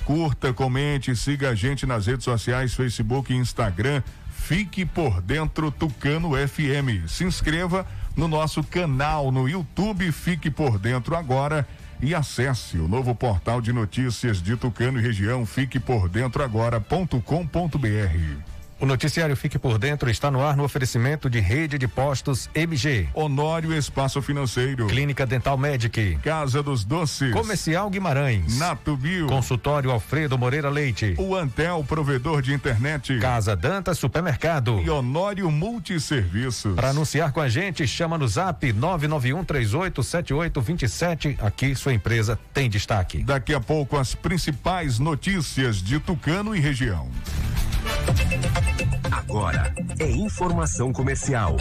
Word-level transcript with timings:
Curta, 0.03 0.51
comente, 0.51 1.15
siga 1.15 1.51
a 1.51 1.55
gente 1.55 1.85
nas 1.85 2.07
redes 2.07 2.25
sociais, 2.25 2.73
Facebook 2.73 3.31
e 3.31 3.37
Instagram. 3.37 4.01
Fique 4.31 4.85
por 4.85 5.21
dentro 5.21 5.71
Tucano 5.71 6.31
FM. 6.35 7.07
Se 7.07 7.23
inscreva 7.23 7.85
no 8.15 8.27
nosso 8.27 8.63
canal 8.63 9.31
no 9.31 9.47
YouTube. 9.47 10.11
Fique 10.11 10.49
por 10.49 10.77
dentro 10.77 11.15
agora 11.15 11.67
e 12.01 12.15
acesse 12.15 12.77
o 12.77 12.87
novo 12.87 13.13
portal 13.13 13.61
de 13.61 13.71
notícias 13.71 14.41
de 14.41 14.57
Tucano 14.57 14.99
e 14.99 15.01
região. 15.01 15.45
Fique 15.45 15.79
por 15.79 16.09
dentro 16.09 16.43
agora.com.br. 16.43 18.50
O 18.81 18.85
noticiário 18.87 19.37
Fique 19.37 19.59
por 19.59 19.77
Dentro 19.77 20.09
está 20.09 20.31
no 20.31 20.43
ar 20.43 20.57
no 20.57 20.63
oferecimento 20.63 21.29
de 21.29 21.39
rede 21.39 21.77
de 21.77 21.87
postos 21.87 22.49
MG. 22.55 23.07
Honório 23.13 23.77
Espaço 23.77 24.19
Financeiro. 24.23 24.87
Clínica 24.87 25.23
Dental 25.23 25.55
Medic. 25.55 26.17
Casa 26.23 26.63
dos 26.63 26.83
Doces. 26.83 27.31
Comercial 27.31 27.91
Guimarães. 27.91 28.57
Nato 28.57 28.97
Bio. 28.97 29.27
Consultório 29.27 29.91
Alfredo 29.91 30.35
Moreira 30.35 30.67
Leite. 30.67 31.13
O 31.19 31.35
Antel 31.35 31.85
Provedor 31.87 32.41
de 32.41 32.55
Internet. 32.55 33.19
Casa 33.19 33.55
Dantas 33.55 33.99
Supermercado. 33.99 34.81
E 34.81 34.89
Honório 34.89 35.51
Multisserviços. 35.51 36.73
Para 36.73 36.89
anunciar 36.89 37.31
com 37.31 37.39
a 37.39 37.47
gente, 37.47 37.85
chama 37.85 38.17
no 38.17 38.27
zap 38.27 38.73
991387827. 38.73 41.37
Aqui 41.39 41.75
sua 41.75 41.93
empresa 41.93 42.39
tem 42.51 42.67
destaque. 42.67 43.23
Daqui 43.23 43.53
a 43.53 43.59
pouco 43.59 43.95
as 43.95 44.15
principais 44.15 44.97
notícias 44.97 45.83
de 45.83 45.99
Tucano 45.99 46.55
e 46.55 46.59
região. 46.59 47.07
Agora 49.11 49.73
é 49.99 50.09
informação 50.09 50.91
comercial. 50.91 51.55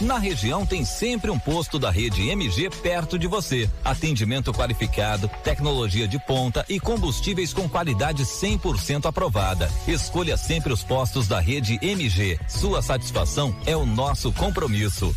Na 0.00 0.16
região 0.16 0.64
tem 0.64 0.84
sempre 0.84 1.28
um 1.28 1.38
posto 1.38 1.76
da 1.76 1.90
rede 1.90 2.28
MG 2.28 2.70
perto 2.70 3.18
de 3.18 3.26
você. 3.26 3.68
Atendimento 3.84 4.52
qualificado, 4.52 5.28
tecnologia 5.42 6.06
de 6.06 6.18
ponta 6.24 6.64
e 6.68 6.78
combustíveis 6.78 7.52
com 7.52 7.68
qualidade 7.68 8.24
100% 8.24 9.06
aprovada. 9.06 9.68
Escolha 9.88 10.36
sempre 10.36 10.72
os 10.72 10.84
postos 10.84 11.26
da 11.26 11.40
rede 11.40 11.78
MG. 11.82 12.38
Sua 12.46 12.80
satisfação 12.80 13.54
é 13.66 13.76
o 13.76 13.84
nosso 13.84 14.32
compromisso. 14.32 15.14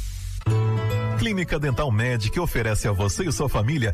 Clínica 1.19 1.59
Dental 1.59 1.91
Medic 1.91 2.39
oferece 2.39 2.87
a 2.87 2.91
você 2.91 3.25
e 3.25 3.31
sua 3.31 3.47
família 3.47 3.93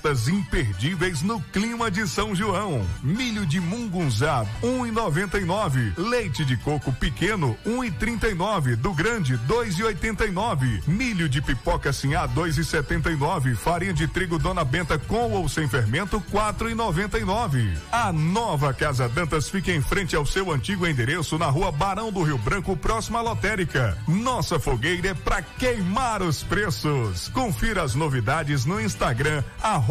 ofertas 0.01 0.27
imperdíveis 0.27 1.21
no 1.21 1.39
clima 1.39 1.91
de 1.91 2.07
São 2.07 2.35
João. 2.35 2.85
Milho 3.03 3.45
de 3.45 3.59
mungunzá, 3.59 4.45
1,99. 4.63 5.93
Leite 5.95 6.43
de 6.43 6.57
coco 6.57 6.91
pequeno, 6.91 7.55
1,39. 7.65 8.75
Do 8.75 8.93
grande, 8.93 9.37
2,89. 9.47 10.87
Milho 10.87 11.29
de 11.29 11.41
pipoca 11.41 11.93
sinhá, 11.93 12.27
2,79. 12.27 13.55
Farinha 13.55 13.93
de 13.93 14.07
trigo 14.07 14.39
Dona 14.39 14.63
Benta 14.63 14.97
com 14.97 15.31
ou 15.31 15.47
sem 15.47 15.67
fermento, 15.67 16.21
4,99. 16.31 17.77
A 17.91 18.11
nova 18.11 18.73
Casa 18.73 19.07
Dantas 19.07 19.49
fica 19.49 19.71
em 19.71 19.81
frente 19.81 20.15
ao 20.15 20.25
seu 20.25 20.51
antigo 20.51 20.87
endereço 20.87 21.37
na 21.37 21.47
rua 21.47 21.71
Barão 21.71 22.11
do 22.11 22.23
Rio 22.23 22.39
Branco, 22.39 22.75
próxima 22.75 23.19
à 23.19 23.21
lotérica. 23.21 23.97
Nossa 24.07 24.59
fogueira 24.59 25.09
é 25.09 25.13
para 25.13 25.41
queimar 25.41 26.23
os 26.23 26.41
preços. 26.43 27.29
Confira 27.29 27.83
as 27.83 27.93
novidades 27.93 28.65
no 28.65 28.81
Instagram, 28.81 29.43
arroba 29.61 29.90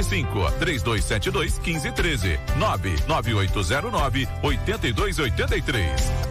75 0.03 0.51
3272 0.59 1.59
1513 1.59 2.39
99809 2.57 4.27
8283. 4.41 6.30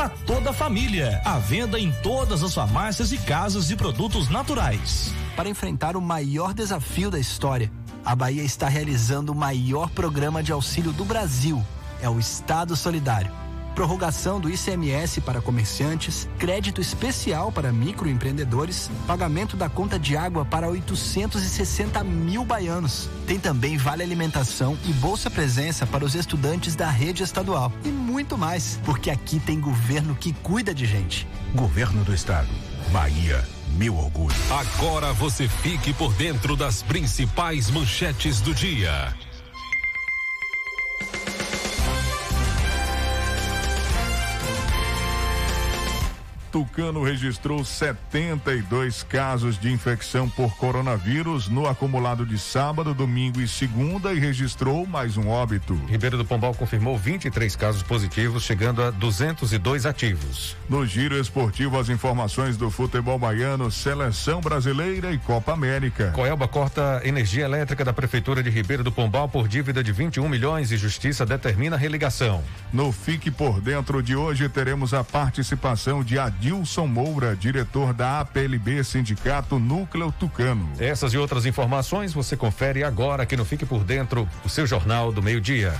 para 0.00 0.08
toda 0.08 0.48
a 0.48 0.52
família. 0.54 1.20
À 1.26 1.38
venda 1.38 1.78
em 1.78 1.92
todas 2.02 2.42
as 2.42 2.54
farmácias 2.54 3.12
e 3.12 3.18
casas 3.18 3.68
de 3.68 3.76
produtos 3.76 4.30
naturais. 4.30 5.12
Para 5.36 5.46
enfrentar 5.46 5.94
o 5.94 6.00
maior 6.00 6.54
desafio 6.54 7.10
da 7.10 7.18
história, 7.18 7.70
a 8.02 8.16
Bahia 8.16 8.42
está 8.42 8.66
realizando 8.66 9.32
o 9.32 9.34
maior 9.34 9.90
programa 9.90 10.42
de 10.42 10.52
auxílio 10.52 10.90
do 10.90 11.04
Brasil. 11.04 11.62
É 12.00 12.08
o 12.08 12.18
Estado 12.18 12.74
Solidário 12.74 13.39
prorrogação 13.80 14.38
do 14.38 14.50
ICMS 14.50 15.22
para 15.22 15.40
comerciantes, 15.40 16.28
crédito 16.38 16.82
especial 16.82 17.50
para 17.50 17.72
microempreendedores, 17.72 18.90
pagamento 19.06 19.56
da 19.56 19.70
conta 19.70 19.98
de 19.98 20.18
água 20.18 20.44
para 20.44 20.68
860 20.68 22.04
mil 22.04 22.44
baianos. 22.44 23.08
Tem 23.26 23.40
também 23.40 23.78
vale 23.78 24.02
alimentação 24.02 24.76
e 24.84 24.92
bolsa 24.92 25.30
presença 25.30 25.86
para 25.86 26.04
os 26.04 26.14
estudantes 26.14 26.74
da 26.74 26.90
rede 26.90 27.22
estadual. 27.22 27.72
E 27.82 27.88
muito 27.88 28.36
mais, 28.36 28.78
porque 28.84 29.08
aqui 29.08 29.40
tem 29.40 29.58
governo 29.58 30.14
que 30.14 30.34
cuida 30.34 30.74
de 30.74 30.84
gente. 30.84 31.26
Governo 31.54 32.04
do 32.04 32.12
Estado. 32.12 32.48
Bahia. 32.92 33.42
Meu 33.78 33.96
orgulho. 33.96 34.36
Agora 34.50 35.14
você 35.14 35.48
fique 35.48 35.94
por 35.94 36.12
dentro 36.12 36.54
das 36.54 36.82
principais 36.82 37.70
manchetes 37.70 38.42
do 38.42 38.52
dia. 38.52 39.14
Tucano 46.50 47.04
registrou 47.04 47.64
72 47.64 49.04
casos 49.04 49.58
de 49.58 49.70
infecção 49.70 50.28
por 50.28 50.56
coronavírus 50.56 51.48
no 51.48 51.68
acumulado 51.68 52.26
de 52.26 52.38
sábado, 52.38 52.92
domingo 52.92 53.40
e 53.40 53.46
segunda 53.46 54.12
e 54.12 54.18
registrou 54.18 54.84
mais 54.84 55.16
um 55.16 55.28
óbito. 55.28 55.74
Ribeiro 55.86 56.16
do 56.18 56.24
Pombal 56.24 56.52
confirmou 56.54 56.98
23 56.98 57.54
casos 57.54 57.84
positivos, 57.84 58.42
chegando 58.42 58.82
a 58.82 58.90
202 58.90 59.86
ativos. 59.86 60.56
No 60.68 60.84
giro 60.84 61.16
esportivo, 61.20 61.78
as 61.78 61.88
informações 61.88 62.56
do 62.56 62.68
futebol 62.68 63.18
baiano, 63.18 63.70
seleção 63.70 64.40
brasileira 64.40 65.12
e 65.12 65.18
Copa 65.18 65.52
América. 65.52 66.10
Coelba 66.10 66.48
corta 66.48 67.00
energia 67.04 67.44
elétrica 67.44 67.84
da 67.84 67.92
Prefeitura 67.92 68.42
de 68.42 68.50
Ribeiro 68.50 68.82
do 68.82 68.90
Pombal 68.90 69.28
por 69.28 69.46
dívida 69.46 69.84
de 69.84 69.92
21 69.92 70.28
milhões 70.28 70.72
e 70.72 70.76
Justiça 70.76 71.24
determina 71.24 71.76
a 71.76 71.78
religação. 71.78 72.42
No 72.72 72.90
Fique 72.90 73.30
por 73.30 73.60
Dentro 73.60 74.02
de 74.02 74.16
hoje, 74.16 74.48
teremos 74.48 74.92
a 74.92 75.04
participação 75.04 76.02
de 76.02 76.18
Ad 76.18 76.39
Adilson 76.40 76.86
Moura, 76.86 77.36
diretor 77.36 77.92
da 77.92 78.20
APLB 78.20 78.82
Sindicato 78.82 79.58
Núcleo 79.58 80.10
Tucano. 80.10 80.72
Essas 80.78 81.12
e 81.12 81.18
outras 81.18 81.44
informações 81.44 82.14
você 82.14 82.34
confere 82.34 82.82
agora 82.82 83.24
aqui 83.24 83.36
no 83.36 83.44
Fique 83.44 83.66
por 83.66 83.84
Dentro, 83.84 84.26
o 84.42 84.48
seu 84.48 84.66
Jornal 84.66 85.12
do 85.12 85.22
Meio-Dia. 85.22 85.74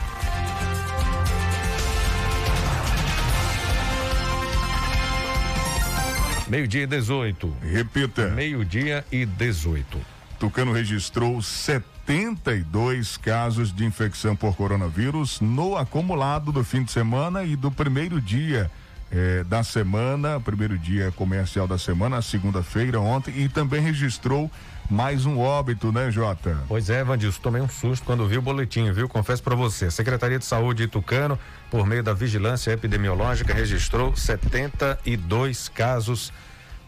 Meio-dia 6.47 6.83
e 6.83 6.87
18. 6.87 7.57
Repita. 7.63 8.29
Meio-dia 8.29 9.03
e 9.11 9.25
18. 9.25 9.99
Tucano 10.39 10.73
registrou 10.73 11.41
72 11.41 13.17
casos 13.17 13.75
de 13.75 13.87
infecção 13.87 14.37
por 14.37 14.55
coronavírus 14.55 15.41
no 15.41 15.75
acumulado 15.75 16.53
do 16.53 16.63
fim 16.63 16.83
de 16.83 16.93
semana 16.93 17.45
e 17.45 17.57
do 17.57 17.71
primeiro 17.71 18.21
dia 18.21 18.71
eh, 19.11 19.45
da 19.45 19.63
semana, 19.65 20.41
primeiro 20.41 20.79
dia 20.79 21.13
comercial 21.13 21.67
da 21.67 21.79
semana, 21.79 22.23
segunda-feira, 22.23 23.01
ontem, 23.01 23.33
e 23.37 23.49
também 23.49 23.81
registrou 23.81 24.51
mais 24.89 25.25
um 25.25 25.39
óbito, 25.39 25.93
né, 25.93 26.11
Jota? 26.11 26.59
Pois 26.67 26.91
é, 26.91 27.05
Vandilson, 27.05 27.41
tomei 27.41 27.63
um 27.63 27.69
susto 27.69 28.05
quando 28.05 28.27
vi 28.27 28.39
o 28.39 28.43
boletim, 28.43 28.91
viu? 28.93 29.09
Confesso 29.09 29.43
para 29.43 29.55
você. 29.55 29.87
A 29.87 29.91
Secretaria 29.91 30.39
de 30.39 30.45
Saúde 30.45 30.85
de 30.85 30.89
Tucano, 30.89 31.39
por 31.71 31.87
meio 31.87 32.03
da 32.03 32.13
vigilância 32.13 32.73
epidemiológica, 32.73 33.55
registrou 33.55 34.17
72 34.17 35.69
casos 35.69 36.33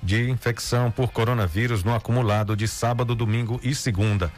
de 0.02 0.29
infecção 0.29 0.91
por 0.91 1.12
coronavírus 1.12 1.85
no 1.85 1.95
acumulado 1.95 2.57
de 2.57 2.67
sábado, 2.67 3.14
domingo 3.14 3.61
e 3.62 3.73
segunda. 3.73 4.33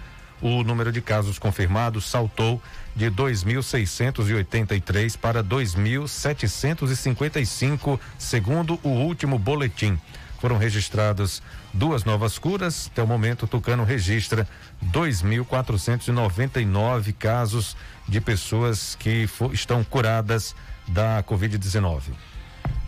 O 0.44 0.62
número 0.62 0.92
de 0.92 1.00
casos 1.00 1.38
confirmados 1.38 2.04
saltou 2.04 2.60
de 2.94 3.10
2.683 3.10 5.16
para 5.16 5.42
2.755, 5.42 7.98
segundo 8.18 8.78
o 8.82 8.90
último 8.90 9.38
boletim. 9.38 9.98
Foram 10.38 10.58
registradas 10.58 11.42
duas 11.72 12.04
novas 12.04 12.38
curas. 12.38 12.90
Até 12.92 13.02
o 13.02 13.06
momento, 13.06 13.46
Tucano 13.46 13.84
registra 13.84 14.46
2.499 14.92 17.14
casos 17.18 17.74
de 18.06 18.20
pessoas 18.20 18.94
que 18.96 19.26
estão 19.50 19.82
curadas 19.82 20.54
da 20.86 21.22
Covid-19. 21.22 22.02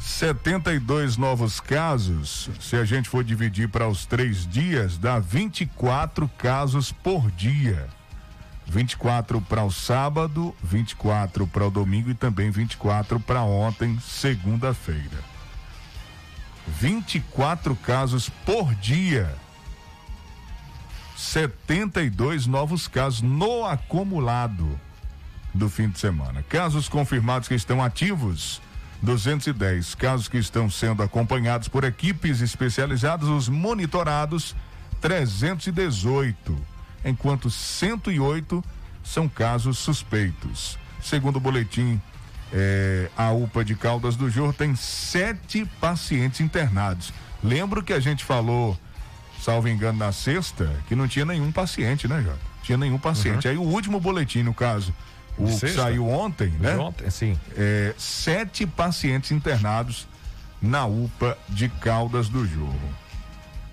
72 0.06 1.16
novos 1.16 1.58
casos. 1.58 2.48
Se 2.60 2.76
a 2.76 2.84
gente 2.84 3.08
for 3.08 3.25
dividir 3.25 3.68
para 3.68 3.88
os 3.88 4.06
três 4.06 4.46
dias, 4.46 4.96
dá 4.96 5.18
24 5.18 6.28
casos 6.38 6.92
por 6.92 7.28
dia. 7.32 7.88
24 8.66 9.40
para 9.40 9.64
o 9.64 9.70
sábado, 9.70 10.54
24 10.62 11.44
para 11.48 11.66
o 11.66 11.70
domingo 11.72 12.08
e 12.08 12.14
também 12.14 12.52
24 12.52 13.18
para 13.18 13.42
ontem, 13.42 13.98
segunda-feira. 13.98 15.18
24 16.68 17.75
casos 17.75 18.28
por 18.28 18.76
dia. 18.76 19.34
72 21.16 22.46
novos 22.46 22.86
casos 22.86 23.22
no 23.22 23.66
acumulado 23.66 24.80
do 25.52 25.68
fim 25.68 25.88
de 25.88 25.98
semana. 25.98 26.44
Casos 26.44 26.88
confirmados 26.88 27.48
que 27.48 27.54
estão 27.54 27.82
ativos, 27.82 28.62
210. 29.02 29.94
Casos 29.94 30.28
que 30.28 30.38
estão 30.38 30.70
sendo 30.70 31.02
acompanhados 31.02 31.68
por 31.68 31.84
equipes 31.84 32.40
especializadas, 32.40 33.28
os 33.28 33.48
monitorados, 33.48 34.54
318. 35.00 36.56
Enquanto 37.04 37.50
108 37.50 38.64
são 39.04 39.28
casos 39.28 39.78
suspeitos. 39.78 40.78
Segundo 41.00 41.36
o 41.36 41.40
boletim 41.40 42.00
é, 42.52 43.10
a 43.16 43.32
UPA 43.32 43.64
de 43.64 43.74
Caldas 43.74 44.16
do 44.16 44.30
Jorro 44.30 44.52
tem 44.52 44.74
sete 44.74 45.64
pacientes 45.80 46.40
internados. 46.40 47.12
Lembro 47.42 47.82
que 47.82 47.92
a 47.92 48.00
gente 48.00 48.24
falou, 48.24 48.78
salvo 49.40 49.68
engano, 49.68 49.98
na 49.98 50.12
sexta, 50.12 50.72
que 50.88 50.94
não 50.94 51.06
tinha 51.06 51.24
nenhum 51.24 51.52
paciente, 51.52 52.08
né, 52.08 52.22
Jota? 52.22 52.38
Tinha 52.62 52.78
nenhum 52.78 52.98
paciente. 52.98 53.46
Uhum. 53.46 53.52
Aí 53.52 53.58
o 53.58 53.62
último 53.62 54.00
boletim, 54.00 54.42
no 54.42 54.54
caso, 54.54 54.92
o 55.38 55.46
que 55.46 55.68
saiu 55.68 56.08
ontem, 56.08 56.48
né? 56.60 56.76
Ontem, 56.76 57.10
sim. 57.10 57.38
É, 57.56 57.94
sete 57.98 58.66
pacientes 58.66 59.30
internados 59.30 60.06
na 60.60 60.86
UPA 60.86 61.36
de 61.48 61.68
Caldas 61.68 62.28
do 62.28 62.46
Jorro. 62.46 62.94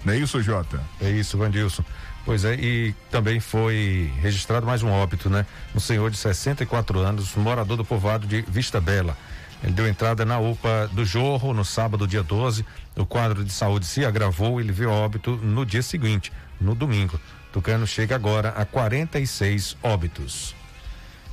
Não 0.03 0.13
é 0.13 0.17
isso, 0.17 0.41
Jota? 0.41 0.81
É 1.01 1.09
isso, 1.09 1.37
Vandilson. 1.37 1.83
Pois 2.25 2.45
é, 2.45 2.55
e 2.55 2.93
também 3.11 3.39
foi 3.39 4.11
registrado 4.21 4.65
mais 4.65 4.81
um 4.81 4.89
óbito, 4.89 5.29
né? 5.29 5.45
Um 5.75 5.79
senhor 5.79 6.09
de 6.09 6.17
64 6.17 6.99
anos, 6.99 7.35
morador 7.35 7.77
do 7.77 7.85
povoado 7.85 8.25
de 8.25 8.41
Vista 8.41 8.79
Bela. 8.79 9.17
Ele 9.61 9.73
deu 9.73 9.87
entrada 9.87 10.25
na 10.25 10.39
UPA 10.39 10.89
do 10.91 11.05
Jorro 11.05 11.53
no 11.53 11.63
sábado, 11.63 12.07
dia 12.07 12.23
12. 12.23 12.65
O 12.97 13.05
quadro 13.05 13.43
de 13.43 13.51
saúde 13.51 13.85
se 13.85 14.05
agravou 14.05 14.59
e 14.59 14.63
ele 14.63 14.73
veio 14.73 14.91
óbito 14.91 15.37
no 15.37 15.65
dia 15.65 15.81
seguinte, 15.81 16.31
no 16.59 16.75
domingo. 16.75 17.19
Tucano 17.51 17.87
chega 17.87 18.15
agora 18.15 18.49
a 18.49 18.65
46 18.65 19.77
óbitos. 19.81 20.53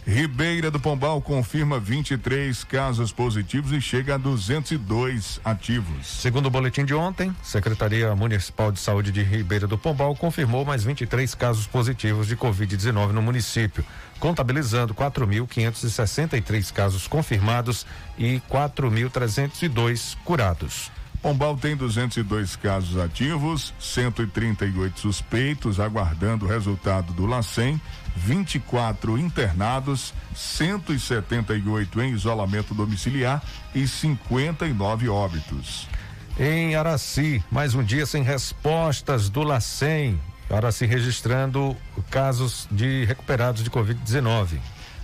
Ribeira 0.06 0.70
do 0.70 0.80
Pombal 0.80 1.20
confirma 1.20 1.78
23 1.78 2.64
casos 2.64 3.12
positivos 3.12 3.70
e 3.70 3.80
chega 3.80 4.14
a 4.14 4.18
202 4.18 5.40
ativos. 5.44 6.06
Segundo 6.06 6.46
o 6.46 6.50
boletim 6.50 6.84
de 6.86 6.94
ontem, 6.94 7.36
Secretaria 7.42 8.14
Municipal 8.16 8.72
de 8.72 8.80
Saúde 8.80 9.12
de 9.12 9.22
Ribeira 9.22 9.66
do 9.66 9.76
Pombal 9.76 10.16
confirmou 10.16 10.64
mais 10.64 10.82
23 10.82 11.34
casos 11.34 11.66
positivos 11.66 12.26
de 12.26 12.36
Covid-19 12.36 13.10
no 13.12 13.20
município, 13.20 13.84
contabilizando 14.18 14.94
4.563 14.94 16.72
casos 16.72 17.06
confirmados 17.06 17.86
e 18.18 18.40
4.302 18.50 20.16
curados. 20.24 20.90
Pombal 21.22 21.54
tem 21.54 21.76
202 21.76 22.56
casos 22.56 22.98
ativos, 22.98 23.74
138 23.78 24.98
suspeitos 24.98 25.78
aguardando 25.78 26.46
o 26.46 26.48
resultado 26.48 27.12
do 27.12 27.26
LACEN 27.26 27.80
24 28.16 29.18
internados, 29.18 30.14
178 30.34 32.00
em 32.00 32.12
isolamento 32.12 32.74
domiciliar 32.74 33.42
e 33.74 33.86
59 33.86 35.08
óbitos. 35.08 35.86
Em 36.38 36.74
Araci, 36.74 37.44
mais 37.50 37.74
um 37.74 37.82
dia 37.82 38.06
sem 38.06 38.22
respostas 38.22 39.28
do 39.28 39.42
LACEN. 39.42 40.18
Araci 40.48 40.86
registrando 40.86 41.76
casos 42.10 42.66
de 42.70 43.04
recuperados 43.04 43.62
de 43.62 43.70
Covid-19. 43.70 44.58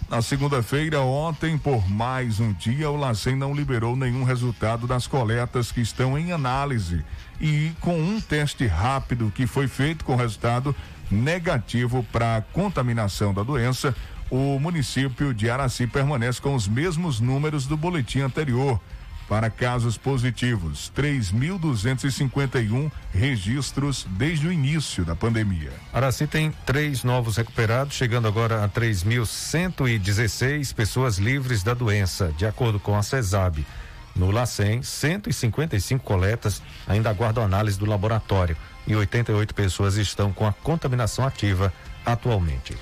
Na 0.08 0.22
segunda-feira, 0.22 1.00
ontem, 1.00 1.58
por 1.58 1.90
mais 1.90 2.38
um 2.38 2.52
dia, 2.52 2.88
o 2.88 2.96
LACEN 2.96 3.34
não 3.34 3.52
liberou 3.52 3.96
nenhum 3.96 4.22
resultado 4.22 4.86
das 4.86 5.08
coletas 5.08 5.72
que 5.72 5.80
estão 5.80 6.16
em 6.16 6.30
análise. 6.30 7.04
E 7.40 7.72
com 7.80 7.98
um 7.98 8.20
teste 8.20 8.68
rápido 8.68 9.32
que 9.34 9.48
foi 9.48 9.66
feito 9.66 10.04
com 10.04 10.14
resultado 10.14 10.74
negativo 11.10 12.06
para 12.12 12.36
a 12.36 12.40
contaminação 12.40 13.34
da 13.34 13.42
doença, 13.42 13.96
o 14.30 14.60
município 14.60 15.34
de 15.34 15.50
Araci 15.50 15.88
permanece 15.88 16.40
com 16.40 16.54
os 16.54 16.68
mesmos 16.68 17.18
números 17.18 17.66
do 17.66 17.76
boletim 17.76 18.20
anterior. 18.20 18.80
Para 19.28 19.50
casos 19.50 19.98
positivos, 19.98 20.92
3.251 20.96 22.92
registros 23.12 24.06
desde 24.10 24.46
o 24.46 24.52
início 24.52 25.04
da 25.04 25.16
pandemia. 25.16 25.72
Araci 25.92 26.28
tem 26.28 26.52
três 26.64 27.02
novos 27.02 27.36
recuperados, 27.36 27.96
chegando 27.96 28.28
agora 28.28 28.62
a 28.62 28.68
3.116 28.68 30.72
pessoas 30.72 31.18
livres 31.18 31.64
da 31.64 31.74
doença, 31.74 32.32
de 32.38 32.46
acordo 32.46 32.78
com 32.78 32.96
a 32.96 33.02
CESAB. 33.02 33.66
No 34.14 34.30
LACEN, 34.30 34.82
155 34.82 36.04
coletas 36.04 36.62
ainda 36.86 37.10
aguardam 37.10 37.42
análise 37.44 37.76
do 37.78 37.84
laboratório 37.84 38.56
e 38.86 38.94
88 38.94 39.52
pessoas 39.54 39.96
estão 39.96 40.32
com 40.32 40.46
a 40.46 40.52
contaminação 40.52 41.26
ativa 41.26 41.72
atualmente. 42.04 42.76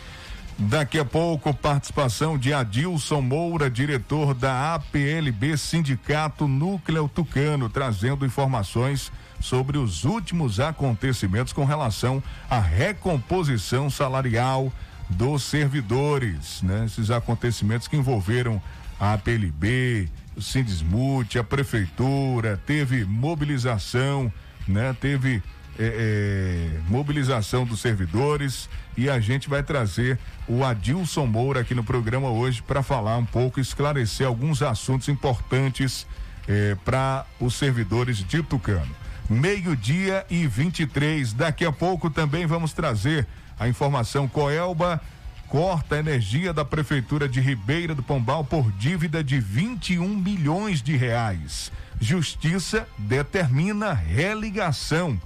Daqui 0.56 1.00
a 1.00 1.04
pouco, 1.04 1.52
participação 1.52 2.38
de 2.38 2.54
Adilson 2.54 3.20
Moura, 3.20 3.68
diretor 3.68 4.34
da 4.34 4.74
APLB 4.74 5.58
Sindicato 5.58 6.46
Núcleo 6.46 7.08
Tucano, 7.08 7.68
trazendo 7.68 8.24
informações 8.24 9.10
sobre 9.40 9.76
os 9.76 10.04
últimos 10.04 10.60
acontecimentos 10.60 11.52
com 11.52 11.64
relação 11.64 12.22
à 12.48 12.60
recomposição 12.60 13.90
salarial 13.90 14.72
dos 15.10 15.42
servidores, 15.42 16.62
né? 16.62 16.84
Esses 16.86 17.10
acontecimentos 17.10 17.88
que 17.88 17.96
envolveram 17.96 18.62
a 18.98 19.14
APLB, 19.14 20.08
o 20.36 20.40
Sindismute, 20.40 21.36
a 21.36 21.44
prefeitura, 21.44 22.60
teve 22.64 23.04
mobilização, 23.04 24.32
né? 24.68 24.96
Teve 25.00 25.42
é, 25.78 26.70
é, 26.76 26.80
mobilização 26.88 27.64
dos 27.64 27.80
servidores 27.80 28.68
e 28.96 29.10
a 29.10 29.18
gente 29.18 29.48
vai 29.48 29.62
trazer 29.62 30.18
o 30.46 30.64
Adilson 30.64 31.26
Moura 31.26 31.60
aqui 31.60 31.74
no 31.74 31.82
programa 31.82 32.30
hoje 32.30 32.62
para 32.62 32.82
falar 32.82 33.16
um 33.16 33.24
pouco, 33.24 33.60
esclarecer 33.60 34.26
alguns 34.26 34.62
assuntos 34.62 35.08
importantes 35.08 36.06
é, 36.46 36.76
para 36.84 37.26
os 37.40 37.54
servidores 37.54 38.18
de 38.18 38.42
Tucano. 38.42 38.94
Meio-dia 39.28 40.24
e 40.28 40.46
23. 40.46 41.32
Daqui 41.32 41.64
a 41.64 41.72
pouco 41.72 42.10
também 42.10 42.46
vamos 42.46 42.72
trazer 42.72 43.26
a 43.58 43.68
informação 43.68 44.28
Coelba 44.28 45.00
corta 45.48 45.94
a 45.94 45.98
energia 46.00 46.52
da 46.52 46.64
prefeitura 46.64 47.28
de 47.28 47.40
Ribeira 47.40 47.94
do 47.94 48.02
Pombal 48.02 48.44
por 48.44 48.72
dívida 48.72 49.22
de 49.22 49.38
21 49.38 50.08
milhões 50.08 50.82
de 50.82 50.96
reais. 50.96 51.70
Justiça 52.00 52.88
determina 52.98 53.92
religação 53.92 55.16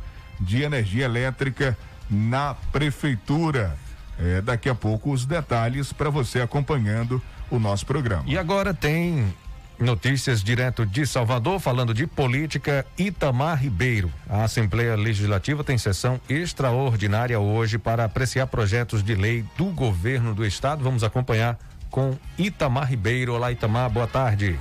de 0.41 0.63
energia 0.63 1.05
elétrica 1.05 1.77
na 2.09 2.55
prefeitura. 2.73 3.77
É, 4.19 4.41
daqui 4.41 4.69
a 4.69 4.75
pouco 4.75 5.13
os 5.13 5.25
detalhes 5.25 5.93
para 5.93 6.11
você 6.11 6.41
acompanhando 6.41 7.23
o 7.49 7.59
nosso 7.59 7.87
programa. 7.87 8.25
E 8.27 8.37
agora 8.37 8.75
tem 8.75 9.33
Notícias 9.79 10.43
direto 10.43 10.85
de 10.85 11.07
Salvador, 11.07 11.61
falando 11.61 11.95
de 11.95 12.05
política, 12.05 12.85
Itamar 12.99 13.63
Ribeiro. 13.63 14.13
A 14.29 14.43
Assembleia 14.43 14.97
Legislativa 14.97 15.63
tem 15.63 15.79
sessão 15.79 16.21
extraordinária 16.29 17.39
hoje 17.39 17.79
para 17.79 18.05
apreciar 18.05 18.49
projetos 18.49 19.05
de 19.05 19.15
lei 19.15 19.45
do 19.57 19.67
governo 19.67 20.35
do 20.35 20.45
estado. 20.45 20.83
Vamos 20.83 21.05
acompanhar 21.05 21.57
com 21.91 22.19
Itamar 22.37 22.91
Ribeiro. 22.91 23.35
Olá, 23.35 23.53
Itamar, 23.53 23.89
boa 23.89 24.09
tarde. 24.09 24.59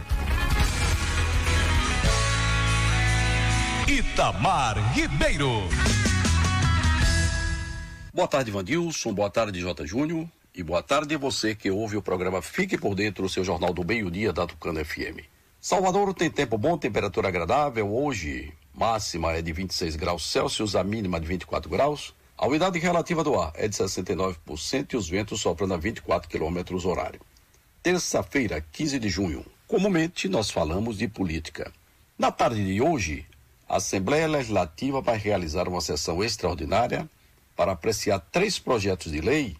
Itamar 4.17 4.95
Ribeiro. 4.95 5.61
Boa 8.11 8.27
tarde, 8.27 8.49
Vandilson. 8.49 9.13
Boa 9.13 9.29
tarde, 9.29 9.59
J. 9.59 9.85
Júnior. 9.85 10.27
E 10.55 10.63
boa 10.63 10.81
tarde 10.81 11.13
a 11.13 11.19
você 11.19 11.53
que 11.53 11.69
ouve 11.69 11.97
o 11.97 12.01
programa 12.01 12.41
Fique 12.41 12.79
por 12.79 12.95
Dentro, 12.95 13.25
o 13.25 13.29
seu 13.29 13.43
jornal 13.43 13.71
do 13.71 13.85
meio-dia 13.85 14.33
da 14.33 14.47
Tucano 14.47 14.83
FM. 14.83 15.21
Salvador 15.61 16.15
tem 16.15 16.31
tempo 16.31 16.57
bom, 16.57 16.79
temperatura 16.79 17.27
agradável. 17.27 17.93
Hoje, 17.95 18.51
máxima 18.73 19.33
é 19.33 19.41
de 19.43 19.53
26 19.53 19.95
graus 19.95 20.25
Celsius, 20.25 20.75
a 20.75 20.83
mínima 20.83 21.19
de 21.19 21.27
24 21.27 21.69
graus. 21.69 22.15
A 22.35 22.47
umidade 22.47 22.79
relativa 22.79 23.23
do 23.23 23.39
ar 23.39 23.51
é 23.53 23.67
de 23.67 23.75
69% 23.75 24.93
e 24.93 24.97
os 24.97 25.07
ventos 25.07 25.41
soprando 25.41 25.75
a 25.75 25.77
24 25.77 26.27
quilômetros 26.27 26.85
horário. 26.85 27.21
Terça-feira, 27.83 28.65
15 28.71 28.97
de 28.97 29.09
junho. 29.09 29.45
Comumente, 29.67 30.27
nós 30.27 30.49
falamos 30.49 30.97
de 30.97 31.07
política. 31.07 31.71
Na 32.17 32.31
tarde 32.31 32.65
de 32.65 32.81
hoje, 32.81 33.27
a 33.67 33.77
Assembleia 33.77 34.27
Legislativa 34.27 35.01
vai 35.01 35.17
realizar 35.17 35.67
uma 35.67 35.81
sessão 35.81 36.23
extraordinária 36.23 37.09
para 37.55 37.73
apreciar 37.73 38.19
três 38.31 38.57
projetos 38.57 39.11
de 39.11 39.19
lei 39.19 39.57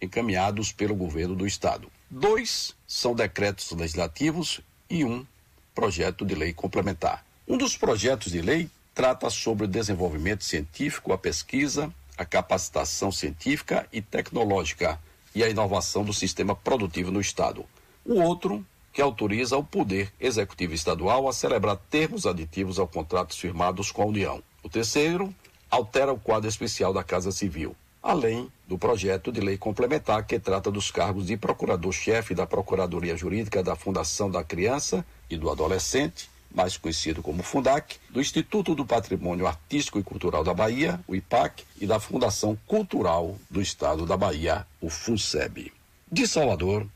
encaminhados 0.00 0.72
pelo 0.72 0.94
governo 0.94 1.34
do 1.34 1.46
estado. 1.46 1.90
Dois 2.10 2.74
são 2.86 3.14
decretos 3.14 3.70
legislativos 3.72 4.60
e 4.90 5.04
um 5.04 5.26
projeto 5.74 6.24
de 6.24 6.34
lei 6.34 6.52
complementar. 6.52 7.24
Um 7.48 7.56
dos 7.56 7.76
projetos 7.76 8.32
de 8.32 8.40
lei 8.40 8.68
trata 8.94 9.30
sobre 9.30 9.64
o 9.64 9.68
desenvolvimento 9.68 10.44
científico, 10.44 11.12
a 11.12 11.18
pesquisa, 11.18 11.92
a 12.16 12.24
capacitação 12.24 13.10
científica 13.10 13.86
e 13.92 14.02
tecnológica 14.02 14.98
e 15.34 15.42
a 15.42 15.48
inovação 15.48 16.04
do 16.04 16.12
sistema 16.12 16.54
produtivo 16.54 17.10
no 17.10 17.20
estado. 17.20 17.64
O 18.04 18.20
outro 18.20 18.64
que 18.96 19.02
autoriza 19.02 19.58
o 19.58 19.62
Poder 19.62 20.10
Executivo 20.18 20.72
Estadual 20.72 21.28
a 21.28 21.32
celebrar 21.34 21.76
termos 21.90 22.24
aditivos 22.24 22.78
ao 22.78 22.88
contratos 22.88 23.36
firmados 23.38 23.92
com 23.92 24.00
a 24.00 24.06
União. 24.06 24.42
O 24.62 24.70
terceiro 24.70 25.34
altera 25.70 26.14
o 26.14 26.18
quadro 26.18 26.48
especial 26.48 26.94
da 26.94 27.04
Casa 27.04 27.30
Civil 27.30 27.76
além 28.02 28.48
do 28.68 28.78
projeto 28.78 29.32
de 29.32 29.40
lei 29.40 29.58
complementar 29.58 30.24
que 30.24 30.38
trata 30.38 30.70
dos 30.70 30.92
cargos 30.92 31.26
de 31.26 31.36
procurador-chefe 31.36 32.36
da 32.36 32.46
Procuradoria 32.46 33.16
Jurídica 33.16 33.64
da 33.64 33.74
Fundação 33.74 34.30
da 34.30 34.44
Criança 34.44 35.04
e 35.28 35.36
do 35.36 35.50
Adolescente, 35.50 36.30
mais 36.54 36.76
conhecido 36.76 37.20
como 37.20 37.42
FUNDAC, 37.42 37.96
do 38.08 38.20
Instituto 38.20 38.76
do 38.76 38.86
Patrimônio 38.86 39.44
Artístico 39.44 39.98
e 39.98 40.04
Cultural 40.04 40.44
da 40.44 40.54
Bahia, 40.54 41.00
o 41.08 41.16
IPAC, 41.16 41.64
e 41.80 41.86
da 41.86 41.98
Fundação 41.98 42.56
Cultural 42.64 43.36
do 43.50 43.60
Estado 43.60 44.06
da 44.06 44.16
Bahia, 44.16 44.64
o 44.80 44.88
FUNSEB. 44.88 45.72
De 46.10 46.28
Salvador, 46.28 46.86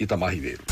Itamar 0.00 0.32
Ribeiro. 0.32 0.64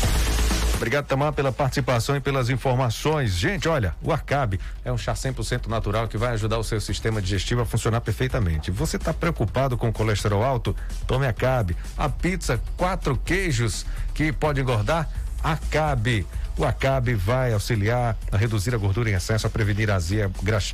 Obrigado, 0.75 1.05
Tamar, 1.05 1.31
pela 1.31 1.53
participação 1.53 2.17
e 2.17 2.19
pelas 2.19 2.49
informações. 2.49 3.31
Gente, 3.31 3.67
olha, 3.67 3.95
o 4.03 4.11
Arcabe 4.11 4.59
é 4.83 4.91
um 4.91 4.97
chá 4.97 5.13
100% 5.13 5.67
natural 5.67 6.07
que 6.09 6.17
vai 6.17 6.33
ajudar 6.33 6.57
o 6.57 6.63
seu 6.65 6.81
sistema 6.81 7.21
digestivo 7.21 7.61
a 7.61 7.65
funcionar 7.65 8.01
perfeitamente. 8.01 8.71
Você 8.71 8.97
está 8.97 9.13
preocupado 9.13 9.77
com 9.77 9.91
colesterol 9.91 10.43
alto? 10.43 10.75
Tome 11.07 11.25
Acabe. 11.27 11.77
A 11.97 12.09
pizza 12.09 12.61
quatro 12.75 13.15
queijos 13.15 13.85
que 14.13 14.33
pode 14.33 14.59
engordar? 14.59 15.09
Acabe. 15.41 16.27
O 16.57 16.65
Acabe 16.65 17.13
vai 17.13 17.53
auxiliar 17.53 18.17
a 18.29 18.37
reduzir 18.37 18.75
a 18.75 18.77
gordura 18.77 19.09
em 19.09 19.13
excesso, 19.13 19.47
a 19.47 19.49
prevenir 19.49 19.89
azia, 19.89 20.29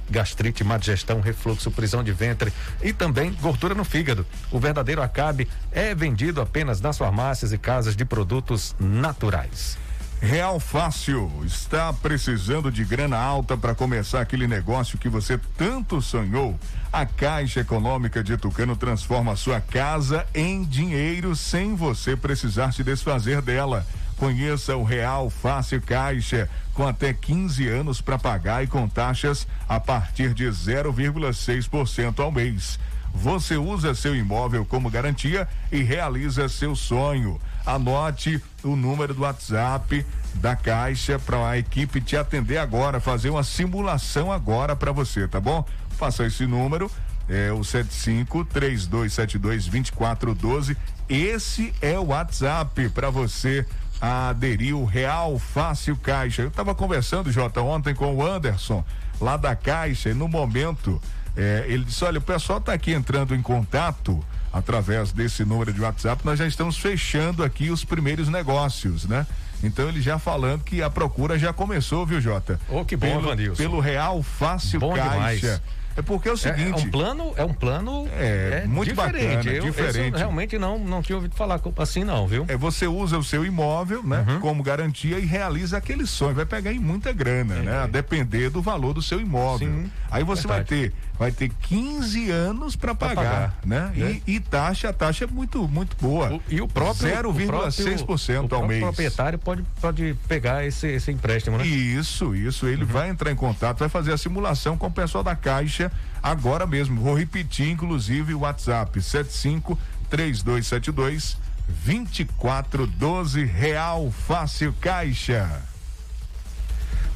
gastrite, 0.09 0.63
má 0.63 0.77
digestão, 0.77 1.21
refluxo, 1.21 1.69
prisão 1.69 2.03
de 2.03 2.11
ventre 2.11 2.51
e 2.81 2.91
também 2.91 3.31
gordura 3.39 3.75
no 3.75 3.83
fígado. 3.83 4.25
O 4.51 4.59
verdadeiro 4.59 5.01
Acabe 5.01 5.47
é 5.71 5.93
vendido 5.93 6.41
apenas 6.41 6.81
nas 6.81 6.97
farmácias 6.97 7.53
e 7.53 7.57
casas 7.57 7.95
de 7.95 8.03
produtos 8.03 8.75
naturais. 8.79 9.77
Real 10.21 10.59
Fácil 10.59 11.31
está 11.43 11.91
precisando 11.91 12.71
de 12.71 12.85
grana 12.85 13.17
alta 13.17 13.57
para 13.57 13.73
começar 13.73 14.21
aquele 14.21 14.45
negócio 14.47 14.95
que 14.95 15.09
você 15.09 15.35
tanto 15.57 15.99
sonhou. 15.99 16.59
A 16.93 17.07
Caixa 17.07 17.61
Econômica 17.61 18.23
de 18.23 18.37
Tucano 18.37 18.75
transforma 18.75 19.35
sua 19.35 19.59
casa 19.59 20.23
em 20.31 20.63
dinheiro 20.63 21.35
sem 21.35 21.75
você 21.75 22.15
precisar 22.15 22.71
se 22.71 22.83
desfazer 22.83 23.41
dela. 23.41 23.83
Conheça 24.15 24.75
o 24.75 24.83
Real 24.83 25.27
Fácil 25.31 25.81
Caixa, 25.81 26.47
com 26.75 26.87
até 26.87 27.11
15 27.11 27.67
anos 27.67 27.99
para 27.99 28.19
pagar 28.19 28.63
e 28.63 28.67
com 28.67 28.87
taxas 28.87 29.47
a 29.67 29.79
partir 29.79 30.35
de 30.35 30.45
0,6% 30.45 32.19
ao 32.19 32.31
mês. 32.31 32.79
Você 33.11 33.57
usa 33.57 33.95
seu 33.95 34.15
imóvel 34.15 34.65
como 34.65 34.89
garantia 34.89 35.47
e 35.71 35.81
realiza 35.81 36.47
seu 36.47 36.75
sonho. 36.75 37.41
Anote 37.65 38.41
o 38.63 38.75
número 38.75 39.13
do 39.13 39.21
WhatsApp 39.21 40.05
da 40.35 40.55
Caixa 40.55 41.19
para 41.19 41.49
a 41.49 41.57
equipe 41.57 42.01
te 42.01 42.15
atender 42.15 42.57
agora, 42.57 42.99
fazer 42.99 43.29
uma 43.29 43.43
simulação 43.43 44.31
agora 44.31 44.75
para 44.75 44.91
você, 44.91 45.27
tá 45.27 45.39
bom? 45.39 45.65
Faça 45.97 46.25
esse 46.25 46.45
número, 46.45 46.89
é 47.29 47.51
o 47.51 47.63
75 47.63 48.45
3272 48.45 49.67
2412. 49.67 50.77
Esse 51.07 51.73
é 51.81 51.97
o 51.99 52.07
WhatsApp 52.07 52.89
para 52.89 53.09
você 53.09 53.65
aderir 53.99 54.75
o 54.75 54.85
Real 54.85 55.37
Fácil 55.37 55.95
Caixa. 55.95 56.41
Eu 56.41 56.47
estava 56.47 56.73
conversando, 56.73 57.31
Jota, 57.31 57.61
ontem 57.61 57.93
com 57.93 58.15
o 58.15 58.25
Anderson, 58.25 58.83
lá 59.19 59.37
da 59.37 59.55
Caixa, 59.55 60.09
e 60.09 60.13
no 60.13 60.27
momento 60.27 60.99
é, 61.35 61.65
ele 61.67 61.83
disse: 61.83 62.03
olha, 62.03 62.19
o 62.19 62.21
pessoal 62.21 62.59
está 62.59 62.73
aqui 62.73 62.91
entrando 62.93 63.35
em 63.35 63.41
contato 63.41 64.23
através 64.51 65.11
desse 65.11 65.45
número 65.45 65.71
de 65.73 65.81
WhatsApp, 65.81 66.25
nós 66.25 66.39
já 66.39 66.47
estamos 66.47 66.77
fechando 66.77 67.43
aqui 67.43 67.69
os 67.69 67.83
primeiros 67.83 68.29
negócios, 68.29 69.05
né? 69.05 69.25
Então 69.63 69.87
ele 69.87 70.01
já 70.01 70.17
falando 70.17 70.63
que 70.63 70.81
a 70.81 70.89
procura 70.89 71.37
já 71.37 71.53
começou, 71.53 72.05
viu, 72.05 72.19
Jota? 72.19 72.59
Oh, 72.67 72.83
que 72.83 72.95
bom, 72.95 73.21
pelo, 73.21 73.55
Pelo 73.55 73.79
Real 73.79 74.21
Fácil 74.23 74.79
bom 74.79 74.95
Caixa. 74.95 75.11
Demais. 75.11 75.61
É 75.95 76.01
porque 76.01 76.29
é 76.29 76.31
o 76.31 76.37
seguinte. 76.37 76.79
É, 76.79 76.83
é 76.83 76.87
um 76.87 76.89
plano, 76.89 77.33
é 77.35 77.43
um 77.43 77.53
plano 77.53 78.07
é, 78.13 78.61
é 78.63 78.67
muito 78.67 78.89
diferente. 78.89 79.35
bacana, 79.35 79.51
eu, 79.51 79.63
diferente. 79.63 80.17
realmente 80.17 80.57
não 80.57 80.79
não 80.79 81.01
tinha 81.01 81.15
ouvido 81.15 81.35
falar 81.35 81.59
assim 81.77 82.03
não, 82.03 82.27
viu? 82.27 82.45
É 82.47 82.55
você 82.55 82.87
usa 82.87 83.17
o 83.17 83.23
seu 83.23 83.45
imóvel, 83.45 84.01
né, 84.03 84.25
uhum. 84.27 84.39
como 84.39 84.63
garantia 84.63 85.19
e 85.19 85.25
realiza 85.25 85.77
aquele 85.77 86.05
sonho, 86.05 86.35
vai 86.35 86.45
pegar 86.45 86.71
em 86.71 86.79
muita 86.79 87.11
grana, 87.11 87.55
é, 87.55 87.61
né, 87.61 87.77
a 87.79 87.87
depender 87.87 88.49
do 88.49 88.61
valor 88.61 88.93
do 88.93 89.01
seu 89.01 89.19
imóvel. 89.19 89.67
Sim, 89.67 89.91
Aí 90.09 90.23
você 90.23 90.47
verdade. 90.47 90.69
vai 90.69 90.79
ter 90.79 90.93
vai 91.21 91.31
ter 91.31 91.49
15 91.49 92.31
anos 92.31 92.75
para 92.75 92.95
pagar, 92.95 93.15
pagar, 93.15 93.57
né? 93.63 93.93
E, 93.95 94.23
e, 94.25 94.39
taxa, 94.39 94.89
a 94.89 94.93
taxa 94.93 95.25
é 95.25 95.27
muito 95.27 95.67
muito 95.67 95.95
boa. 96.01 96.33
O, 96.33 96.41
e 96.49 96.59
o 96.59 96.67
próprio 96.67 97.11
0,6% 97.11 98.51
ao 98.51 98.65
mês. 98.65 98.81
O 98.81 98.87
proprietário 98.87 99.37
pode 99.37 99.63
pode 99.79 100.15
pegar 100.27 100.65
esse 100.65 100.87
esse 100.87 101.11
empréstimo, 101.11 101.59
né? 101.59 101.67
Isso, 101.67 102.33
isso, 102.33 102.65
ele 102.65 102.85
uhum. 102.85 102.89
vai 102.89 103.09
entrar 103.11 103.31
em 103.31 103.35
contato, 103.35 103.77
vai 103.77 103.87
fazer 103.87 104.11
a 104.11 104.17
simulação 104.17 104.75
com 104.75 104.87
o 104.87 104.91
pessoal 104.91 105.23
da 105.23 105.35
Caixa 105.35 105.91
agora 106.23 106.65
mesmo. 106.65 106.99
Vou 106.99 107.15
repetir 107.15 107.69
inclusive 107.69 108.33
o 108.33 108.39
WhatsApp 108.39 108.99
75 108.99 109.77
3272 110.09 111.37
2412 111.85 113.45
Real 113.45 114.09
Fácil 114.09 114.73
Caixa. 114.81 115.70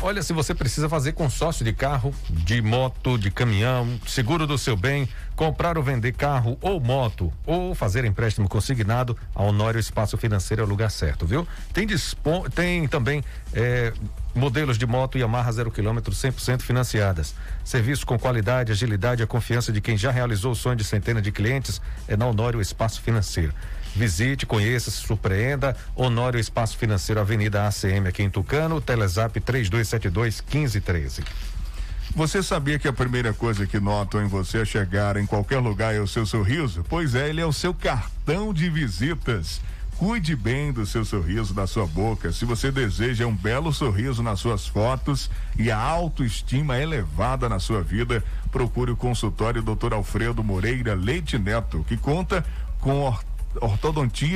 Olha, 0.07 0.21
se 0.21 0.33
você 0.33 0.53
precisa 0.53 0.87
fazer 0.87 1.13
consórcio 1.13 1.65
de 1.65 1.73
carro, 1.73 2.13
de 2.29 2.61
moto, 2.61 3.17
de 3.17 3.31
caminhão, 3.31 3.99
seguro 4.05 4.45
do 4.45 4.55
seu 4.55 4.77
bem, 4.77 5.09
comprar 5.35 5.79
ou 5.79 5.83
vender 5.83 6.11
carro 6.11 6.59
ou 6.61 6.79
moto, 6.79 7.33
ou 7.43 7.73
fazer 7.73 8.05
empréstimo 8.05 8.47
consignado, 8.47 9.17
a 9.33 9.41
Honório 9.41 9.79
Espaço 9.79 10.15
Financeiro 10.15 10.61
é 10.61 10.63
o 10.63 10.67
lugar 10.69 10.91
certo, 10.91 11.25
viu? 11.25 11.47
Tem, 11.73 11.87
dispon... 11.87 12.43
tem 12.43 12.87
também 12.87 13.23
é, 13.51 13.91
modelos 14.35 14.77
de 14.77 14.85
moto 14.85 15.17
Yamaha 15.17 15.51
zero 15.51 15.71
quilômetro 15.71 16.13
100% 16.13 16.61
financiadas. 16.61 17.33
Serviço 17.63 18.05
com 18.05 18.19
qualidade, 18.19 18.71
agilidade 18.71 19.23
e 19.23 19.23
a 19.23 19.27
confiança 19.27 19.71
de 19.71 19.81
quem 19.81 19.97
já 19.97 20.11
realizou 20.11 20.51
o 20.51 20.55
sonho 20.55 20.75
de 20.75 20.83
centenas 20.83 21.23
de 21.23 21.31
clientes 21.31 21.81
é 22.07 22.15
na 22.15 22.27
Honório 22.27 22.61
Espaço 22.61 23.01
Financeiro. 23.01 23.55
Visite, 23.95 24.45
conheça, 24.45 24.91
se 24.91 24.97
surpreenda. 24.97 25.75
Honório 25.95 26.39
Espaço 26.39 26.77
Financeiro, 26.77 27.21
Avenida 27.21 27.65
ACM 27.65 28.07
aqui 28.09 28.23
em 28.23 28.29
Tucano, 28.29 28.81
Telezap 28.81 29.39
3272 29.39 30.41
1513. 30.41 31.23
Você 32.13 32.43
sabia 32.43 32.77
que 32.77 32.87
a 32.87 32.93
primeira 32.93 33.33
coisa 33.33 33.65
que 33.65 33.79
notam 33.79 34.21
em 34.21 34.27
você 34.27 34.65
chegar 34.65 35.17
em 35.17 35.25
qualquer 35.25 35.59
lugar 35.59 35.95
é 35.95 35.99
o 35.99 36.07
seu 36.07 36.25
sorriso? 36.25 36.85
Pois 36.89 37.15
é, 37.15 37.29
ele 37.29 37.41
é 37.41 37.45
o 37.45 37.53
seu 37.53 37.73
cartão 37.73 38.53
de 38.53 38.69
visitas. 38.69 39.61
Cuide 39.97 40.35
bem 40.35 40.73
do 40.73 40.85
seu 40.85 41.05
sorriso, 41.05 41.53
da 41.53 41.65
sua 41.65 41.87
boca. 41.87 42.33
Se 42.33 42.43
você 42.43 42.69
deseja 42.69 43.25
um 43.25 43.35
belo 43.35 43.71
sorriso 43.71 44.21
nas 44.21 44.41
suas 44.41 44.67
fotos 44.67 45.29
e 45.57 45.71
a 45.71 45.77
autoestima 45.77 46.77
elevada 46.77 47.47
na 47.47 47.59
sua 47.59 47.81
vida, 47.81 48.21
procure 48.51 48.91
o 48.91 48.97
consultório 48.97 49.61
Dr. 49.61 49.93
Alfredo 49.93 50.43
Moreira 50.43 50.93
Leite 50.93 51.37
Neto, 51.37 51.85
que 51.87 51.95
conta 51.95 52.45
com 52.81 52.99
ortodontia, 52.99 53.34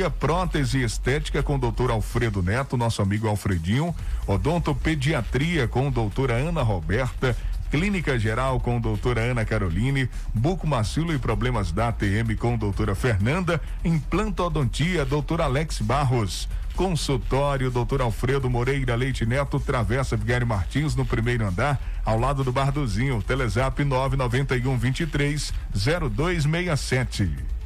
prótese 0.10 0.82
estética 0.82 1.44
com 1.44 1.56
o 1.56 1.60
doutor 1.60 1.92
Alfredo 1.92 2.42
Neto, 2.42 2.78
nosso 2.78 3.02
amigo 3.02 3.28
Alfredinho, 3.28 3.96
odontopediatria 4.28 5.68
com 5.68 5.92
doutora 5.92 6.36
Ana 6.36 6.62
Roberta, 6.62 7.36
Clínica 7.70 8.18
Geral 8.18 8.60
com 8.60 8.80
doutora 8.82 9.22
Ana 9.22 9.46
Caroline, 9.46 10.10
bucomacilo 10.34 11.14
e 11.14 11.20
problemas 11.20 11.72
da 11.72 11.90
ATM 11.90 12.36
com 12.38 12.58
doutora 12.58 12.96
Fernanda, 12.96 13.62
implantodontia, 13.84 15.06
doutor 15.06 15.42
Alex 15.42 15.80
Barros. 15.80 16.48
Consultório 16.76 17.70
Doutor 17.70 18.02
Alfredo 18.02 18.50
Moreira 18.50 18.96
Leite 18.96 19.26
Neto, 19.26 19.60
Travessa 19.60 20.16
Vigário 20.16 20.48
Martins, 20.48 20.96
no 20.96 21.06
primeiro 21.06 21.46
andar, 21.46 21.78
ao 22.06 22.18
lado 22.18 22.42
do 22.42 22.54
Bardozinho. 22.54 23.22
Telezap 23.22 23.84
991 23.84 24.78
23 24.78 25.54
0267. 25.76 27.59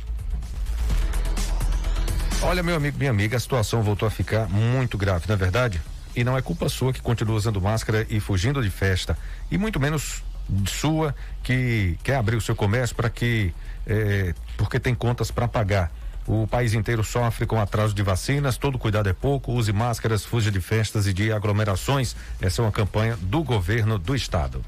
Olha, 2.45 2.61
meu 2.61 2.75
amigo, 2.75 2.97
minha 2.97 3.09
amiga, 3.09 3.37
a 3.37 3.39
situação 3.39 3.81
voltou 3.81 4.05
a 4.05 4.11
ficar 4.11 4.49
muito 4.49 4.97
grave, 4.97 5.25
não 5.27 5.35
é 5.35 5.37
verdade? 5.37 5.81
E 6.13 6.25
não 6.25 6.37
é 6.37 6.41
culpa 6.41 6.67
sua 6.67 6.91
que 6.91 7.01
continua 7.01 7.37
usando 7.37 7.59
máscara 7.61 8.05
e 8.09 8.19
fugindo 8.19 8.61
de 8.61 8.69
festa. 8.69 9.17
E 9.49 9.57
muito 9.57 9.79
menos 9.79 10.21
sua 10.67 11.15
que 11.41 11.97
quer 12.03 12.17
abrir 12.17 12.35
o 12.35 12.41
seu 12.41 12.53
comércio 12.53 12.95
para 12.95 13.09
que. 13.09 13.53
Eh, 13.87 14.35
porque 14.57 14.77
tem 14.77 14.93
contas 14.93 15.31
para 15.31 15.47
pagar. 15.47 15.89
O 16.27 16.45
país 16.45 16.73
inteiro 16.73 17.03
sofre 17.03 17.45
com 17.45 17.59
atraso 17.59 17.93
de 17.93 18.03
vacinas, 18.03 18.57
todo 18.57 18.77
cuidado 18.77 19.09
é 19.09 19.13
pouco, 19.13 19.53
use 19.53 19.71
máscaras, 19.71 20.25
fuja 20.25 20.51
de 20.51 20.59
festas 20.59 21.07
e 21.07 21.13
de 21.13 21.31
aglomerações. 21.31 22.13
Essa 22.41 22.61
é 22.61 22.65
uma 22.65 22.71
campanha 22.71 23.17
do 23.21 23.41
governo 23.41 23.97
do 23.97 24.13
estado. 24.13 24.63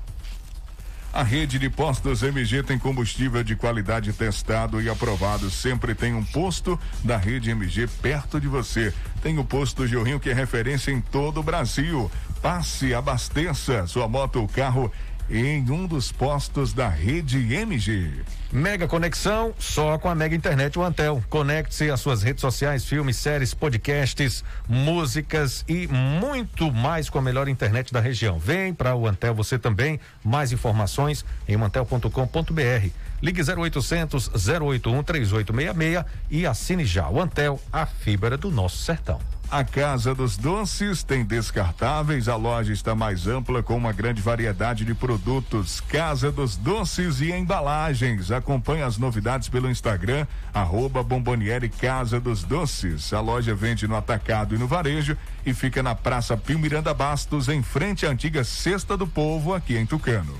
A 1.15 1.23
rede 1.23 1.57
de 1.57 1.69
postos 1.69 2.23
MG 2.23 2.61
tem 2.61 2.77
combustível 2.77 3.41
de 3.41 3.55
qualidade 3.55 4.11
testado 4.11 4.81
e 4.81 4.89
aprovado. 4.89 5.49
Sempre 5.49 5.95
tem 5.95 6.13
um 6.13 6.25
posto 6.25 6.77
da 7.05 7.15
rede 7.15 7.51
MG 7.51 7.87
perto 8.01 8.37
de 8.37 8.49
você. 8.49 8.93
Tem 9.21 9.39
o 9.39 9.45
posto 9.45 9.87
Jorrinho 9.87 10.19
que 10.19 10.29
é 10.29 10.33
referência 10.33 10.91
em 10.91 10.99
todo 10.99 11.39
o 11.39 11.43
Brasil. 11.43 12.11
Passe, 12.41 12.93
abasteça 12.93 13.87
sua 13.87 14.09
moto 14.09 14.41
ou 14.41 14.47
carro 14.49 14.91
em 15.29 15.69
um 15.71 15.87
dos 15.87 16.11
postos 16.11 16.73
da 16.73 16.87
rede 16.87 17.53
MG. 17.53 18.23
Mega 18.51 18.87
conexão 18.87 19.53
só 19.59 19.97
com 19.97 20.07
a 20.07 20.15
Mega 20.15 20.35
Internet 20.35 20.77
o 20.79 20.83
Antel. 20.83 21.23
Conecte-se 21.29 21.89
às 21.89 21.99
suas 21.99 22.23
redes 22.23 22.41
sociais, 22.41 22.85
filmes, 22.85 23.17
séries, 23.17 23.53
podcasts, 23.53 24.43
músicas 24.67 25.65
e 25.67 25.87
muito 25.87 26.71
mais 26.71 27.09
com 27.09 27.19
a 27.19 27.21
melhor 27.21 27.47
internet 27.47 27.91
da 27.91 27.99
região. 27.99 28.39
Vem 28.39 28.73
para 28.73 28.95
o 28.95 29.07
Antel 29.07 29.35
você 29.35 29.59
também. 29.59 29.99
Mais 30.23 30.51
informações 30.51 31.25
em 31.47 31.57
mantel.com.br. 31.57 32.89
Ligue 33.21 33.41
0800 33.41 34.31
081 34.47 35.03
3866 35.03 36.05
e 36.29 36.45
assine 36.45 36.85
já 36.85 37.09
o 37.09 37.19
Antel, 37.19 37.59
a 37.73 37.85
fibra 37.85 38.37
do 38.37 38.51
nosso 38.51 38.77
sertão. 38.77 39.19
A 39.49 39.63
Casa 39.63 40.13
dos 40.13 40.35
Doces 40.37 41.03
tem 41.03 41.23
descartáveis, 41.23 42.27
a 42.27 42.35
loja 42.35 42.73
está 42.73 42.95
mais 42.95 43.27
ampla 43.27 43.61
com 43.61 43.77
uma 43.77 43.93
grande 43.93 44.21
variedade 44.21 44.83
de 44.83 44.93
produtos. 44.93 45.79
Casa 45.79 46.31
dos 46.31 46.57
Doces 46.57 47.21
e 47.21 47.31
embalagens. 47.31 48.31
Acompanhe 48.31 48.81
as 48.81 48.97
novidades 48.97 49.47
pelo 49.47 49.69
Instagram, 49.69 50.25
arroba 50.53 51.03
Bomboniere 51.03 51.69
Casa 51.69 52.19
dos 52.19 52.43
Doces. 52.43 53.13
A 53.13 53.21
loja 53.21 53.53
vende 53.53 53.87
no 53.87 53.95
atacado 53.95 54.55
e 54.55 54.57
no 54.57 54.67
varejo 54.67 55.15
e 55.45 55.53
fica 55.53 55.81
na 55.83 55.93
Praça 55.93 56.35
Pio 56.35 56.59
Miranda 56.59 56.93
Bastos, 56.93 57.47
em 57.47 57.61
frente 57.61 58.05
à 58.05 58.09
antiga 58.09 58.43
Cesta 58.43 58.97
do 58.97 59.07
Povo, 59.07 59.53
aqui 59.53 59.77
em 59.77 59.85
Tucano. 59.85 60.35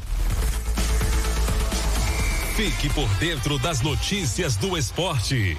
Fique 2.56 2.90
por 2.90 3.08
dentro 3.16 3.60
das 3.60 3.82
notícias 3.82 4.56
do 4.56 4.78
esporte. 4.78 5.58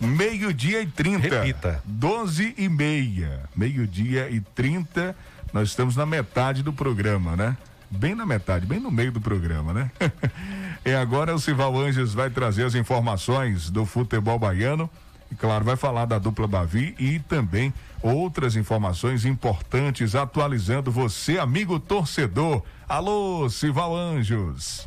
Meio-dia 0.00 0.82
e 0.82 0.86
30. 0.86 1.40
Repita. 1.40 1.82
12 1.84 2.54
e 2.58 2.68
meia. 2.68 3.44
Meio-dia 3.56 4.28
e 4.30 4.40
30. 4.40 5.16
Nós 5.52 5.68
estamos 5.68 5.96
na 5.96 6.04
metade 6.04 6.62
do 6.62 6.72
programa, 6.72 7.36
né? 7.36 7.56
Bem 7.90 8.14
na 8.14 8.26
metade, 8.26 8.66
bem 8.66 8.80
no 8.80 8.90
meio 8.90 9.12
do 9.12 9.20
programa, 9.20 9.72
né? 9.72 9.90
e 10.84 10.92
agora 10.92 11.34
o 11.34 11.38
Sival 11.38 11.78
Anjos 11.78 12.12
vai 12.12 12.28
trazer 12.28 12.64
as 12.64 12.74
informações 12.74 13.70
do 13.70 13.86
futebol 13.86 14.38
baiano. 14.38 14.90
E 15.30 15.34
claro, 15.34 15.64
vai 15.64 15.76
falar 15.76 16.04
da 16.04 16.18
dupla 16.18 16.46
Bavi 16.46 16.94
e 16.98 17.18
também 17.20 17.72
outras 18.02 18.54
informações 18.54 19.24
importantes 19.24 20.14
atualizando 20.14 20.90
você, 20.90 21.38
amigo 21.38 21.80
torcedor. 21.80 22.62
Alô, 22.88 23.48
Sival 23.48 23.96
Anjos. 23.96 24.86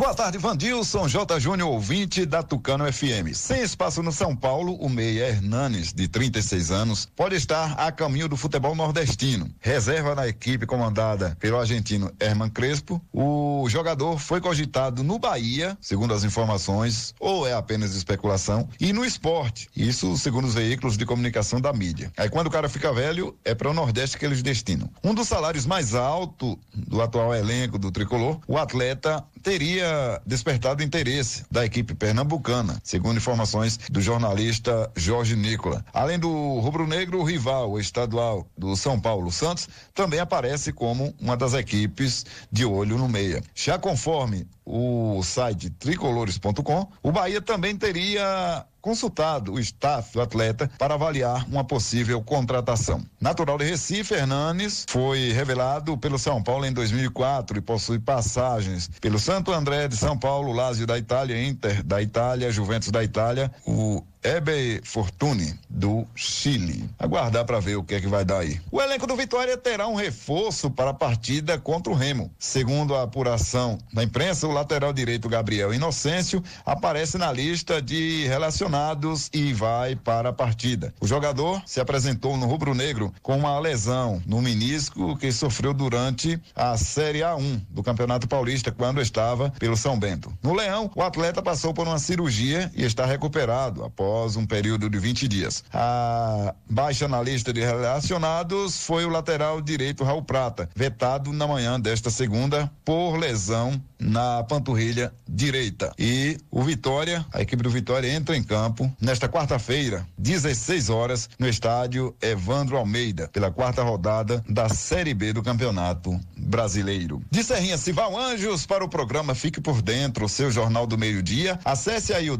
Boa 0.00 0.14
tarde, 0.14 0.38
Vandilson 0.38 1.06
J. 1.08 1.38
Júnior, 1.38 1.68
ouvinte 1.68 2.24
da 2.24 2.42
Tucano 2.42 2.90
FM. 2.90 3.34
Sem 3.34 3.60
espaço 3.60 4.02
no 4.02 4.10
São 4.10 4.34
Paulo, 4.34 4.74
o 4.76 4.88
meia 4.88 5.28
Hernanes, 5.28 5.92
de 5.92 6.08
36 6.08 6.70
anos, 6.70 7.06
pode 7.14 7.36
estar 7.36 7.74
a 7.74 7.92
caminho 7.92 8.26
do 8.26 8.34
futebol 8.34 8.74
nordestino. 8.74 9.50
Reserva 9.60 10.14
na 10.14 10.26
equipe 10.26 10.64
comandada 10.64 11.36
pelo 11.38 11.58
argentino 11.58 12.10
Herman 12.18 12.48
Crespo. 12.48 12.98
O 13.12 13.66
jogador 13.68 14.18
foi 14.18 14.40
cogitado 14.40 15.04
no 15.04 15.18
Bahia, 15.18 15.76
segundo 15.82 16.14
as 16.14 16.24
informações, 16.24 17.14
ou 17.20 17.46
é 17.46 17.52
apenas 17.52 17.94
especulação, 17.94 18.66
e 18.80 18.94
no 18.94 19.04
esporte. 19.04 19.68
Isso 19.76 20.16
segundo 20.16 20.46
os 20.46 20.54
veículos 20.54 20.96
de 20.96 21.04
comunicação 21.04 21.60
da 21.60 21.74
mídia. 21.74 22.10
Aí 22.16 22.30
quando 22.30 22.46
o 22.46 22.50
cara 22.50 22.70
fica 22.70 22.90
velho, 22.90 23.36
é 23.44 23.54
para 23.54 23.68
o 23.68 23.74
Nordeste 23.74 24.16
que 24.16 24.24
eles 24.24 24.42
destinam. 24.42 24.88
Um 25.04 25.12
dos 25.12 25.28
salários 25.28 25.66
mais 25.66 25.94
altos 25.94 26.56
do 26.72 27.02
atual 27.02 27.34
elenco 27.34 27.78
do 27.78 27.90
tricolor, 27.90 28.40
o 28.48 28.56
atleta 28.56 29.22
teria 29.42 30.20
despertado 30.26 30.82
interesse 30.82 31.44
da 31.50 31.64
equipe 31.64 31.94
pernambucana, 31.94 32.80
segundo 32.84 33.16
informações 33.16 33.78
do 33.90 34.00
jornalista 34.00 34.90
Jorge 34.96 35.36
Nicola. 35.36 35.84
Além 35.92 36.18
do 36.18 36.58
rubro-negro, 36.60 37.18
o 37.18 37.24
rival 37.24 37.78
estadual 37.78 38.46
do 38.56 38.76
São 38.76 39.00
Paulo 39.00 39.30
Santos 39.30 39.68
também 39.94 40.20
aparece 40.20 40.72
como 40.72 41.14
uma 41.20 41.36
das 41.36 41.54
equipes 41.54 42.24
de 42.50 42.64
olho 42.64 42.98
no 42.98 43.08
meia. 43.08 43.42
Já 43.54 43.78
conforme 43.78 44.46
o 44.70 45.22
site 45.24 45.68
tricolores.com, 45.70 46.88
o 47.02 47.10
Bahia 47.10 47.42
também 47.42 47.76
teria 47.76 48.64
consultado 48.80 49.52
o 49.52 49.60
staff 49.60 50.12
do 50.14 50.22
atleta 50.22 50.70
para 50.78 50.94
avaliar 50.94 51.44
uma 51.48 51.64
possível 51.64 52.22
contratação. 52.22 53.04
Natural 53.20 53.58
de 53.58 53.64
Recife, 53.64 54.14
Hernanes 54.14 54.86
foi 54.88 55.32
revelado 55.32 55.98
pelo 55.98 56.18
São 56.18 56.42
Paulo 56.42 56.64
em 56.64 56.72
2004 56.72 57.58
e 57.58 57.60
possui 57.60 57.98
passagens 57.98 58.88
pelo 59.00 59.18
Santo 59.18 59.52
André 59.52 59.88
de 59.88 59.96
São 59.96 60.16
Paulo, 60.16 60.52
Lazio 60.52 60.86
da 60.86 60.96
Itália, 60.96 61.42
Inter 61.42 61.82
da 61.82 62.00
Itália, 62.00 62.50
Juventus 62.50 62.90
da 62.90 63.04
Itália, 63.04 63.52
o 63.66 64.02
Ebe 64.22 64.82
Fortune, 64.84 65.58
do 65.68 66.06
Chile. 66.14 66.90
Aguardar 66.98 67.46
para 67.46 67.58
ver 67.58 67.76
o 67.76 67.82
que 67.82 67.94
é 67.94 68.00
que 68.00 68.06
vai 68.06 68.22
dar 68.22 68.40
aí. 68.40 68.60
O 68.70 68.80
elenco 68.80 69.06
do 69.06 69.16
Vitória 69.16 69.56
terá 69.56 69.88
um 69.88 69.94
reforço 69.94 70.70
para 70.70 70.90
a 70.90 70.94
partida 70.94 71.58
contra 71.58 71.90
o 71.90 71.96
Remo. 71.96 72.30
Segundo 72.38 72.94
a 72.94 73.02
apuração 73.02 73.78
da 73.92 74.04
imprensa, 74.04 74.46
o 74.46 74.52
lateral 74.52 74.92
direito 74.92 75.28
Gabriel 75.28 75.72
Inocêncio 75.72 76.42
aparece 76.66 77.16
na 77.16 77.32
lista 77.32 77.80
de 77.80 78.26
relacionados 78.26 79.30
e 79.32 79.54
vai 79.54 79.96
para 79.96 80.28
a 80.28 80.34
partida. 80.34 80.92
O 81.00 81.06
jogador 81.06 81.62
se 81.64 81.80
apresentou 81.80 82.36
no 82.36 82.46
rubro-negro 82.46 83.14
com 83.22 83.38
uma 83.38 83.58
lesão 83.58 84.22
no 84.26 84.42
menisco 84.42 85.16
que 85.16 85.32
sofreu 85.32 85.72
durante 85.72 86.38
a 86.54 86.76
Série 86.76 87.20
A1 87.20 87.62
do 87.70 87.82
Campeonato 87.82 88.28
Paulista, 88.28 88.70
quando 88.70 89.00
estava 89.00 89.50
pelo 89.58 89.78
São 89.78 89.98
Bento. 89.98 90.30
No 90.42 90.52
Leão, 90.52 90.90
o 90.94 91.02
atleta 91.02 91.40
passou 91.40 91.72
por 91.72 91.86
uma 91.86 91.98
cirurgia 91.98 92.70
e 92.74 92.84
está 92.84 93.06
recuperado 93.06 93.82
após 93.82 94.09
após 94.10 94.34
um 94.34 94.44
período 94.44 94.90
de 94.90 94.98
20 94.98 95.28
dias. 95.28 95.62
A 95.72 96.52
baixa 96.68 97.06
na 97.06 97.22
lista 97.22 97.52
de 97.52 97.60
relacionados 97.60 98.84
foi 98.84 99.04
o 99.04 99.08
lateral 99.08 99.60
direito 99.60 100.02
Raul 100.02 100.22
Prata, 100.22 100.68
vetado 100.74 101.32
na 101.32 101.46
manhã 101.46 101.78
desta 101.78 102.10
segunda 102.10 102.70
por 102.84 103.16
lesão 103.16 103.80
na 104.00 104.42
panturrilha 104.42 105.12
direita. 105.28 105.92
E 105.98 106.38
o 106.50 106.62
Vitória, 106.62 107.24
a 107.32 107.40
equipe 107.40 107.62
do 107.62 107.70
Vitória 107.70 108.08
entra 108.08 108.36
em 108.36 108.42
campo 108.42 108.90
nesta 109.00 109.28
quarta-feira, 109.28 110.06
16 110.18 110.88
horas, 110.88 111.28
no 111.38 111.46
estádio 111.46 112.14
Evandro 112.20 112.76
Almeida, 112.76 113.28
pela 113.28 113.50
quarta 113.50 113.82
rodada 113.82 114.42
da 114.48 114.68
Série 114.68 115.14
B 115.14 115.32
do 115.32 115.42
Campeonato 115.42 116.18
Brasileiro. 116.36 117.22
De 117.30 117.44
Serrinha 117.44 117.76
Cival 117.76 118.18
Anjos 118.18 118.66
para 118.66 118.82
o 118.82 118.88
programa 118.88 119.34
Fique 119.34 119.60
por 119.60 119.82
Dentro, 119.82 120.28
seu 120.28 120.50
jornal 120.50 120.86
do 120.86 120.98
meio-dia. 120.98 121.60
Acesse 121.64 122.12
aí 122.14 122.30
o 122.30 122.36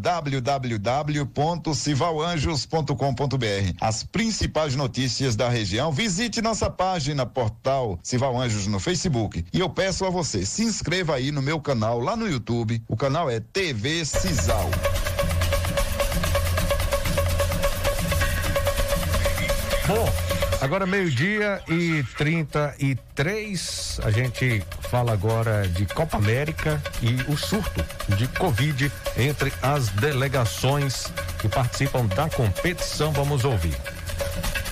www.civalanjos.com.br. 1.60 3.74
As 3.80 4.02
principais 4.02 4.74
notícias 4.74 5.36
da 5.36 5.48
região. 5.48 5.92
Visite 5.92 6.42
nossa 6.42 6.70
página 6.70 7.26
portal 7.26 7.98
Cival 8.02 8.40
Anjos 8.40 8.66
no 8.66 8.80
Facebook. 8.80 9.44
E 9.52 9.60
eu 9.60 9.68
peço 9.68 10.04
a 10.04 10.10
você, 10.10 10.44
se 10.44 10.62
inscreva 10.62 11.14
aí 11.14 11.30
no 11.30 11.42
meu 11.42 11.60
canal 11.60 12.00
lá 12.00 12.16
no 12.16 12.28
YouTube. 12.28 12.82
O 12.88 12.96
canal 12.96 13.30
é 13.30 13.40
TV 13.40 14.04
Cisal. 14.04 14.70
Agora 20.60 20.84
meio-dia 20.86 21.62
e 21.66 22.04
33, 22.18 24.00
a 24.04 24.10
gente 24.10 24.62
fala 24.90 25.14
agora 25.14 25.66
de 25.66 25.86
Copa 25.86 26.18
América 26.18 26.82
e 27.00 27.14
o 27.32 27.36
surto 27.36 27.82
de 28.14 28.28
Covid 28.28 28.92
entre 29.16 29.50
as 29.62 29.88
delegações 29.88 31.06
que 31.40 31.48
participam 31.48 32.04
da 32.04 32.28
competição. 32.28 33.10
Vamos 33.10 33.46
ouvir. 33.46 33.74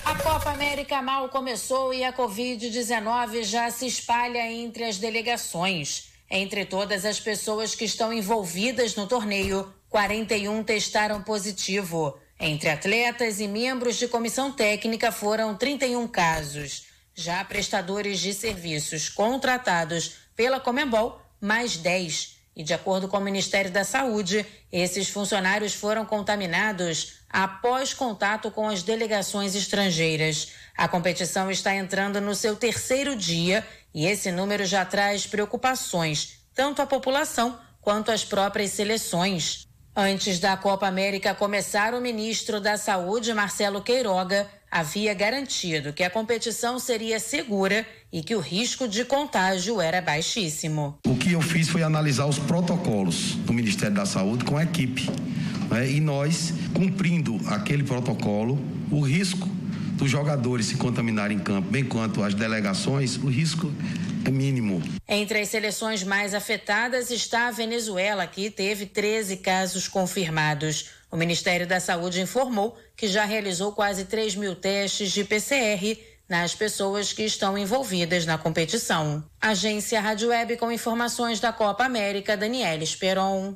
A 0.05 0.13
Copa 0.13 0.51
América 0.51 1.01
mal 1.01 1.27
começou 1.29 1.91
e 1.91 2.03
a 2.03 2.13
Covid-19 2.13 3.41
já 3.41 3.71
se 3.71 3.87
espalha 3.87 4.45
entre 4.51 4.83
as 4.83 4.99
delegações. 4.99 6.09
Entre 6.29 6.65
todas 6.65 7.03
as 7.03 7.19
pessoas 7.19 7.73
que 7.73 7.85
estão 7.85 8.13
envolvidas 8.13 8.95
no 8.95 9.07
torneio, 9.07 9.73
41 9.89 10.63
testaram 10.63 11.23
positivo. 11.23 12.15
Entre 12.39 12.69
atletas 12.69 13.41
e 13.41 13.47
membros 13.49 13.97
de 13.97 14.07
comissão 14.07 14.49
técnica 14.49 15.11
foram 15.11 15.57
31 15.57 16.07
casos. 16.07 16.85
Já 17.13 17.43
prestadores 17.43 18.19
de 18.19 18.33
serviços 18.33 19.09
contratados 19.09 20.13
pela 20.37 20.57
Comembol, 20.57 21.21
mais 21.41 21.75
10. 21.75 22.37
E 22.55 22.63
de 22.63 22.73
acordo 22.73 23.09
com 23.09 23.17
o 23.17 23.21
Ministério 23.21 23.69
da 23.69 23.83
Saúde, 23.83 24.45
esses 24.71 25.09
funcionários 25.09 25.73
foram 25.73 26.05
contaminados 26.05 27.19
após 27.29 27.93
contato 27.93 28.49
com 28.49 28.69
as 28.69 28.83
delegações 28.83 29.53
estrangeiras. 29.53 30.53
A 30.77 30.87
competição 30.87 31.51
está 31.51 31.75
entrando 31.75 32.21
no 32.21 32.33
seu 32.33 32.55
terceiro 32.55 33.17
dia 33.17 33.67
e 33.93 34.05
esse 34.05 34.31
número 34.31 34.65
já 34.65 34.85
traz 34.85 35.27
preocupações, 35.27 36.39
tanto 36.53 36.81
à 36.81 36.85
população 36.85 37.59
quanto 37.81 38.11
às 38.11 38.23
próprias 38.23 38.71
seleções. 38.71 39.68
Antes 39.95 40.39
da 40.39 40.55
Copa 40.55 40.87
América 40.87 41.33
começar, 41.33 41.93
o 41.93 42.01
ministro 42.01 42.61
da 42.61 42.77
Saúde, 42.77 43.33
Marcelo 43.33 43.81
Queiroga, 43.81 44.47
havia 44.71 45.13
garantido 45.13 45.91
que 45.91 46.03
a 46.03 46.09
competição 46.09 46.79
seria 46.79 47.19
segura 47.19 47.85
e 48.13 48.21
que 48.21 48.35
o 48.35 48.39
risco 48.39 48.87
de 48.87 49.03
contágio 49.03 49.81
era 49.81 50.01
baixíssimo. 50.01 50.97
O 51.05 51.15
que 51.15 51.33
eu 51.33 51.41
fiz 51.41 51.67
foi 51.67 51.83
analisar 51.83 52.27
os 52.27 52.37
protocolos 52.37 53.35
do 53.35 53.51
Ministério 53.51 53.95
da 53.95 54.05
Saúde 54.05 54.45
com 54.45 54.57
a 54.57 54.63
equipe. 54.63 55.09
Né? 55.69 55.89
E 55.89 55.99
nós, 55.99 56.53
cumprindo 56.73 57.39
aquele 57.47 57.83
protocolo, 57.83 58.59
o 58.91 59.01
risco 59.01 59.47
dos 59.99 60.09
jogadores 60.09 60.67
se 60.67 60.75
contaminarem 60.75 61.37
em 61.37 61.39
campo, 61.41 61.69
bem 61.69 61.83
quanto 61.83 62.23
as 62.23 62.33
delegações, 62.33 63.17
o 63.17 63.27
risco 63.27 63.71
é 64.25 64.31
mínimo. 64.31 64.81
Entre 65.07 65.41
as 65.41 65.49
seleções 65.49 66.03
mais 66.03 66.33
afetadas 66.33 67.11
está 67.11 67.47
a 67.47 67.51
Venezuela, 67.51 68.25
que 68.25 68.49
teve 68.49 68.85
13 68.85 69.37
casos 69.37 69.89
confirmados. 69.89 70.91
O 71.11 71.17
Ministério 71.17 71.67
da 71.67 71.81
Saúde 71.81 72.21
informou 72.21 72.77
que 72.95 73.07
já 73.07 73.25
realizou 73.25 73.73
quase 73.73 74.05
3 74.05 74.35
mil 74.35 74.55
testes 74.55 75.11
de 75.11 75.25
PCR 75.25 75.99
nas 76.29 76.55
pessoas 76.55 77.11
que 77.11 77.23
estão 77.23 77.57
envolvidas 77.57 78.25
na 78.25 78.37
competição. 78.37 79.23
Agência 79.41 79.99
Rádio 79.99 80.29
Web 80.29 80.57
com 80.57 80.71
informações 80.71 81.39
da 81.39 81.51
Copa 81.51 81.83
América, 81.83 82.37
Daniela 82.37 82.83
Esperon. 82.83 83.55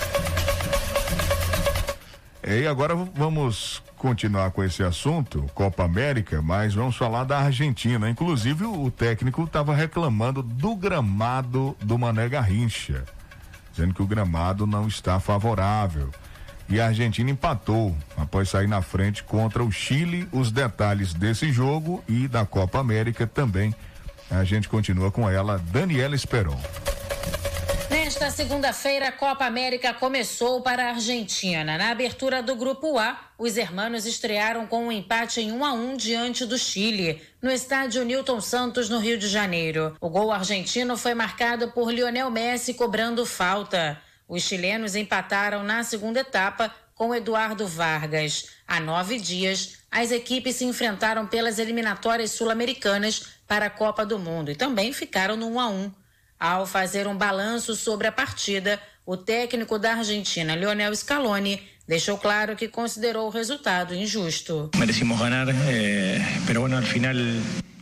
E 2.43 2.65
agora 2.65 2.95
vamos 2.95 3.83
continuar 3.95 4.49
com 4.49 4.63
esse 4.63 4.81
assunto, 4.81 5.45
Copa 5.53 5.83
América, 5.83 6.41
mas 6.41 6.73
vamos 6.73 6.97
falar 6.97 7.23
da 7.23 7.37
Argentina. 7.37 8.09
Inclusive, 8.09 8.65
o 8.65 8.89
técnico 8.89 9.43
estava 9.43 9.75
reclamando 9.75 10.41
do 10.41 10.75
gramado 10.75 11.77
do 11.83 11.99
Mané 11.99 12.27
Garrincha, 12.27 13.03
dizendo 13.71 13.93
que 13.93 14.01
o 14.01 14.07
gramado 14.07 14.65
não 14.65 14.87
está 14.87 15.19
favorável. 15.19 16.09
E 16.67 16.79
a 16.79 16.87
Argentina 16.87 17.29
empatou 17.29 17.95
após 18.17 18.49
sair 18.49 18.67
na 18.67 18.81
frente 18.81 19.23
contra 19.23 19.63
o 19.63 19.71
Chile. 19.71 20.27
Os 20.31 20.51
detalhes 20.51 21.13
desse 21.13 21.51
jogo 21.51 22.03
e 22.07 22.27
da 22.27 22.43
Copa 22.43 22.79
América 22.79 23.27
também. 23.27 23.75
A 24.31 24.43
gente 24.43 24.67
continua 24.67 25.11
com 25.11 25.29
ela, 25.29 25.59
Daniela 25.59 26.15
Esperon. 26.15 26.59
Nesta 28.11 28.29
segunda-feira, 28.29 29.07
a 29.07 29.11
Copa 29.13 29.45
América 29.45 29.93
começou 29.93 30.59
para 30.59 30.83
a 30.83 30.89
Argentina. 30.89 31.77
Na 31.77 31.91
abertura 31.91 32.43
do 32.43 32.57
Grupo 32.57 32.99
A, 32.99 33.17
os 33.37 33.55
hermanos 33.55 34.05
estrearam 34.05 34.67
com 34.67 34.87
um 34.87 34.91
empate 34.91 35.39
em 35.39 35.53
1 35.53 35.63
a 35.63 35.71
1 35.71 35.95
diante 35.95 36.45
do 36.45 36.57
Chile, 36.57 37.21
no 37.41 37.49
estádio 37.49 38.03
Newton 38.03 38.41
Santos, 38.41 38.89
no 38.89 38.99
Rio 38.99 39.17
de 39.17 39.29
Janeiro. 39.29 39.95
O 40.01 40.09
gol 40.09 40.29
argentino 40.29 40.97
foi 40.97 41.13
marcado 41.13 41.71
por 41.71 41.89
Lionel 41.89 42.29
Messi 42.29 42.73
cobrando 42.73 43.25
falta. 43.25 43.97
Os 44.27 44.43
chilenos 44.43 44.93
empataram 44.93 45.63
na 45.63 45.81
segunda 45.81 46.19
etapa 46.19 46.69
com 46.93 47.15
Eduardo 47.15 47.65
Vargas. 47.65 48.49
Há 48.67 48.81
nove 48.81 49.19
dias, 49.21 49.77
as 49.89 50.11
equipes 50.11 50.57
se 50.57 50.65
enfrentaram 50.65 51.27
pelas 51.27 51.59
eliminatórias 51.59 52.31
sul-americanas 52.31 53.27
para 53.47 53.67
a 53.67 53.69
Copa 53.69 54.05
do 54.05 54.19
Mundo 54.19 54.51
e 54.51 54.55
também 54.55 54.91
ficaram 54.91 55.37
no 55.37 55.47
1 55.47 55.59
a 55.61 55.67
1. 55.69 56.00
Ao 56.41 56.65
fazer 56.65 57.05
um 57.05 57.15
balanço 57.15 57.75
sobre 57.75 58.07
a 58.07 58.11
partida, 58.11 58.81
o 59.05 59.15
técnico 59.15 59.77
da 59.77 59.93
Argentina, 59.93 60.55
Lionel 60.55 60.95
Scaloni, 60.95 61.61
deixou 61.91 62.17
claro 62.17 62.55
que 62.55 62.69
considerou 62.69 63.27
o 63.27 63.29
resultado 63.29 63.93
injusto. 63.93 64.71
Merecimos 64.77 65.19
ganhar, 65.19 65.47
eh, 65.49 66.21
pero 66.47 66.61
bueno, 66.61 66.77
al 66.77 66.85
final 66.85 67.17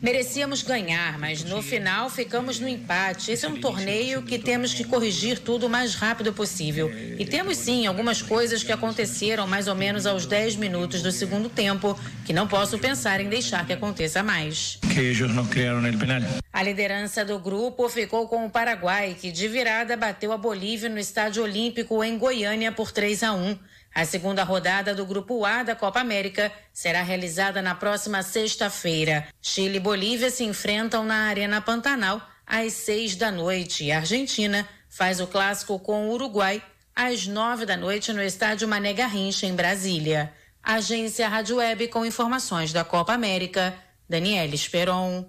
Merecíamos 0.02 0.64
ganhar, 0.64 1.20
mas 1.20 1.44
no 1.44 1.62
final 1.62 2.10
ficamos 2.10 2.58
no 2.58 2.70
empate. 2.70 3.34
Esse 3.34 3.46
é 3.46 3.50
um 3.50 3.60
torneio 3.60 4.24
que 4.24 4.40
temos 4.40 4.74
que 4.74 4.86
corrigir 4.86 5.40
tudo 5.40 5.68
o 5.68 5.70
mais 5.70 5.94
rápido 5.94 6.32
possível. 6.32 6.90
E 7.20 7.26
temos 7.26 7.58
sim 7.58 7.86
algumas 7.86 8.22
coisas 8.22 8.64
que 8.64 8.72
aconteceram 8.72 9.46
mais 9.46 9.68
ou 9.68 9.76
menos 9.76 10.06
aos 10.06 10.26
10 10.26 10.56
minutos 10.56 11.02
do 11.02 11.12
segundo 11.12 11.50
tempo 11.50 12.00
que 12.26 12.32
não 12.32 12.48
posso 12.48 12.80
pensar 12.80 13.20
em 13.20 13.28
deixar 13.28 13.68
que 13.68 13.74
aconteça 13.74 14.24
mais. 14.24 14.80
Que 14.94 15.02
eles 15.02 15.20
não 15.36 15.46
criaram 15.46 15.82
o 15.82 15.98
penal. 15.98 16.22
A 16.54 16.64
liderança 16.64 17.26
do 17.26 17.38
grupo 17.38 17.90
ficou 17.90 18.26
com 18.30 18.46
o 18.46 18.50
Paraguai, 18.50 19.18
que 19.20 19.34
de 19.34 19.50
virada 19.50 19.98
bateu 19.98 20.32
a 20.32 20.38
Bolívia 20.38 20.88
no 20.88 20.98
Estádio 20.98 21.44
Olímpico 21.44 22.02
em 22.06 22.18
Goiânia 22.18 22.72
por 22.72 22.94
3 22.94 23.24
a 23.24 23.34
1. 23.34 23.60
A 23.94 24.06
segunda 24.06 24.44
rodada 24.44 24.94
do 24.94 25.06
Grupo 25.06 25.44
A 25.46 25.64
da 25.64 25.76
Copa 25.76 26.00
América 26.00 26.52
será 26.72 27.02
realizada 27.02 27.62
na 27.62 27.76
próxima 27.76 28.24
sexta-feira. 28.24 29.28
Chile 29.42 29.78
e 29.78 29.80
Bolívia 29.80 30.30
se 30.30 30.44
enfrentam 30.44 31.04
na 31.04 31.28
Arena 31.28 31.62
Pantanal 31.62 32.22
às 32.46 32.74
seis 32.74 33.16
da 33.16 33.32
noite 33.32 33.86
e 33.86 33.92
a 33.92 33.98
Argentina 33.98 34.68
faz 34.90 35.20
o 35.20 35.28
clássico 35.28 35.80
com 35.80 36.08
o 36.08 36.14
Uruguai 36.14 36.62
às 36.96 37.28
nove 37.28 37.66
da 37.66 37.78
noite 37.78 38.12
no 38.12 38.22
estádio 38.22 38.68
Mané 38.68 38.94
Garrincha, 38.94 39.46
em 39.46 39.56
Brasília. 39.56 40.34
Agência 40.62 41.28
Rádio 41.28 41.58
Web 41.58 41.88
com 41.88 42.06
informações 42.06 42.74
da 42.74 42.84
Copa 42.84 43.14
América. 43.14 43.74
Daniela 44.10 44.54
Esperon. 44.54 45.26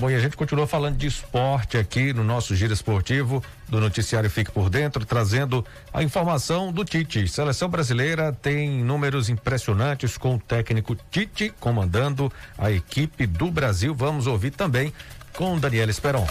Bom, 0.00 0.08
e 0.08 0.14
a 0.14 0.20
gente 0.20 0.36
continua 0.36 0.64
falando 0.64 0.96
de 0.96 1.08
esporte 1.08 1.76
aqui 1.76 2.12
no 2.12 2.22
nosso 2.22 2.54
giro 2.54 2.72
esportivo 2.72 3.42
do 3.68 3.80
noticiário 3.80 4.30
Fique 4.30 4.52
por 4.52 4.70
Dentro, 4.70 5.04
trazendo 5.04 5.66
a 5.92 6.04
informação 6.04 6.72
do 6.72 6.84
Tite. 6.84 7.26
Seleção 7.26 7.68
brasileira 7.68 8.32
tem 8.32 8.70
números 8.84 9.28
impressionantes 9.28 10.16
com 10.16 10.36
o 10.36 10.38
técnico 10.38 10.96
Tite 11.10 11.52
comandando 11.58 12.32
a 12.56 12.70
equipe 12.70 13.26
do 13.26 13.50
Brasil. 13.50 13.92
Vamos 13.92 14.28
ouvir 14.28 14.52
também 14.52 14.92
com 15.32 15.58
Daniela 15.58 15.90
Esperon. 15.90 16.26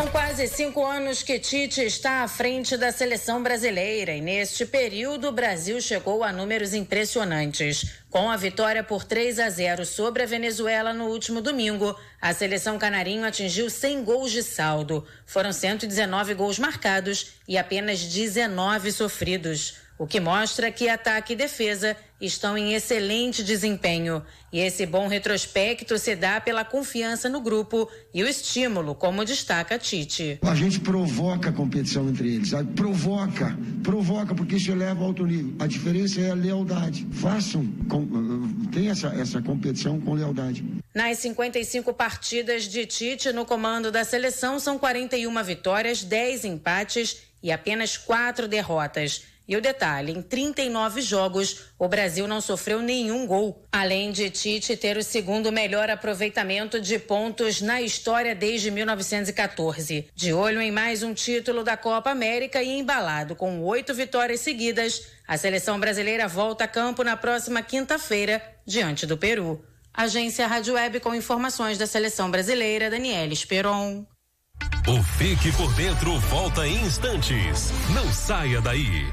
São 0.00 0.08
quase 0.08 0.48
cinco 0.48 0.82
anos 0.82 1.22
que 1.22 1.38
Tite 1.38 1.82
está 1.82 2.22
à 2.22 2.28
frente 2.28 2.74
da 2.74 2.90
seleção 2.90 3.42
brasileira 3.42 4.12
e 4.12 4.22
neste 4.22 4.64
período 4.64 5.28
o 5.28 5.32
Brasil 5.32 5.78
chegou 5.78 6.24
a 6.24 6.32
números 6.32 6.72
impressionantes. 6.72 7.96
Com 8.08 8.30
a 8.30 8.36
vitória 8.38 8.82
por 8.82 9.04
3 9.04 9.38
a 9.38 9.50
0 9.50 9.84
sobre 9.84 10.22
a 10.22 10.26
Venezuela 10.26 10.94
no 10.94 11.08
último 11.08 11.42
domingo, 11.42 11.94
a 12.18 12.32
seleção 12.32 12.78
canarinho 12.78 13.26
atingiu 13.26 13.68
100 13.68 14.02
gols 14.02 14.30
de 14.30 14.42
saldo. 14.42 15.06
Foram 15.26 15.52
119 15.52 16.32
gols 16.32 16.58
marcados 16.58 17.32
e 17.46 17.58
apenas 17.58 18.00
19 18.00 18.92
sofridos. 18.92 19.74
O 20.00 20.06
que 20.06 20.18
mostra 20.18 20.72
que 20.72 20.88
ataque 20.88 21.34
e 21.34 21.36
defesa 21.36 21.94
estão 22.18 22.56
em 22.56 22.72
excelente 22.72 23.44
desempenho. 23.44 24.24
E 24.50 24.58
esse 24.58 24.86
bom 24.86 25.06
retrospecto 25.06 25.98
se 25.98 26.16
dá 26.16 26.40
pela 26.40 26.64
confiança 26.64 27.28
no 27.28 27.38
grupo 27.38 27.86
e 28.12 28.22
o 28.22 28.26
estímulo, 28.26 28.94
como 28.94 29.26
destaca 29.26 29.78
Tite. 29.78 30.38
A 30.40 30.54
gente 30.54 30.80
provoca 30.80 31.50
a 31.50 31.52
competição 31.52 32.08
entre 32.08 32.36
eles, 32.36 32.48
sabe? 32.48 32.72
provoca, 32.72 33.54
provoca, 33.82 34.34
porque 34.34 34.56
isso 34.56 34.70
eleva 34.72 35.04
alto 35.04 35.26
nível. 35.26 35.54
A 35.58 35.66
diferença 35.66 36.18
é 36.18 36.30
a 36.30 36.34
lealdade. 36.34 37.06
Façam, 37.12 37.66
com, 37.86 38.06
tem 38.72 38.88
essa, 38.88 39.08
essa 39.08 39.42
competição 39.42 40.00
com 40.00 40.14
lealdade. 40.14 40.64
Nas 40.94 41.18
55 41.18 41.92
partidas 41.92 42.64
de 42.64 42.86
Tite 42.86 43.32
no 43.32 43.44
comando 43.44 43.92
da 43.92 44.02
seleção, 44.02 44.58
são 44.58 44.78
41 44.78 45.44
vitórias, 45.44 46.02
10 46.02 46.46
empates 46.46 47.18
e 47.42 47.52
apenas 47.52 47.98
quatro 47.98 48.48
derrotas. 48.48 49.28
E 49.50 49.56
o 49.56 49.60
detalhe: 49.60 50.12
em 50.12 50.22
39 50.22 51.02
jogos, 51.02 51.72
o 51.76 51.88
Brasil 51.88 52.28
não 52.28 52.40
sofreu 52.40 52.80
nenhum 52.80 53.26
gol. 53.26 53.66
Além 53.72 54.12
de 54.12 54.30
Tite 54.30 54.76
ter 54.76 54.96
o 54.96 55.02
segundo 55.02 55.50
melhor 55.50 55.90
aproveitamento 55.90 56.80
de 56.80 57.00
pontos 57.00 57.60
na 57.60 57.82
história 57.82 58.32
desde 58.32 58.70
1914. 58.70 60.08
De 60.14 60.32
olho 60.32 60.60
em 60.60 60.70
mais 60.70 61.02
um 61.02 61.12
título 61.12 61.64
da 61.64 61.76
Copa 61.76 62.10
América 62.10 62.62
e 62.62 62.78
embalado 62.78 63.34
com 63.34 63.60
oito 63.64 63.92
vitórias 63.92 64.38
seguidas, 64.38 65.08
a 65.26 65.36
seleção 65.36 65.80
brasileira 65.80 66.28
volta 66.28 66.62
a 66.62 66.68
campo 66.68 67.02
na 67.02 67.16
próxima 67.16 67.60
quinta-feira, 67.60 68.40
diante 68.64 69.04
do 69.04 69.18
Peru. 69.18 69.64
Agência 69.92 70.46
Rádio 70.46 70.74
Web 70.74 71.00
com 71.00 71.12
informações 71.12 71.76
da 71.76 71.88
seleção 71.88 72.30
brasileira, 72.30 72.88
Daniela 72.88 73.32
Esperon. 73.32 74.06
O 74.86 75.02
Fique 75.18 75.50
por 75.56 75.74
Dentro 75.74 76.16
volta 76.20 76.64
em 76.68 76.82
instantes. 76.82 77.72
Não 77.92 78.12
saia 78.12 78.60
daí. 78.60 79.12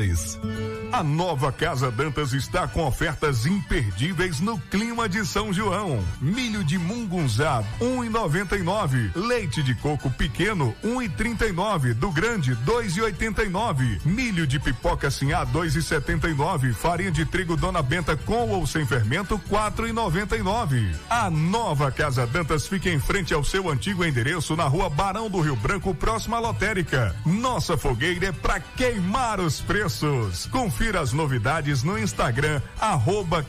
2. 0.00 0.73
A 0.94 1.02
nova 1.02 1.50
Casa 1.50 1.90
Dantas 1.90 2.32
está 2.32 2.68
com 2.68 2.86
ofertas 2.86 3.46
imperdíveis 3.46 4.38
no 4.38 4.56
clima 4.56 5.08
de 5.08 5.26
São 5.26 5.52
João. 5.52 6.00
Milho 6.20 6.62
de 6.62 6.78
mungunzá, 6.78 7.64
1,99. 7.80 9.10
Leite 9.16 9.60
de 9.60 9.74
coco 9.74 10.08
pequeno, 10.08 10.72
1,39. 10.84 11.94
Do 11.94 12.12
grande, 12.12 12.54
2,89. 12.64 14.02
Milho 14.04 14.46
de 14.46 14.60
pipoca 14.60 15.10
sinhá, 15.10 15.44
2,79. 15.44 16.72
Farinha 16.72 17.10
de 17.10 17.26
trigo 17.26 17.56
Dona 17.56 17.82
Benta 17.82 18.16
com 18.16 18.50
ou 18.50 18.64
sem 18.64 18.86
fermento, 18.86 19.36
4,99. 19.50 20.94
A 21.10 21.28
nova 21.28 21.90
Casa 21.90 22.24
Dantas 22.24 22.68
fica 22.68 22.88
em 22.88 23.00
frente 23.00 23.34
ao 23.34 23.42
seu 23.42 23.68
antigo 23.68 24.04
endereço 24.04 24.54
na 24.54 24.68
rua 24.68 24.88
Barão 24.88 25.28
do 25.28 25.40
Rio 25.40 25.56
Branco, 25.56 25.92
próxima 25.92 26.36
à 26.36 26.40
lotérica. 26.40 27.16
Nossa 27.26 27.76
fogueira 27.76 28.26
é 28.26 28.32
para 28.32 28.60
queimar 28.60 29.40
os 29.40 29.60
preços 29.60 30.04
preços. 30.04 30.46
Confira 30.84 31.00
as 31.00 31.14
novidades 31.14 31.82
no 31.82 31.98
Instagram, 31.98 32.60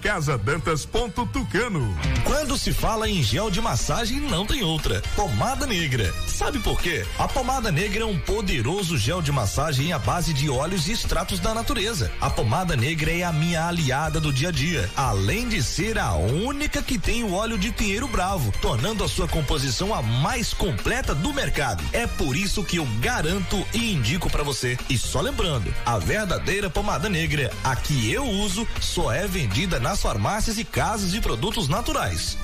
casadantas.tucano. 0.02 1.94
Quando 2.24 2.58
se 2.58 2.72
fala 2.72 3.10
em 3.10 3.22
gel 3.22 3.52
de 3.52 3.60
massagem, 3.60 4.22
não 4.22 4.46
tem 4.46 4.64
outra. 4.64 5.02
Pomada 5.18 5.68
negra. 5.68 6.14
Sabe 6.28 6.60
por 6.60 6.80
quê? 6.80 7.06
A 7.20 7.28
pomada 7.28 7.74
negra 7.74 8.04
é 8.04 8.06
um 8.06 8.18
poderoso 8.18 8.98
gel 8.98 9.22
de 9.22 9.34
massagem 9.34 9.92
à 9.92 10.00
base 10.00 10.34
de 10.34 10.50
óleos 10.50 10.88
e 10.88 10.94
extratos 10.94 11.42
da 11.42 11.54
natureza. 11.54 12.10
A 12.22 12.30
pomada 12.30 12.78
negra 12.78 13.12
é 13.12 13.24
a 13.24 13.34
minha 13.34 13.68
aliada 13.68 14.22
do 14.22 14.32
dia 14.32 14.48
a 14.48 14.52
dia, 14.52 14.90
além 14.96 15.50
de 15.50 15.62
ser 15.62 16.00
a 16.00 16.14
única 16.14 16.82
que 16.82 16.98
tem 16.98 17.26
o 17.26 17.34
óleo 17.34 17.58
de 17.58 17.70
pinheiro 17.70 18.08
bravo, 18.08 18.54
tornando 18.62 19.04
a 19.04 19.10
sua 19.10 19.28
composição 19.28 19.94
a 19.94 20.02
mais 20.02 20.54
completa 20.54 21.14
do 21.14 21.34
mercado. 21.34 21.84
É 21.92 22.08
por 22.08 22.38
isso 22.38 22.64
que 22.64 22.78
eu 22.78 22.88
garanto 23.02 23.66
e 23.74 23.92
indico 23.92 24.30
para 24.30 24.44
você. 24.44 24.78
E 24.90 24.98
só 24.98 25.20
lembrando, 25.20 25.74
a 25.86 25.98
verdadeira 25.98 26.70
pomada 26.70 27.10
negra, 27.10 27.25
a 27.64 27.76
que 27.76 28.12
eu 28.12 28.24
uso, 28.24 28.68
só 28.80 29.12
é 29.12 29.26
vendida 29.26 29.80
nas 29.80 30.00
farmácias 30.00 30.60
e 30.60 30.64
casas 30.64 31.12
de 31.12 31.20
produtos 31.20 31.68
naturais. 31.68 32.38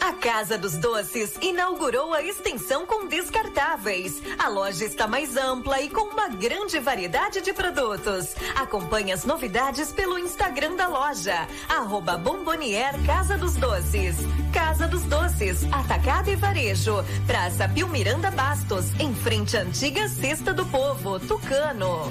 A 0.00 0.12
Casa 0.14 0.56
dos 0.56 0.76
Doces 0.76 1.34
inaugurou 1.40 2.14
a 2.14 2.22
extensão 2.22 2.86
com 2.86 3.06
descartáveis. 3.06 4.22
A 4.38 4.48
loja 4.48 4.84
está 4.84 5.06
mais 5.06 5.36
ampla 5.36 5.82
e 5.82 5.90
com 5.90 6.00
uma 6.00 6.28
grande 6.28 6.80
variedade 6.80 7.40
de 7.42 7.52
produtos. 7.52 8.34
Acompanhe 8.56 9.12
as 9.12 9.24
novidades 9.24 9.92
pelo 9.92 10.18
Instagram 10.18 10.76
da 10.76 10.88
loja, 10.88 11.46
arroba 11.68 12.16
Bombonier 12.16 12.94
Casa 13.04 13.36
dos 13.36 13.54
Doces. 13.54 14.16
Casa 14.52 14.88
dos 14.88 15.02
Doces, 15.02 15.64
Atacado 15.70 16.30
e 16.30 16.36
Varejo, 16.36 17.04
Praça 17.26 17.68
Pio 17.68 17.86
Miranda 17.88 18.30
Bastos, 18.30 18.86
em 18.98 19.14
frente 19.14 19.56
à 19.56 19.60
antiga 19.60 20.08
Cesta 20.08 20.54
do 20.54 20.64
Povo, 20.66 21.20
Tucano. 21.20 22.10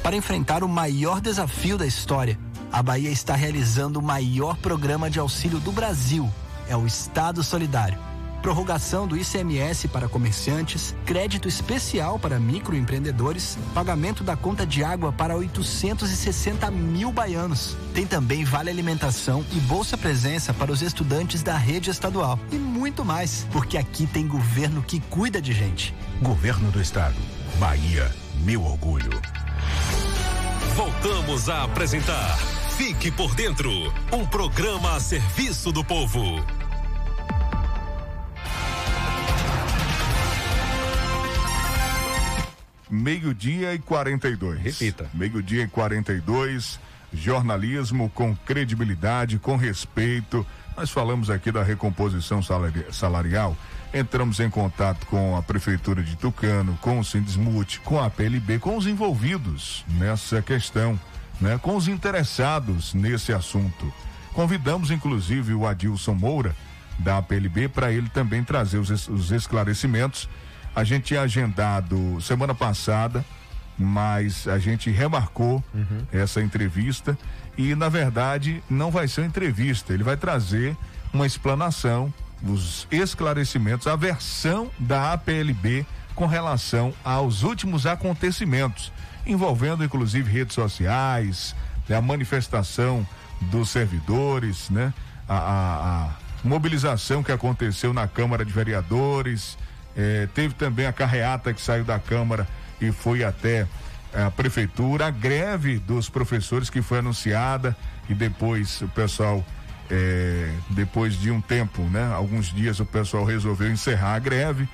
Para 0.00 0.14
enfrentar 0.14 0.62
o 0.62 0.68
maior 0.68 1.20
desafio 1.20 1.76
da 1.76 1.86
história, 1.86 2.38
a 2.70 2.80
Bahia 2.82 3.10
está 3.10 3.34
realizando 3.34 3.98
o 3.98 4.02
maior 4.02 4.56
programa 4.58 5.10
de 5.10 5.18
auxílio 5.18 5.58
do 5.58 5.72
Brasil. 5.72 6.30
É 6.68 6.76
o 6.76 6.86
Estado 6.86 7.42
Solidário 7.42 8.11
prorrogação 8.42 9.06
do 9.06 9.16
ICMS 9.16 9.88
para 9.88 10.08
comerciantes, 10.08 10.94
crédito 11.06 11.48
especial 11.48 12.18
para 12.18 12.40
microempreendedores, 12.40 13.56
pagamento 13.72 14.24
da 14.24 14.36
conta 14.36 14.66
de 14.66 14.82
água 14.82 15.12
para 15.12 15.36
860 15.36 16.70
mil 16.70 17.12
baianos. 17.12 17.76
Tem 17.94 18.04
também 18.04 18.44
vale 18.44 18.68
alimentação 18.68 19.44
e 19.52 19.60
bolsa 19.60 19.96
presença 19.96 20.52
para 20.52 20.72
os 20.72 20.82
estudantes 20.82 21.42
da 21.42 21.56
rede 21.56 21.88
estadual. 21.88 22.38
E 22.50 22.56
muito 22.56 23.04
mais, 23.04 23.46
porque 23.52 23.78
aqui 23.78 24.06
tem 24.06 24.26
governo 24.26 24.82
que 24.82 25.00
cuida 25.00 25.40
de 25.40 25.52
gente. 25.52 25.94
Governo 26.20 26.70
do 26.70 26.82
Estado. 26.82 27.16
Bahia, 27.58 28.10
meu 28.42 28.64
orgulho. 28.64 29.10
Voltamos 30.74 31.48
a 31.48 31.64
apresentar 31.64 32.38
Fique 32.76 33.10
por 33.10 33.34
Dentro 33.34 33.70
um 34.10 34.26
programa 34.26 34.96
a 34.96 35.00
serviço 35.00 35.70
do 35.70 35.84
povo. 35.84 36.42
Meio-dia 42.92 43.74
e 43.74 43.78
42. 43.78 44.60
Repita. 44.60 45.10
Meio-dia 45.14 45.64
e 45.64 45.68
42. 45.68 46.78
Jornalismo 47.12 48.10
com 48.10 48.34
credibilidade, 48.36 49.38
com 49.38 49.56
respeito, 49.56 50.46
Nós 50.74 50.90
falamos 50.90 51.28
aqui 51.28 51.52
da 51.52 51.62
recomposição 51.62 52.40
salarial, 52.90 53.54
entramos 53.92 54.40
em 54.40 54.48
contato 54.48 55.06
com 55.06 55.36
a 55.36 55.42
Prefeitura 55.42 56.02
de 56.02 56.16
Tucano, 56.16 56.78
com 56.80 56.98
o 56.98 57.04
Sindesmute, 57.04 57.80
com 57.80 58.00
a 58.00 58.08
PLB, 58.08 58.58
com 58.58 58.78
os 58.78 58.86
envolvidos 58.86 59.84
nessa 59.98 60.40
questão, 60.40 60.98
né? 61.38 61.58
com 61.58 61.76
os 61.76 61.88
interessados 61.88 62.94
nesse 62.94 63.34
assunto. 63.34 63.92
Convidamos, 64.32 64.90
inclusive, 64.90 65.52
o 65.52 65.66
Adilson 65.66 66.14
Moura, 66.14 66.56
da 66.98 67.20
PLB, 67.20 67.68
para 67.68 67.92
ele 67.92 68.08
também 68.08 68.42
trazer 68.42 68.78
os, 68.78 69.08
os 69.08 69.30
esclarecimentos. 69.30 70.26
A 70.74 70.84
gente 70.84 71.04
tinha 71.04 71.22
agendado 71.22 72.20
semana 72.20 72.54
passada, 72.54 73.24
mas 73.78 74.46
a 74.48 74.58
gente 74.58 74.90
remarcou 74.90 75.62
uhum. 75.74 76.06
essa 76.12 76.42
entrevista 76.42 77.16
e, 77.56 77.74
na 77.74 77.88
verdade, 77.88 78.62
não 78.68 78.90
vai 78.90 79.08
ser 79.08 79.22
uma 79.22 79.26
entrevista, 79.26 79.92
ele 79.92 80.02
vai 80.02 80.16
trazer 80.16 80.76
uma 81.12 81.26
explanação, 81.26 82.12
os 82.42 82.86
esclarecimentos, 82.90 83.86
a 83.86 83.96
versão 83.96 84.70
da 84.78 85.12
APLB 85.12 85.86
com 86.14 86.26
relação 86.26 86.92
aos 87.04 87.42
últimos 87.42 87.86
acontecimentos, 87.86 88.92
envolvendo 89.26 89.84
inclusive 89.84 90.30
redes 90.30 90.54
sociais, 90.54 91.54
né, 91.88 91.96
a 91.96 92.02
manifestação 92.02 93.06
dos 93.40 93.70
servidores, 93.70 94.70
né? 94.70 94.92
A, 95.28 95.36
a, 95.36 96.04
a 96.04 96.10
mobilização 96.44 97.22
que 97.22 97.32
aconteceu 97.32 97.92
na 97.92 98.06
Câmara 98.06 98.44
de 98.44 98.52
Vereadores, 98.52 99.56
eh, 99.96 100.28
teve 100.34 100.54
também 100.54 100.86
a 100.86 100.92
carreata 100.92 101.52
que 101.52 101.60
saiu 101.60 101.84
da 101.84 101.98
Câmara 101.98 102.46
e 102.80 102.90
foi 102.92 103.24
até 103.24 103.66
a 104.14 104.30
prefeitura, 104.30 105.06
a 105.06 105.10
greve 105.10 105.78
dos 105.78 106.08
professores 106.08 106.68
que 106.68 106.82
foi 106.82 106.98
anunciada 106.98 107.76
e 108.08 108.14
depois 108.14 108.80
o 108.82 108.88
pessoal, 108.88 109.44
eh, 109.90 110.50
depois 110.70 111.14
de 111.18 111.30
um 111.30 111.40
tempo, 111.40 111.82
né? 111.82 112.12
Alguns 112.14 112.52
dias 112.52 112.80
o 112.80 112.84
pessoal 112.84 113.24
resolveu 113.24 113.70
encerrar 113.70 114.14
a 114.14 114.18
greve 114.18 114.68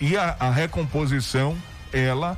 e 0.00 0.16
a, 0.16 0.36
a, 0.40 0.50
recomposição, 0.50 1.56
ela 1.92 2.36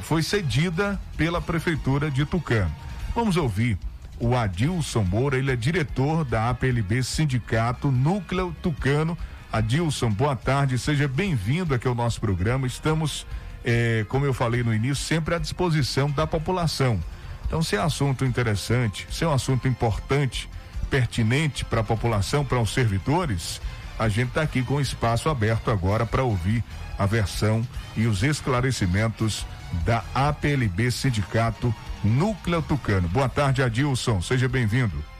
foi 0.00 0.22
cedida 0.22 0.98
pela 1.14 1.42
prefeitura 1.42 2.10
de 2.10 2.24
Tucano. 2.24 2.74
Vamos 3.14 3.36
ouvir 3.36 3.78
o 4.18 4.34
Adilson 4.34 5.02
Moura, 5.04 5.36
ele 5.36 5.52
é 5.52 5.56
diretor 5.56 6.24
da 6.24 6.48
APLB 6.50 7.02
Sindicato 7.02 7.90
Núcleo 7.90 8.54
Tucano. 8.62 9.16
Adilson, 9.52 10.10
boa 10.10 10.36
tarde, 10.36 10.78
seja 10.78 11.08
bem-vindo 11.08 11.74
aqui 11.74 11.86
ao 11.86 11.94
nosso 11.94 12.20
programa. 12.20 12.66
Estamos, 12.66 13.26
eh, 13.64 14.04
como 14.08 14.24
eu 14.24 14.34
falei 14.34 14.62
no 14.62 14.74
início, 14.74 15.04
sempre 15.04 15.34
à 15.34 15.38
disposição 15.38 16.10
da 16.10 16.26
população. 16.26 17.02
Então, 17.46 17.62
se 17.62 17.76
é 17.76 17.80
assunto 17.80 18.24
interessante, 18.24 19.06
se 19.10 19.24
é 19.24 19.28
um 19.28 19.32
assunto 19.32 19.68
importante, 19.68 20.48
pertinente 20.90 21.64
para 21.64 21.80
a 21.80 21.84
população, 21.84 22.44
para 22.44 22.60
os 22.60 22.72
servidores, 22.72 23.60
a 23.98 24.08
gente 24.08 24.28
está 24.28 24.42
aqui 24.42 24.62
com 24.62 24.80
espaço 24.80 25.28
aberto 25.28 25.70
agora 25.70 26.04
para 26.04 26.22
ouvir 26.22 26.62
a 26.98 27.06
versão 27.06 27.66
e 27.96 28.06
os 28.06 28.22
esclarecimentos 28.22 29.46
da 29.84 30.04
APLB 30.14 30.90
Sindicato 30.90 31.74
Núcleo 32.04 32.62
Tucano. 32.62 33.08
Boa 33.08 33.28
tarde, 33.28 33.62
Adilson. 33.62 34.20
Seja 34.20 34.48
bem-vindo. 34.48 35.15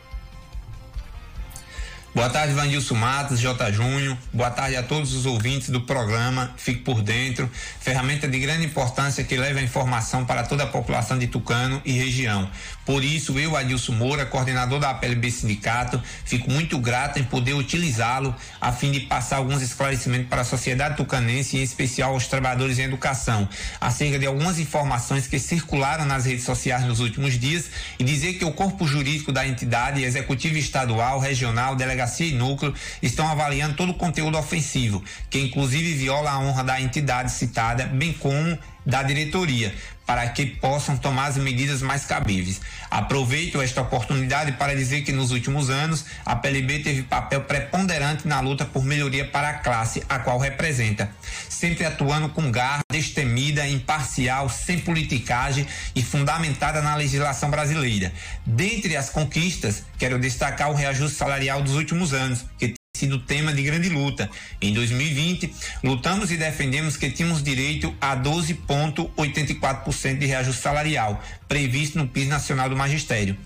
Boa 2.16 2.30
tarde, 2.30 2.54
Vandilson 2.54 2.94
Matos, 2.94 3.38
J. 3.38 3.70
Júnior. 3.72 4.16
Boa 4.32 4.50
tarde 4.50 4.74
a 4.74 4.82
todos 4.82 5.12
os 5.12 5.26
ouvintes 5.26 5.68
do 5.68 5.82
programa 5.82 6.50
Fique 6.56 6.80
por 6.80 7.02
Dentro, 7.02 7.46
ferramenta 7.78 8.26
de 8.26 8.38
grande 8.38 8.64
importância 8.64 9.22
que 9.22 9.36
leva 9.36 9.58
a 9.58 9.62
informação 9.62 10.24
para 10.24 10.42
toda 10.42 10.62
a 10.62 10.66
população 10.66 11.18
de 11.18 11.26
Tucano 11.26 11.78
e 11.84 11.92
região. 11.92 12.50
Por 12.86 13.04
isso, 13.04 13.38
eu, 13.38 13.54
Adilson 13.54 13.92
Moura, 13.92 14.24
coordenador 14.24 14.80
da 14.80 14.90
APLB 14.90 15.30
Sindicato, 15.30 16.02
fico 16.24 16.50
muito 16.50 16.78
grato 16.78 17.18
em 17.18 17.24
poder 17.24 17.52
utilizá-lo 17.52 18.34
a 18.58 18.72
fim 18.72 18.92
de 18.92 19.00
passar 19.00 19.36
alguns 19.36 19.60
esclarecimentos 19.60 20.28
para 20.28 20.40
a 20.40 20.44
sociedade 20.44 20.96
tucanense, 20.96 21.58
em 21.58 21.62
especial 21.62 22.14
aos 22.14 22.28
trabalhadores 22.28 22.78
em 22.78 22.84
educação, 22.84 23.46
acerca 23.78 24.18
de 24.18 24.24
algumas 24.24 24.58
informações 24.58 25.26
que 25.26 25.38
circularam 25.38 26.06
nas 26.06 26.24
redes 26.24 26.44
sociais 26.44 26.82
nos 26.84 26.98
últimos 26.98 27.38
dias 27.38 27.66
e 27.98 28.04
dizer 28.04 28.34
que 28.34 28.44
o 28.44 28.52
corpo 28.52 28.86
jurídico 28.86 29.32
da 29.32 29.46
entidade, 29.46 30.02
executivo 30.02 30.56
estadual, 30.56 31.18
regional, 31.18 31.76
delegação 31.76 32.05
delegacia 32.06 32.26
e 32.26 32.32
núcleo 32.32 32.74
estão 33.02 33.26
avaliando 33.28 33.76
todo 33.76 33.90
o 33.90 33.94
conteúdo 33.94 34.38
ofensivo, 34.38 35.02
que 35.28 35.38
inclusive 35.38 35.94
viola 35.94 36.30
a 36.30 36.38
honra 36.38 36.62
da 36.62 36.80
entidade 36.80 37.32
citada, 37.32 37.84
bem 37.84 38.12
como 38.12 38.56
da 38.84 39.02
diretoria, 39.02 39.74
para 40.06 40.26
que 40.28 40.46
possam 40.46 40.96
tomar 40.96 41.26
as 41.26 41.36
medidas 41.36 41.82
mais 41.82 42.06
cabíveis. 42.06 42.60
Aproveito 42.88 43.60
esta 43.60 43.82
oportunidade 43.82 44.52
para 44.52 44.74
dizer 44.74 45.02
que 45.02 45.12
nos 45.12 45.32
últimos 45.32 45.68
anos 45.68 46.06
a 46.24 46.36
PLB 46.36 46.78
teve 46.78 47.02
papel 47.02 47.42
preponderante 47.42 48.26
na 48.28 48.40
luta 48.40 48.64
por 48.64 48.84
melhoria 48.84 49.26
para 49.26 49.50
a 49.50 49.54
classe 49.54 50.04
a 50.08 50.20
qual 50.20 50.38
representa, 50.38 51.10
sempre 51.48 51.84
atuando 51.84 52.28
com 52.28 52.50
garra, 52.50 52.82
destemida, 52.90 53.66
imparcial, 53.66 54.48
sem 54.48 54.78
politicagem 54.78 55.66
e 55.94 56.02
fundamentada 56.02 56.80
na 56.80 56.94
legislação 56.94 57.50
brasileira. 57.50 58.12
Dentre 58.46 58.96
as 58.96 59.10
conquistas, 59.10 59.82
quero 59.98 60.18
destacar 60.18 60.70
o 60.70 60.74
reajuste 60.74 61.16
salarial 61.16 61.62
dos 61.62 61.74
últimos 61.74 62.14
anos, 62.14 62.44
que 62.58 62.74
sido 62.96 63.18
tema 63.18 63.52
de 63.52 63.62
grande 63.62 63.88
luta. 63.88 64.28
Em 64.60 64.72
2020, 64.72 65.52
lutamos 65.84 66.30
e 66.30 66.36
defendemos 66.36 66.96
que 66.96 67.10
tínhamos 67.10 67.42
direito 67.42 67.94
a 68.00 68.16
12,84% 68.16 70.18
de 70.18 70.26
reajuste 70.26 70.62
salarial, 70.62 71.22
previsto 71.46 71.98
no 71.98 72.08
PIS 72.08 72.28
Nacional 72.28 72.68
do 72.68 72.76
Magistério. 72.76 73.36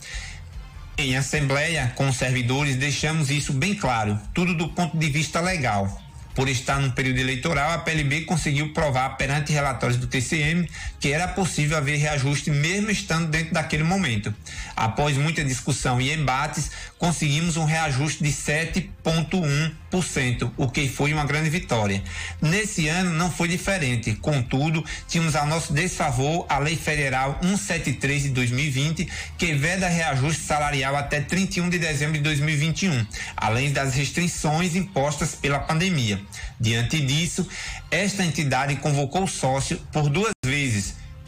Em 0.96 1.16
assembleia 1.16 1.92
com 1.96 2.08
os 2.08 2.16
servidores, 2.16 2.76
deixamos 2.76 3.30
isso 3.30 3.52
bem 3.52 3.74
claro, 3.74 4.18
tudo 4.34 4.54
do 4.54 4.68
ponto 4.68 4.96
de 4.96 5.08
vista 5.08 5.40
legal. 5.40 6.00
Por 6.34 6.48
estar 6.48 6.80
num 6.80 6.90
período 6.90 7.18
eleitoral, 7.18 7.72
a 7.72 7.78
PLB 7.78 8.22
conseguiu 8.22 8.72
provar 8.72 9.16
perante 9.16 9.52
relatórios 9.52 9.98
do 9.98 10.06
TCM 10.06 10.68
que 11.00 11.12
era 11.12 11.26
possível 11.26 11.76
haver 11.76 11.98
reajuste 11.98 12.50
mesmo 12.50 12.90
estando 12.90 13.28
dentro 13.28 13.52
daquele 13.52 13.82
momento. 13.82 14.32
Após 14.76 15.16
muita 15.16 15.44
discussão 15.44 16.00
e 16.00 16.12
embates, 16.12 16.70
conseguimos 17.00 17.56
um 17.56 17.64
reajuste 17.64 18.22
de 18.22 18.30
7,1%, 18.30 20.52
o 20.58 20.68
que 20.68 20.86
foi 20.86 21.14
uma 21.14 21.24
grande 21.24 21.48
vitória. 21.48 22.02
Nesse 22.42 22.88
ano 22.88 23.08
não 23.10 23.30
foi 23.30 23.48
diferente, 23.48 24.14
contudo, 24.16 24.84
tínhamos 25.08 25.34
a 25.34 25.46
nosso 25.46 25.72
desfavor 25.72 26.44
a 26.46 26.58
Lei 26.58 26.76
Federal 26.76 27.38
173 27.40 28.24
de 28.24 28.28
2020, 28.28 29.08
que 29.38 29.54
veda 29.54 29.88
reajuste 29.88 30.42
salarial 30.42 30.94
até 30.94 31.22
31 31.22 31.70
de 31.70 31.78
dezembro 31.78 32.18
de 32.18 32.22
2021, 32.22 33.06
além 33.34 33.72
das 33.72 33.94
restrições 33.94 34.76
impostas 34.76 35.34
pela 35.34 35.58
pandemia. 35.58 36.20
Diante 36.60 37.00
disso, 37.00 37.48
esta 37.90 38.22
entidade 38.22 38.76
convocou 38.76 39.24
o 39.24 39.28
sócio 39.28 39.80
por 39.90 40.10
duas 40.10 40.32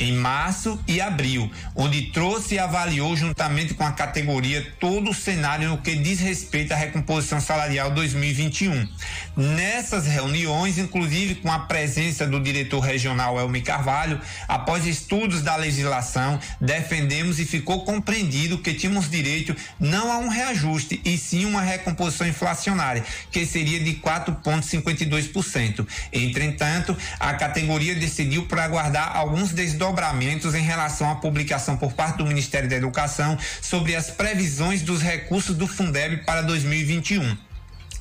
em 0.03 0.13
março 0.13 0.79
e 0.89 1.01
abril, 1.01 1.49
onde 1.77 2.11
trouxe 2.11 2.57
e 2.57 2.59
avaliou 2.59 3.17
juntamente 3.17 3.73
com 3.73 3.85
a 3.85 3.93
categoria 3.93 4.67
todo 4.81 5.11
o 5.11 5.15
cenário 5.15 5.69
no 5.69 5.79
que 5.79 5.95
diz 5.95 6.19
respeito 6.19 6.73
à 6.73 6.77
recomposição 6.77 7.41
salarial 7.41 7.93
2021. 7.93 8.89
Nessas 9.37 10.07
reuniões, 10.07 10.77
inclusive 10.77 11.37
com 11.37 11.53
a 11.53 11.61
presença 11.61 12.27
do 12.27 12.41
diretor 12.41 12.81
regional 12.81 13.39
Elmi 13.39 13.63
Carvalho, 13.63 14.21
após 14.49 14.87
estudos 14.87 15.41
da 15.41 15.55
legislação, 15.55 16.41
defendemos 16.61 17.39
e 17.39 17.47
ficou 17.47 17.85
compreendido 17.85 18.59
que 18.59 18.75
tínhamos 18.75 19.09
direito 19.09 19.55
não 19.79 20.11
a 20.11 20.19
um 20.19 20.29
reajuste, 20.29 21.01
e 21.05 21.17
sim 21.17 21.45
uma 21.45 21.63
recomposição 21.63 22.27
inflacionária, 22.27 23.05
que 23.31 23.47
seria 23.47 23.79
de 23.79 23.95
4,52%. 23.95 25.87
Entretanto, 26.13 26.97
a 27.21 27.35
categoria 27.35 27.95
decidiu 27.95 28.47
por 28.47 28.59
aguardar 28.59 29.17
alguns 29.17 29.53
desdobramentos 29.53 29.92
desdobramentos 29.93 30.55
em 30.55 30.63
relação 30.63 31.11
à 31.11 31.17
publicação 31.17 31.77
por 31.77 31.93
parte 31.93 32.19
do 32.19 32.27
Ministério 32.27 32.69
da 32.69 32.77
Educação 32.77 33.39
sobre 33.61 33.95
as 33.95 34.11
previsões 34.11 34.83
dos 34.83 35.03
recursos 35.03 35.55
do 35.55 35.67
Fundeb 35.67 36.25
para 36.25 36.43
2021. 36.43 37.37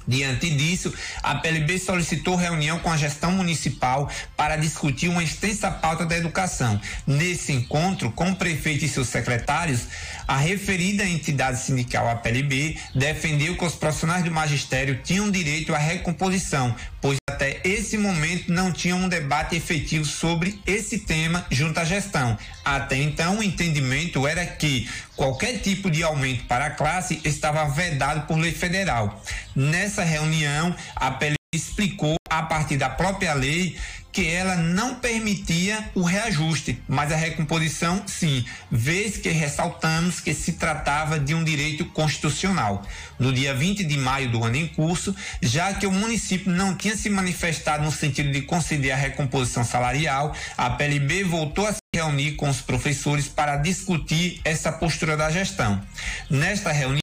Diante 0.07 0.49
disso, 0.49 0.93
a 1.21 1.35
PLB 1.35 1.77
solicitou 1.79 2.35
reunião 2.35 2.79
com 2.79 2.91
a 2.91 2.97
gestão 2.97 3.31
municipal 3.31 4.09
para 4.35 4.55
discutir 4.55 5.09
uma 5.09 5.23
extensa 5.23 5.69
pauta 5.69 6.05
da 6.05 6.17
educação. 6.17 6.79
Nesse 7.05 7.51
encontro, 7.51 8.11
com 8.11 8.31
o 8.31 8.35
prefeito 8.35 8.85
e 8.85 8.89
seus 8.89 9.07
secretários, 9.07 9.87
a 10.27 10.37
referida 10.37 11.05
entidade 11.05 11.59
sindical, 11.59 12.09
a 12.09 12.15
PLB, 12.15 12.77
defendeu 12.95 13.57
que 13.57 13.65
os 13.65 13.75
profissionais 13.75 14.23
do 14.23 14.31
magistério 14.31 14.99
tinham 15.03 15.29
direito 15.29 15.75
à 15.75 15.77
recomposição, 15.77 16.75
pois 16.99 17.17
até 17.29 17.59
esse 17.63 17.97
momento 17.97 18.51
não 18.51 18.71
tinha 18.71 18.95
um 18.95 19.09
debate 19.09 19.55
efetivo 19.55 20.05
sobre 20.05 20.59
esse 20.65 20.99
tema 20.99 21.45
junto 21.49 21.79
à 21.79 21.83
gestão. 21.83 22.37
Até 22.63 22.97
então, 22.97 23.39
o 23.39 23.43
entendimento 23.43 24.27
era 24.27 24.45
que 24.45 24.89
qualquer 25.21 25.59
tipo 25.59 25.91
de 25.91 26.01
aumento 26.01 26.45
para 26.45 26.65
a 26.65 26.69
classe 26.71 27.21
estava 27.23 27.63
vedado 27.65 28.25
por 28.25 28.39
lei 28.39 28.51
federal. 28.51 29.21
Nessa 29.55 30.03
reunião, 30.03 30.75
a 30.95 31.11
PLB 31.11 31.35
explicou 31.53 32.15
a 32.31 32.43
partir 32.43 32.77
da 32.77 32.89
própria 32.89 33.33
lei 33.33 33.75
que 34.11 34.27
ela 34.27 34.55
não 34.55 34.95
permitia 34.95 35.89
o 35.95 36.03
reajuste, 36.03 36.81
mas 36.87 37.11
a 37.11 37.15
recomposição 37.15 38.03
sim, 38.05 38.45
vez 38.69 39.17
que 39.17 39.29
ressaltamos 39.29 40.19
que 40.19 40.33
se 40.33 40.53
tratava 40.53 41.19
de 41.19 41.33
um 41.33 41.43
direito 41.43 41.85
constitucional. 41.85 42.85
No 43.17 43.31
dia 43.31 43.53
20 43.53 43.83
de 43.83 43.97
maio 43.97 44.29
do 44.29 44.43
ano 44.43 44.57
em 44.57 44.67
curso, 44.67 45.15
já 45.41 45.73
que 45.73 45.87
o 45.87 45.91
município 45.91 46.51
não 46.51 46.75
tinha 46.75 46.95
se 46.95 47.09
manifestado 47.09 47.83
no 47.83 47.91
sentido 47.91 48.31
de 48.31 48.41
conceder 48.41 48.91
a 48.91 48.97
recomposição 48.97 49.63
salarial, 49.63 50.35
a 50.57 50.69
PLB 50.69 51.23
voltou 51.23 51.65
a 51.65 51.73
se 51.73 51.79
reunir 51.93 52.33
com 52.33 52.49
os 52.49 52.61
professores 52.61 53.27
para 53.27 53.57
discutir 53.57 54.41
essa 54.43 54.71
postura 54.71 55.15
da 55.15 55.29
gestão. 55.31 55.81
Nesta 56.29 56.71
reunião, 56.71 57.00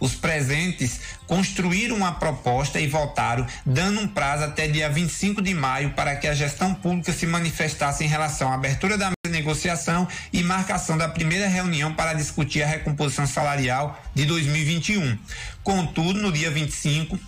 os 0.00 0.14
presentes 0.14 1.00
construíram 1.26 1.96
uma 1.96 2.12
proposta 2.12 2.80
e 2.80 2.86
votaram, 2.86 3.46
dando 3.64 4.00
um 4.00 4.08
prazo 4.08 4.44
até 4.44 4.66
dia 4.68 4.88
25 4.88 5.40
de 5.40 5.54
maio 5.54 5.90
para 5.90 6.16
que 6.16 6.26
a 6.26 6.34
gestão 6.34 6.74
pública 6.74 7.12
se 7.12 7.26
manifestasse 7.26 8.04
em 8.04 8.08
relação 8.08 8.50
à 8.50 8.54
abertura 8.54 8.98
da 8.98 9.12
negociação 9.28 10.06
e 10.32 10.42
marcação 10.42 10.96
da 10.96 11.08
primeira 11.08 11.48
reunião 11.48 11.94
para 11.94 12.14
discutir 12.14 12.62
a 12.62 12.66
recomposição 12.66 13.26
salarial 13.26 14.00
de 14.14 14.24
2021. 14.26 15.18
Contudo, 15.62 16.20
no 16.20 16.32
dia 16.32 16.50
25, 16.50 17.18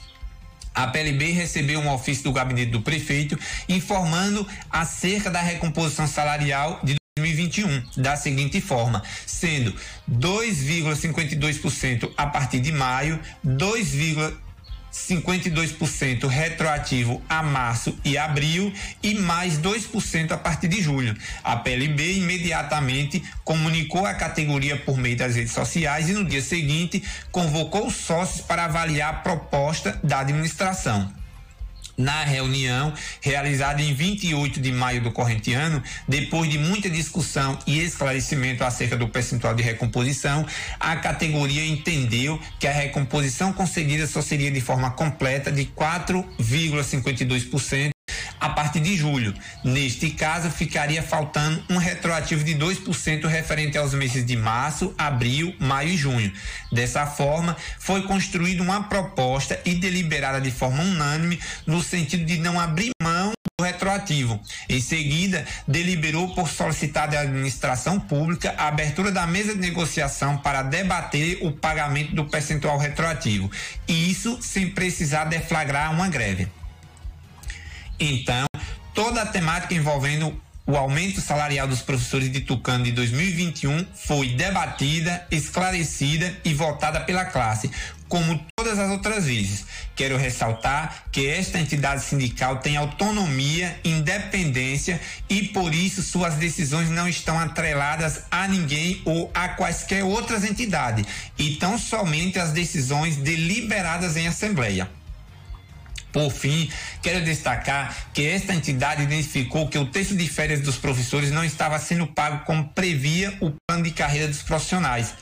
a 0.75 0.87
PLB 0.89 1.31
recebeu 1.31 1.81
um 1.81 1.91
ofício 1.91 2.25
do 2.25 2.33
gabinete 2.33 2.71
do 2.71 2.83
prefeito 2.83 3.39
informando 3.67 4.47
acerca 4.71 5.31
da 5.31 5.41
recomposição 5.41 6.07
salarial 6.07 6.81
de 6.85 6.97
2021 7.19 7.83
da 7.97 8.15
seguinte 8.15 8.61
forma, 8.61 9.03
sendo 9.25 9.75
2,52% 10.11 12.13
a 12.15 12.27
partir 12.27 12.61
de 12.61 12.71
maio, 12.73 13.19
2,52% 13.43 16.27
retroativo 16.27 17.23
a 17.27 17.43
março 17.43 17.99
e 18.05 18.19
abril 18.19 18.71
e 19.03 19.15
mais 19.15 19.59
2% 19.59 20.33
a 20.33 20.37
partir 20.37 20.69
de 20.69 20.83
julho. 20.83 21.17
A 21.43 21.57
PLB 21.57 22.19
imediatamente 22.19 23.23
comunicou 23.43 24.05
a 24.05 24.13
categoria 24.13 24.77
por 24.77 24.99
meio 24.99 25.17
das 25.17 25.37
redes 25.37 25.53
sociais 25.53 26.11
e 26.11 26.13
no 26.13 26.23
dia 26.23 26.43
seguinte 26.43 27.03
convocou 27.33 27.87
os 27.87 27.97
sócios 27.97 28.43
para 28.43 28.67
avaliar 28.67 29.15
a 29.15 29.19
proposta 29.21 29.99
da 30.05 30.21
administração 30.21 31.11
na 31.97 32.25
reunião 32.25 32.93
realizada 33.21 33.81
em 33.83 33.95
28 33.95 34.61
de 34.61 34.73
maio 34.73 35.03
do 35.03 35.11
corrente 35.11 35.53
ano, 35.53 35.83
depois 36.07 36.49
de 36.51 36.59
muita 36.59 36.91
discussão 36.91 37.59
e 37.67 37.81
esclarecimento 37.81 38.63
acerca 38.65 38.97
do 38.97 39.09
percentual 39.09 39.55
de 39.55 39.63
recomposição, 39.63 40.47
a 40.79 40.97
categoria 40.97 41.67
entendeu 41.67 42.39
que 42.59 42.67
a 42.67 42.73
recomposição 42.73 43.53
concedida 43.53 44.07
só 44.07 44.21
seria 44.21 44.51
de 44.51 44.61
forma 44.61 44.91
completa 44.91 45.51
de 45.51 45.65
4,52% 45.67 47.96
a 48.47 48.51
partir 48.51 48.81
de 48.81 48.97
julho. 48.97 49.35
Neste 49.65 50.11
caso, 50.11 50.51
ficaria 50.51 51.03
faltando 51.03 51.63
um 51.69 51.77
retroativo 51.77 52.45
de 52.45 52.55
2% 52.55 53.27
referente 53.27 53.77
aos 53.77 53.93
meses 53.93 54.25
de 54.25 54.37
março, 54.37 54.95
abril, 54.97 55.55
maio 55.59 55.91
e 55.91 55.97
junho. 55.97 56.33
Dessa 56.73 57.07
forma, 57.07 57.57
foi 57.79 58.03
construída 58.03 58.63
uma 58.63 58.85
proposta 58.85 59.61
e 59.65 59.75
deliberada 59.75 60.41
de 60.41 60.51
forma 60.51 60.83
unânime 60.83 61.39
no 61.67 61.83
sentido 61.83 62.25
de 62.25 62.39
não 62.39 62.59
abrir 62.59 62.91
mão 63.03 63.33
do 63.59 63.65
retroativo. 63.65 64.41
Em 64.69 64.81
seguida, 64.81 65.45
deliberou 65.67 66.35
por 66.35 66.49
solicitar 66.49 67.11
da 67.11 67.21
administração 67.21 67.99
pública 67.99 68.55
a 68.57 68.69
abertura 68.69 69.11
da 69.11 69.27
mesa 69.27 69.55
de 69.55 69.61
negociação 69.61 70.37
para 70.39 70.63
debater 70.63 71.39
o 71.43 71.51
pagamento 71.51 72.15
do 72.15 72.27
percentual 72.27 72.79
retroativo. 72.79 73.51
E 73.89 74.11
isso 74.11 74.39
sem 74.41 74.71
precisar 74.71 75.25
deflagrar 75.25 75.91
uma 75.93 76.09
greve. 76.09 76.49
Então, 77.99 78.47
toda 78.95 79.23
a 79.23 79.27
temática 79.27 79.75
envolvendo 79.75 80.41
o 80.67 80.77
aumento 80.77 81.21
salarial 81.21 81.69
dos 81.69 81.81
professores 81.81 82.31
de 82.31 82.41
Tucano 82.41 82.83
de 82.83 82.91
2021 82.91 83.87
foi 83.95 84.31
debatida, 84.31 85.25
esclarecida 85.31 86.37
e 86.45 86.53
votada 86.53 87.01
pela 87.01 87.25
classe, 87.25 87.71
como 88.09 88.45
todas 88.57 88.77
as 88.77 88.91
outras 88.91 89.27
vezes. 89.27 89.65
Quero 89.95 90.17
ressaltar 90.17 91.05
que 91.13 91.29
esta 91.29 91.61
entidade 91.61 92.03
sindical 92.03 92.57
tem 92.57 92.77
autonomia, 92.77 93.79
independência 93.85 95.01
e 95.31 95.45
por 95.45 95.73
isso 95.73 96.03
suas 96.03 96.35
decisões 96.35 96.91
não 96.91 97.09
estão 97.09 97.39
atreladas 97.39 98.23
a 98.29 98.49
ninguém 98.49 99.01
ou 99.05 99.31
a 99.33 99.51
quaisquer 99.51 100.03
outras 100.03 100.43
entidades, 100.43 101.07
e 101.39 101.57
tão 101.57 101.79
somente 101.79 102.41
as 102.41 102.51
decisões 102.51 103.17
deliberadas 103.17 104.17
em 104.17 104.27
assembleia. 104.27 104.91
Por 106.17 106.31
fim, 106.31 106.71
quero 107.03 107.23
destacar 107.23 107.95
que 108.15 108.27
esta 108.27 108.55
entidade 108.55 109.03
identificou 109.03 109.69
que 109.69 109.77
o 109.77 109.85
texto 109.85 110.17
de 110.17 110.27
férias 110.27 110.63
dos 110.63 110.79
professores 110.79 111.31
não 111.31 111.45
estava 111.45 111.79
sendo 111.79 112.07
pago 112.07 112.43
como 112.47 112.71
previa 112.71 113.37
o 113.39 113.53
plano 113.69 113.85
de 113.85 113.91
carreira 113.91 114.27
dos 114.27 114.41
profissionais 114.41 115.13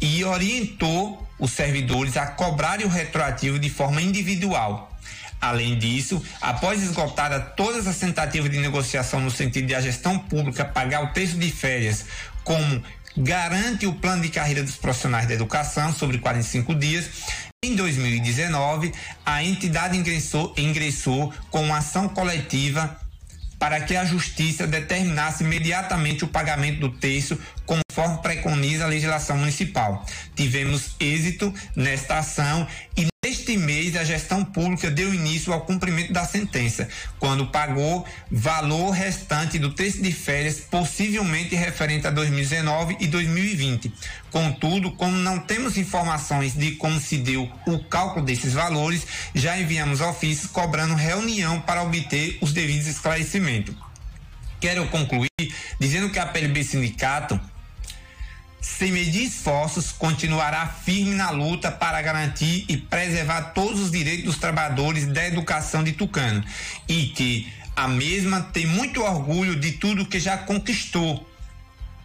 e 0.00 0.24
orientou 0.24 1.28
os 1.38 1.50
servidores 1.50 2.16
a 2.16 2.26
cobrarem 2.28 2.86
o 2.86 2.88
retroativo 2.88 3.58
de 3.58 3.68
forma 3.68 4.00
individual. 4.00 4.98
Além 5.38 5.78
disso, 5.78 6.24
após 6.40 6.82
esgotada 6.82 7.38
todas 7.38 7.86
as 7.86 7.98
tentativas 7.98 8.50
de 8.50 8.56
negociação 8.56 9.20
no 9.20 9.30
sentido 9.30 9.66
de 9.66 9.74
a 9.74 9.82
gestão 9.82 10.18
pública 10.18 10.64
pagar 10.64 11.04
o 11.04 11.08
texto 11.08 11.36
de 11.38 11.52
férias 11.52 12.06
como 12.44 12.82
garante 13.14 13.86
o 13.86 13.92
plano 13.92 14.22
de 14.22 14.30
carreira 14.30 14.62
dos 14.62 14.76
profissionais 14.76 15.28
da 15.28 15.34
educação 15.34 15.92
sobre 15.92 16.16
45 16.16 16.74
dias, 16.76 17.10
em 17.62 17.76
2019, 17.76 18.90
a 19.24 19.44
entidade 19.44 19.94
ingressou, 19.94 20.54
ingressou 20.56 21.30
com 21.50 21.62
uma 21.62 21.76
ação 21.76 22.08
coletiva 22.08 22.98
para 23.58 23.78
que 23.82 23.94
a 23.94 24.02
Justiça 24.02 24.66
determinasse 24.66 25.44
imediatamente 25.44 26.24
o 26.24 26.28
pagamento 26.28 26.80
do 26.80 26.88
terço, 26.88 27.38
conforme 27.66 28.22
preconiza 28.22 28.84
a 28.84 28.88
legislação 28.88 29.36
municipal. 29.36 30.06
Tivemos 30.34 30.96
êxito 30.98 31.52
nesta 31.76 32.16
ação 32.16 32.66
e 32.96 33.06
Neste 33.40 33.56
mês, 33.56 33.96
a 33.96 34.04
gestão 34.04 34.44
pública 34.44 34.90
deu 34.90 35.14
início 35.14 35.50
ao 35.50 35.62
cumprimento 35.62 36.12
da 36.12 36.26
sentença, 36.26 36.86
quando 37.18 37.46
pagou 37.46 38.06
valor 38.30 38.90
restante 38.90 39.58
do 39.58 39.72
texto 39.72 40.02
de 40.02 40.12
férias, 40.12 40.60
possivelmente 40.60 41.54
referente 41.54 42.06
a 42.06 42.10
2019 42.10 42.98
e 43.00 43.06
2020. 43.06 43.90
Contudo, 44.30 44.92
como 44.92 45.16
não 45.16 45.38
temos 45.38 45.78
informações 45.78 46.52
de 46.52 46.72
como 46.72 47.00
se 47.00 47.16
deu 47.16 47.50
o 47.66 47.78
cálculo 47.84 48.26
desses 48.26 48.52
valores, 48.52 49.06
já 49.34 49.58
enviamos 49.58 50.02
ofícios 50.02 50.50
cobrando 50.50 50.94
reunião 50.94 51.62
para 51.62 51.82
obter 51.82 52.36
os 52.42 52.52
devidos 52.52 52.88
esclarecimentos. 52.88 53.74
Quero 54.60 54.86
concluir 54.88 55.30
dizendo 55.80 56.10
que 56.10 56.18
a 56.18 56.26
PLB 56.26 56.62
Sindicato 56.62 57.40
sem 58.60 58.92
medir 58.92 59.24
esforços, 59.24 59.90
continuará 59.90 60.66
firme 60.66 61.14
na 61.14 61.30
luta 61.30 61.70
para 61.70 62.00
garantir 62.02 62.66
e 62.68 62.76
preservar 62.76 63.52
todos 63.52 63.80
os 63.80 63.90
direitos 63.90 64.24
dos 64.24 64.38
trabalhadores 64.38 65.06
da 65.06 65.26
educação 65.26 65.82
de 65.82 65.92
Tucano 65.92 66.44
e 66.86 67.06
que 67.06 67.50
a 67.74 67.88
mesma 67.88 68.42
tem 68.42 68.66
muito 68.66 69.02
orgulho 69.02 69.58
de 69.58 69.72
tudo 69.72 70.04
que 70.04 70.20
já 70.20 70.36
conquistou 70.36 71.26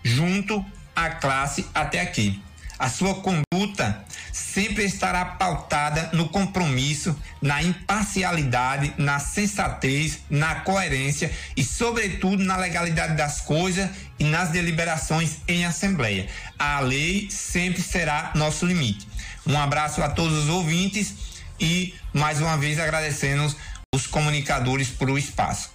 junto 0.03 0.63
à 0.95 1.09
classe 1.09 1.65
até 1.73 1.99
aqui. 1.99 2.41
A 2.77 2.89
sua 2.89 3.15
conduta 3.15 4.03
sempre 4.33 4.83
estará 4.83 5.23
pautada 5.23 6.09
no 6.13 6.27
compromisso, 6.29 7.17
na 7.41 7.63
imparcialidade, 7.63 8.93
na 8.97 9.19
sensatez, 9.19 10.19
na 10.29 10.55
coerência 10.55 11.31
e, 11.55 11.63
sobretudo, 11.63 12.43
na 12.43 12.57
legalidade 12.57 13.15
das 13.15 13.41
coisas 13.41 13.89
e 14.19 14.25
nas 14.25 14.49
deliberações 14.49 15.37
em 15.47 15.65
assembleia. 15.65 16.27
A 16.59 16.79
lei 16.81 17.29
sempre 17.31 17.81
será 17.81 18.31
nosso 18.35 18.65
limite. 18.65 19.07
Um 19.47 19.57
abraço 19.57 20.01
a 20.03 20.09
todos 20.09 20.43
os 20.43 20.49
ouvintes 20.49 21.13
e, 21.59 21.93
mais 22.13 22.41
uma 22.41 22.57
vez, 22.57 22.79
agradecemos 22.79 23.55
os 23.93 24.05
comunicadores 24.05 24.89
por 24.89 25.09
o 25.09 25.17
espaço. 25.17 25.69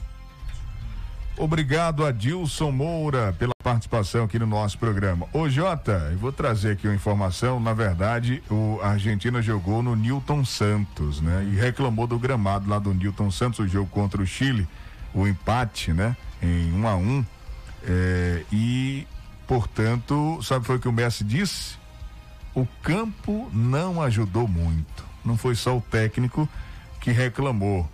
Obrigado 1.41 2.05
a 2.05 2.13
Dilson 2.13 2.71
Moura 2.71 3.35
pela 3.39 3.55
participação 3.65 4.25
aqui 4.25 4.39
no 4.39 4.47
nosso 4.47 4.77
programa. 4.77 5.27
Ô 5.33 5.49
Jota, 5.49 6.11
eu 6.13 6.19
vou 6.19 6.31
trazer 6.31 6.73
aqui 6.73 6.87
uma 6.87 6.95
informação. 6.95 7.59
Na 7.59 7.73
verdade, 7.73 8.43
o 8.51 8.79
a 8.83 8.91
Argentina 8.91 9.41
jogou 9.41 9.83
no 9.83 9.97
Newton 9.97 10.45
Santos, 10.45 11.23
né? 11.23 11.49
E 11.51 11.57
reclamou 11.57 12.07
do 12.07 12.19
gramado 12.19 12.69
lá 12.69 12.79
do 12.79 12.93
Newton 12.93 13.31
Santos, 13.31 13.59
o 13.59 13.67
jogo 13.67 13.89
contra 13.89 14.21
o 14.21 14.27
Chile, 14.27 14.69
o 15.15 15.27
empate, 15.27 15.95
né? 15.95 16.15
Em 16.43 16.75
um 16.75 16.87
a 16.87 16.95
um. 16.95 17.25
É, 17.85 18.45
e, 18.53 19.07
portanto, 19.47 20.39
sabe 20.43 20.67
foi 20.67 20.77
o 20.77 20.79
que 20.79 20.89
o 20.89 20.93
Messi 20.93 21.25
disse? 21.25 21.79
O 22.55 22.67
campo 22.83 23.49
não 23.51 24.03
ajudou 24.03 24.47
muito. 24.47 25.07
Não 25.25 25.39
foi 25.39 25.55
só 25.55 25.75
o 25.75 25.81
técnico 25.81 26.47
que 27.01 27.13
reclamou. 27.13 27.89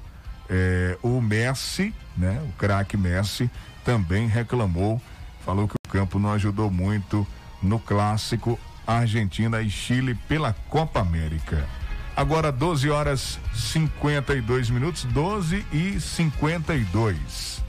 É, 0.48 0.98
o 1.02 1.20
Messi 1.20 1.94
né? 2.16 2.42
O 2.48 2.52
craque 2.52 2.96
Messi 2.96 3.50
também 3.84 4.26
reclamou, 4.26 5.00
falou 5.44 5.68
que 5.68 5.74
o 5.74 5.90
campo 5.90 6.18
não 6.18 6.32
ajudou 6.32 6.70
muito 6.70 7.26
no 7.62 7.78
clássico 7.78 8.58
Argentina 8.86 9.60
e 9.60 9.68
Chile 9.68 10.14
pela 10.28 10.54
Copa 10.68 11.00
América. 11.00 11.68
Agora 12.16 12.50
12 12.50 12.88
horas 12.88 13.38
52 13.54 14.70
minutos, 14.70 15.04
12 15.04 15.66
e 15.72 16.00
52. 16.00 17.62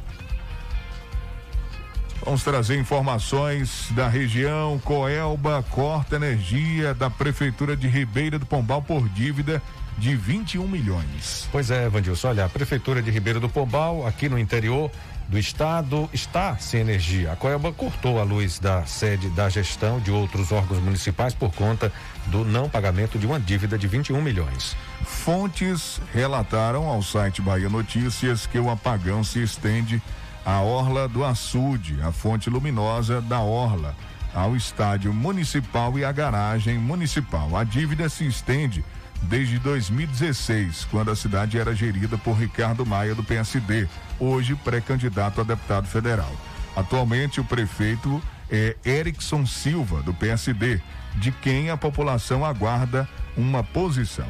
Vamos 2.23 2.43
trazer 2.43 2.79
informações 2.79 3.87
da 3.91 4.07
região. 4.07 4.79
Coelba 4.79 5.63
corta 5.69 6.15
energia 6.15 6.93
da 6.93 7.09
Prefeitura 7.09 7.75
de 7.75 7.87
Ribeira 7.87 8.39
do 8.39 8.45
Pombal 8.45 8.81
por 8.81 9.07
dívida 9.09 9.61
de 9.97 10.15
21 10.15 10.67
milhões. 10.67 11.47
Pois 11.51 11.71
é, 11.71 11.89
Vandilson, 11.89 12.29
olha, 12.29 12.45
a 12.45 12.49
Prefeitura 12.49 13.01
de 13.01 13.09
Ribeira 13.09 13.39
do 13.39 13.49
Pombal, 13.49 14.05
aqui 14.05 14.29
no 14.29 14.37
interior 14.37 14.91
do 15.27 15.37
estado, 15.37 16.09
está 16.13 16.57
sem 16.57 16.81
energia. 16.81 17.31
A 17.31 17.35
Coelba 17.35 17.73
cortou 17.73 18.19
a 18.19 18.23
luz 18.23 18.59
da 18.59 18.85
sede 18.85 19.29
da 19.29 19.49
gestão 19.49 19.99
de 19.99 20.11
outros 20.11 20.51
órgãos 20.51 20.81
municipais 20.81 21.33
por 21.33 21.51
conta 21.51 21.91
do 22.27 22.45
não 22.45 22.69
pagamento 22.69 23.17
de 23.17 23.25
uma 23.25 23.39
dívida 23.39 23.77
de 23.77 23.87
21 23.87 24.21
milhões. 24.21 24.77
Fontes 25.03 25.99
relataram 26.13 26.87
ao 26.87 27.01
site 27.01 27.41
Bahia 27.41 27.67
Notícias 27.67 28.45
que 28.45 28.59
o 28.59 28.69
apagão 28.69 29.23
se 29.23 29.41
estende 29.41 30.01
à 30.45 30.61
Orla 30.61 31.09
do 31.09 31.25
Açude, 31.25 31.99
a 32.03 32.11
fonte 32.11 32.49
luminosa 32.49 33.19
da 33.19 33.41
Orla, 33.41 33.95
ao 34.33 34.55
estádio 34.55 35.13
municipal 35.13 35.97
e 35.97 36.05
à 36.05 36.11
garagem 36.11 36.77
municipal. 36.77 37.57
A 37.57 37.63
dívida 37.63 38.07
se 38.07 38.25
estende 38.25 38.83
desde 39.23 39.59
2016, 39.59 40.85
quando 40.91 41.11
a 41.11 41.15
cidade 41.15 41.57
era 41.57 41.75
gerida 41.75 42.17
por 42.17 42.33
Ricardo 42.33 42.85
Maia, 42.85 43.15
do 43.15 43.23
PSD, 43.23 43.87
hoje 44.19 44.55
pré-candidato 44.55 45.41
a 45.41 45.43
deputado 45.43 45.87
federal. 45.87 46.31
Atualmente, 46.75 47.39
o 47.39 47.43
prefeito 47.43 48.21
é 48.49 48.75
Erickson 48.85 49.45
Silva, 49.45 50.01
do 50.01 50.13
PSD, 50.13 50.79
de 51.15 51.31
quem 51.31 51.69
a 51.69 51.77
população 51.77 52.45
aguarda 52.45 53.07
uma 53.35 53.63
posição. 53.63 54.27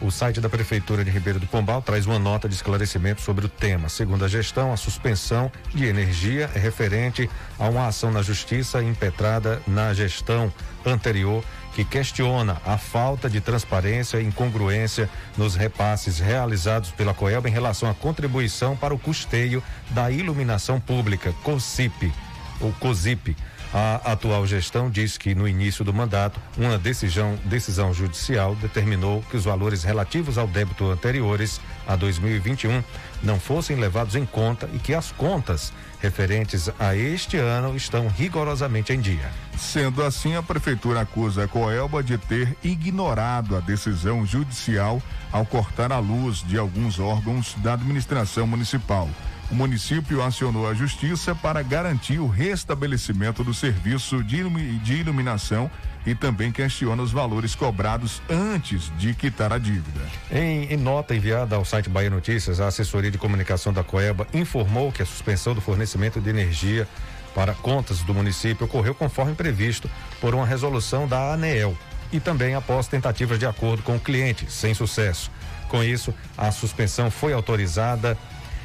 O 0.00 0.10
site 0.10 0.40
da 0.40 0.48
Prefeitura 0.48 1.04
de 1.04 1.10
Ribeiro 1.10 1.38
do 1.38 1.46
Pombal 1.46 1.80
traz 1.80 2.06
uma 2.06 2.18
nota 2.18 2.48
de 2.48 2.54
esclarecimento 2.56 3.20
sobre 3.20 3.46
o 3.46 3.48
tema. 3.48 3.88
Segundo 3.88 4.24
a 4.24 4.28
gestão, 4.28 4.72
a 4.72 4.76
suspensão 4.76 5.50
de 5.72 5.84
energia 5.84 6.50
é 6.56 6.58
referente 6.58 7.30
a 7.56 7.68
uma 7.68 7.86
ação 7.86 8.10
na 8.10 8.20
Justiça 8.20 8.82
impetrada 8.82 9.62
na 9.64 9.94
gestão 9.94 10.52
anterior 10.84 11.44
que 11.74 11.84
questiona 11.84 12.60
a 12.66 12.76
falta 12.76 13.28
de 13.28 13.40
transparência 13.40 14.20
e 14.20 14.26
incongruência 14.26 15.08
nos 15.36 15.54
repasses 15.54 16.18
realizados 16.18 16.90
pela 16.90 17.14
Coelba 17.14 17.48
em 17.48 17.52
relação 17.52 17.88
à 17.88 17.94
contribuição 17.94 18.76
para 18.76 18.94
o 18.94 18.98
custeio 18.98 19.62
da 19.90 20.10
iluminação 20.10 20.78
pública, 20.78 21.34
COSIP, 21.42 22.12
ou 22.60 22.72
COSIP. 22.74 23.36
A 23.74 24.12
atual 24.12 24.46
gestão 24.46 24.90
diz 24.90 25.16
que 25.16 25.34
no 25.34 25.48
início 25.48 25.82
do 25.82 25.94
mandato, 25.94 26.38
uma 26.58 26.76
decisão, 26.76 27.38
decisão 27.46 27.94
judicial 27.94 28.54
determinou 28.54 29.24
que 29.30 29.36
os 29.36 29.44
valores 29.44 29.82
relativos 29.82 30.36
ao 30.36 30.46
débito 30.46 30.90
anteriores 30.90 31.58
a 31.86 31.96
2021 31.96 32.82
não 33.22 33.38
fossem 33.38 33.76
levados 33.76 34.14
em 34.16 34.26
conta 34.26 34.68
e 34.72 34.78
que 34.78 34.94
as 34.94 35.12
contas 35.12 35.72
referentes 36.00 36.68
a 36.78 36.96
este 36.96 37.36
ano 37.36 37.76
estão 37.76 38.08
rigorosamente 38.08 38.92
em 38.92 39.00
dia. 39.00 39.30
Sendo 39.56 40.02
assim, 40.02 40.34
a 40.34 40.42
prefeitura 40.42 41.02
acusa 41.02 41.44
a 41.44 41.48
Coelba 41.48 42.02
de 42.02 42.18
ter 42.18 42.56
ignorado 42.62 43.56
a 43.56 43.60
decisão 43.60 44.26
judicial 44.26 45.00
ao 45.30 45.46
cortar 45.46 45.92
a 45.92 45.98
luz 45.98 46.42
de 46.42 46.58
alguns 46.58 46.98
órgãos 46.98 47.54
da 47.58 47.74
administração 47.74 48.46
municipal. 48.46 49.08
O 49.50 49.54
município 49.54 50.22
acionou 50.22 50.66
a 50.66 50.72
justiça 50.72 51.34
para 51.34 51.62
garantir 51.62 52.18
o 52.18 52.26
restabelecimento 52.26 53.44
do 53.44 53.52
serviço 53.52 54.24
de 54.24 54.94
iluminação 54.94 55.70
e 56.06 56.14
também 56.14 56.50
questiona 56.50 57.02
os 57.02 57.12
valores 57.12 57.54
cobrados 57.54 58.20
antes 58.28 58.92
de 58.96 59.14
quitar 59.14 59.52
a 59.52 59.58
dívida. 59.58 60.00
Em, 60.30 60.72
em, 60.72 60.76
nota 60.76 61.14
enviada 61.14 61.56
ao 61.56 61.64
site 61.64 61.88
Bahia 61.88 62.10
Notícias, 62.10 62.60
a 62.60 62.66
assessoria 62.66 63.10
de 63.10 63.18
comunicação 63.18 63.72
da 63.72 63.84
Coeba 63.84 64.26
informou 64.34 64.90
que 64.90 65.02
a 65.02 65.06
suspensão 65.06 65.54
do 65.54 65.60
fornecimento 65.60 66.20
de 66.20 66.30
energia 66.30 66.88
para 67.34 67.54
contas 67.54 68.00
do 68.00 68.12
município 68.12 68.66
ocorreu 68.66 68.94
conforme 68.94 69.34
previsto 69.34 69.88
por 70.20 70.34
uma 70.34 70.44
resolução 70.44 71.06
da 71.06 71.32
ANEEL 71.32 71.76
e 72.12 72.20
também 72.20 72.54
após 72.54 72.86
tentativas 72.86 73.38
de 73.38 73.46
acordo 73.46 73.82
com 73.82 73.96
o 73.96 74.00
cliente, 74.00 74.50
sem 74.50 74.74
sucesso. 74.74 75.30
Com 75.68 75.82
isso, 75.82 76.12
a 76.36 76.50
suspensão 76.50 77.10
foi 77.10 77.32
autorizada 77.32 78.18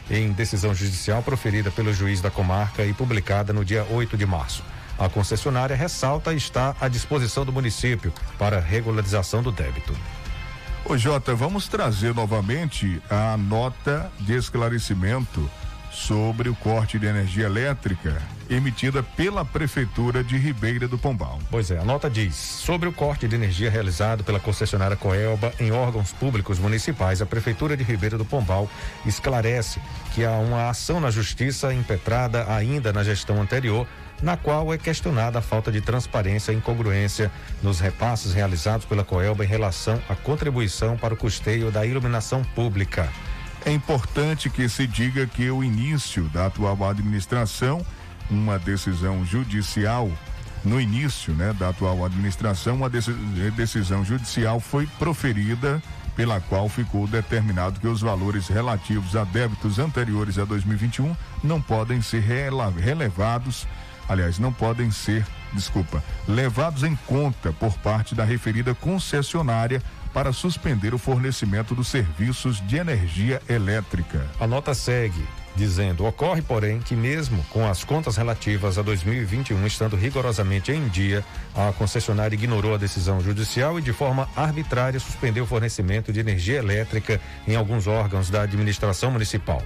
em 0.10 0.32
decisão 0.32 0.76
judicial 0.76 1.24
proferida 1.24 1.72
pelo 1.72 1.94
juiz 1.94 2.20
da 2.20 2.30
comarca 2.30 2.84
e 2.84 2.94
publicada 2.94 3.54
no 3.54 3.64
dia 3.64 3.86
8 3.90 4.18
de 4.18 4.26
março. 4.26 4.64
A 4.98 5.08
concessionária 5.08 5.76
ressalta 5.76 6.34
está 6.34 6.76
à 6.82 6.88
disposição 6.88 7.46
do 7.46 7.54
município 7.54 8.12
para 8.38 8.60
regularização 8.60 9.44
do 9.44 9.52
débito. 9.52 9.96
Ô 10.84 10.98
Jota, 10.98 11.36
vamos 11.36 11.68
trazer 11.68 12.16
novamente 12.16 13.02
a 13.10 13.38
nota 13.38 14.12
de 14.20 14.34
esclarecimento 14.34 15.50
sobre 15.92 16.48
o 16.48 16.56
corte 16.56 16.98
de 16.98 17.06
energia 17.06 17.46
elétrica 17.46 18.22
emitida 18.50 19.04
pela 19.04 19.44
Prefeitura 19.44 20.24
de 20.24 20.38
Ribeira 20.38 20.88
do 20.88 20.98
Pombal. 20.98 21.40
Pois 21.50 21.70
é, 21.72 21.80
a 21.80 21.84
nota 21.84 22.10
diz: 22.10 22.36
sobre 22.36 22.88
o 22.88 22.94
corte 22.94 23.28
de 23.28 23.36
energia 23.36 23.70
realizado 23.70 24.24
pela 24.24 24.40
concessionária 24.40 24.96
Coelba 24.96 25.52
em 25.60 25.72
órgãos 25.72 26.14
públicos 26.14 26.60
municipais, 26.60 27.22
a 27.22 27.26
Prefeitura 27.26 27.76
de 27.76 27.84
Ribeira 27.84 28.18
do 28.18 28.26
Pombal 28.26 28.70
esclarece 29.06 29.82
que 30.14 30.24
há 30.24 30.32
uma 30.32 30.70
ação 30.70 31.00
na 31.00 31.12
Justiça 31.12 31.74
impetrada 31.74 32.46
ainda 32.52 32.94
na 32.94 33.04
gestão 33.04 33.42
anterior 33.42 33.88
na 34.22 34.36
qual 34.36 34.74
é 34.74 34.78
questionada 34.78 35.40
a 35.40 35.42
falta 35.42 35.72
de 35.72 35.82
transparência 35.82 36.52
e 36.52 36.56
incongruência 36.56 37.32
nos 37.62 37.80
repasses 37.80 38.34
realizados 38.34 38.86
pela 38.86 39.04
Coelba 39.04 39.44
em 39.44 39.48
relação 39.48 40.02
à 40.10 40.16
contribuição 40.16 40.98
para 40.98 41.14
o 41.14 41.18
custeio 41.18 41.72
da 41.72 41.86
iluminação 41.86 42.44
pública. 42.56 43.10
É 43.66 43.72
importante 43.72 44.50
que 44.50 44.68
se 44.70 44.88
diga 44.88 45.28
que 45.28 45.50
o 45.50 45.64
início 45.64 46.24
da 46.30 46.48
atual 46.48 46.90
administração, 46.90 47.86
uma 48.30 48.58
decisão 48.58 49.26
judicial, 49.26 50.10
no 50.64 50.82
início 50.82 51.34
né, 51.34 51.54
da 51.54 51.70
atual 51.70 52.04
administração, 52.06 52.76
uma 52.76 52.90
decisão 52.90 54.04
judicial 54.04 54.60
foi 54.60 54.88
proferida 55.00 55.82
pela 56.16 56.42
qual 56.42 56.68
ficou 56.68 57.06
determinado 57.06 57.80
que 57.80 57.88
os 57.88 58.02
valores 58.02 58.48
relativos 58.48 59.16
a 59.16 59.24
débitos 59.24 59.78
anteriores 59.78 60.40
a 60.40 60.46
2021 60.46 61.16
não 61.44 61.62
podem 61.62 62.02
ser 62.02 62.22
relevados 62.22 63.68
aliás, 64.08 64.40
não 64.40 64.52
podem 64.52 64.92
ser, 64.92 65.26
desculpa, 65.54 66.04
levados 66.28 66.84
em 66.84 66.96
conta 67.08 67.52
por 67.54 67.78
parte 67.80 68.16
da 68.16 68.24
referida 68.24 68.74
concessionária 68.76 69.82
para 70.14 70.34
suspender 70.34 70.94
o 70.94 70.98
fornecimento 70.98 71.76
dos 71.76 71.88
serviços 71.88 72.66
de 72.68 72.78
energia 72.78 73.42
elétrica. 73.48 74.26
A 74.40 74.48
nota 74.48 74.74
segue 74.74 75.24
dizendo: 75.58 76.06
ocorre, 76.06 76.42
porém, 76.42 76.80
que 76.80 76.96
mesmo 76.96 77.44
com 77.50 77.68
as 77.68 77.84
contas 77.84 78.16
relativas 78.16 78.78
a 78.78 78.82
2021 78.82 79.66
estando 79.66 79.96
rigorosamente 79.96 80.72
em 80.72 80.88
dia, 80.88 81.26
a 81.54 81.74
concessionária 81.74 82.36
ignorou 82.36 82.76
a 82.76 82.78
decisão 82.78 83.20
judicial 83.20 83.78
e, 83.78 83.82
de 83.82 83.92
forma 83.92 84.30
arbitrária, 84.36 85.00
suspendeu 85.00 85.44
o 85.44 85.48
fornecimento 85.48 86.14
de 86.14 86.20
energia 86.20 86.60
elétrica 86.60 87.20
em 87.48 87.56
alguns 87.56 87.88
órgãos 87.88 88.30
da 88.30 88.44
administração 88.44 89.12
municipal. 89.12 89.62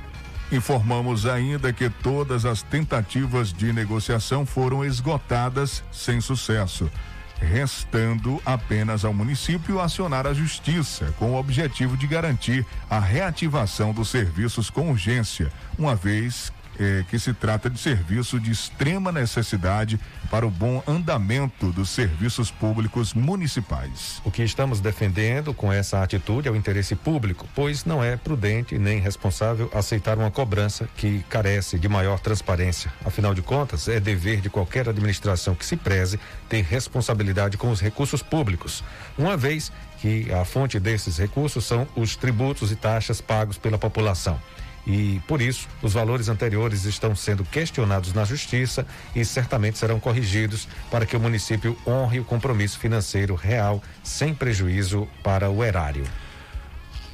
Informamos 0.51 1.25
ainda 1.25 1.71
que 1.71 1.89
todas 1.89 2.45
as 2.45 2.61
tentativas 2.61 3.53
de 3.53 3.71
negociação 3.71 4.45
foram 4.45 4.83
esgotadas 4.83 5.81
sem 5.93 6.19
sucesso, 6.19 6.91
restando 7.39 8.41
apenas 8.45 9.05
ao 9.05 9.13
município 9.13 9.79
acionar 9.79 10.27
a 10.27 10.33
justiça 10.33 11.13
com 11.17 11.31
o 11.31 11.39
objetivo 11.39 11.95
de 11.95 12.05
garantir 12.05 12.65
a 12.89 12.99
reativação 12.99 13.93
dos 13.93 14.09
serviços 14.09 14.69
com 14.69 14.91
urgência, 14.91 15.49
uma 15.79 15.95
vez 15.95 16.51
eh, 16.81 17.05
que 17.07 17.19
se 17.19 17.31
trata 17.31 17.69
de 17.69 17.79
serviço 17.79 18.39
de 18.39 18.49
extrema 18.49 19.11
necessidade 19.11 19.99
para 20.31 20.47
o 20.47 20.49
bom 20.49 20.81
andamento 20.87 21.71
dos 21.71 21.91
serviços 21.91 22.49
públicos 22.49 23.13
municipais. 23.13 24.19
O 24.25 24.31
que 24.31 24.41
estamos 24.41 24.79
defendendo 24.79 25.53
com 25.53 25.71
essa 25.71 26.01
atitude 26.01 26.47
é 26.47 26.51
o 26.51 26.55
interesse 26.55 26.95
público, 26.95 27.47
pois 27.53 27.85
não 27.85 28.03
é 28.03 28.17
prudente 28.17 28.79
nem 28.79 28.99
responsável 28.99 29.69
aceitar 29.75 30.17
uma 30.17 30.31
cobrança 30.31 30.89
que 30.97 31.23
carece 31.29 31.77
de 31.77 31.87
maior 31.87 32.19
transparência. 32.19 32.91
Afinal 33.05 33.35
de 33.35 33.43
contas, 33.43 33.87
é 33.87 33.99
dever 33.99 34.41
de 34.41 34.49
qualquer 34.49 34.89
administração 34.89 35.53
que 35.53 35.65
se 35.65 35.77
preze 35.77 36.19
ter 36.49 36.63
responsabilidade 36.63 37.57
com 37.57 37.69
os 37.69 37.79
recursos 37.79 38.23
públicos, 38.23 38.83
uma 39.15 39.37
vez 39.37 39.71
que 39.99 40.33
a 40.33 40.43
fonte 40.43 40.79
desses 40.79 41.19
recursos 41.19 41.63
são 41.63 41.87
os 41.95 42.15
tributos 42.15 42.71
e 42.71 42.75
taxas 42.75 43.21
pagos 43.21 43.59
pela 43.59 43.77
população 43.77 44.39
e, 44.85 45.21
por 45.27 45.41
isso, 45.41 45.67
os 45.81 45.93
valores 45.93 46.27
anteriores 46.27 46.85
estão 46.85 47.15
sendo 47.15 47.43
questionados 47.43 48.13
na 48.13 48.23
Justiça 48.23 48.85
e 49.15 49.23
certamente 49.23 49.77
serão 49.77 49.99
corrigidos 49.99 50.67
para 50.89 51.05
que 51.05 51.15
o 51.15 51.19
município 51.19 51.77
honre 51.85 52.19
o 52.19 52.25
compromisso 52.25 52.79
financeiro 52.79 53.35
real, 53.35 53.81
sem 54.03 54.33
prejuízo 54.33 55.07
para 55.23 55.49
o 55.49 55.63
erário. 55.63 56.03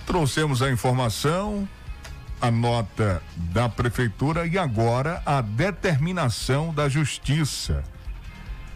Trouxemos 0.06 0.62
a 0.62 0.72
informação, 0.72 1.68
a 2.40 2.50
nota 2.50 3.22
da 3.36 3.68
Prefeitura 3.68 4.48
e 4.48 4.58
agora 4.58 5.22
a 5.26 5.42
determinação 5.42 6.74
da 6.74 6.88
Justiça, 6.88 7.84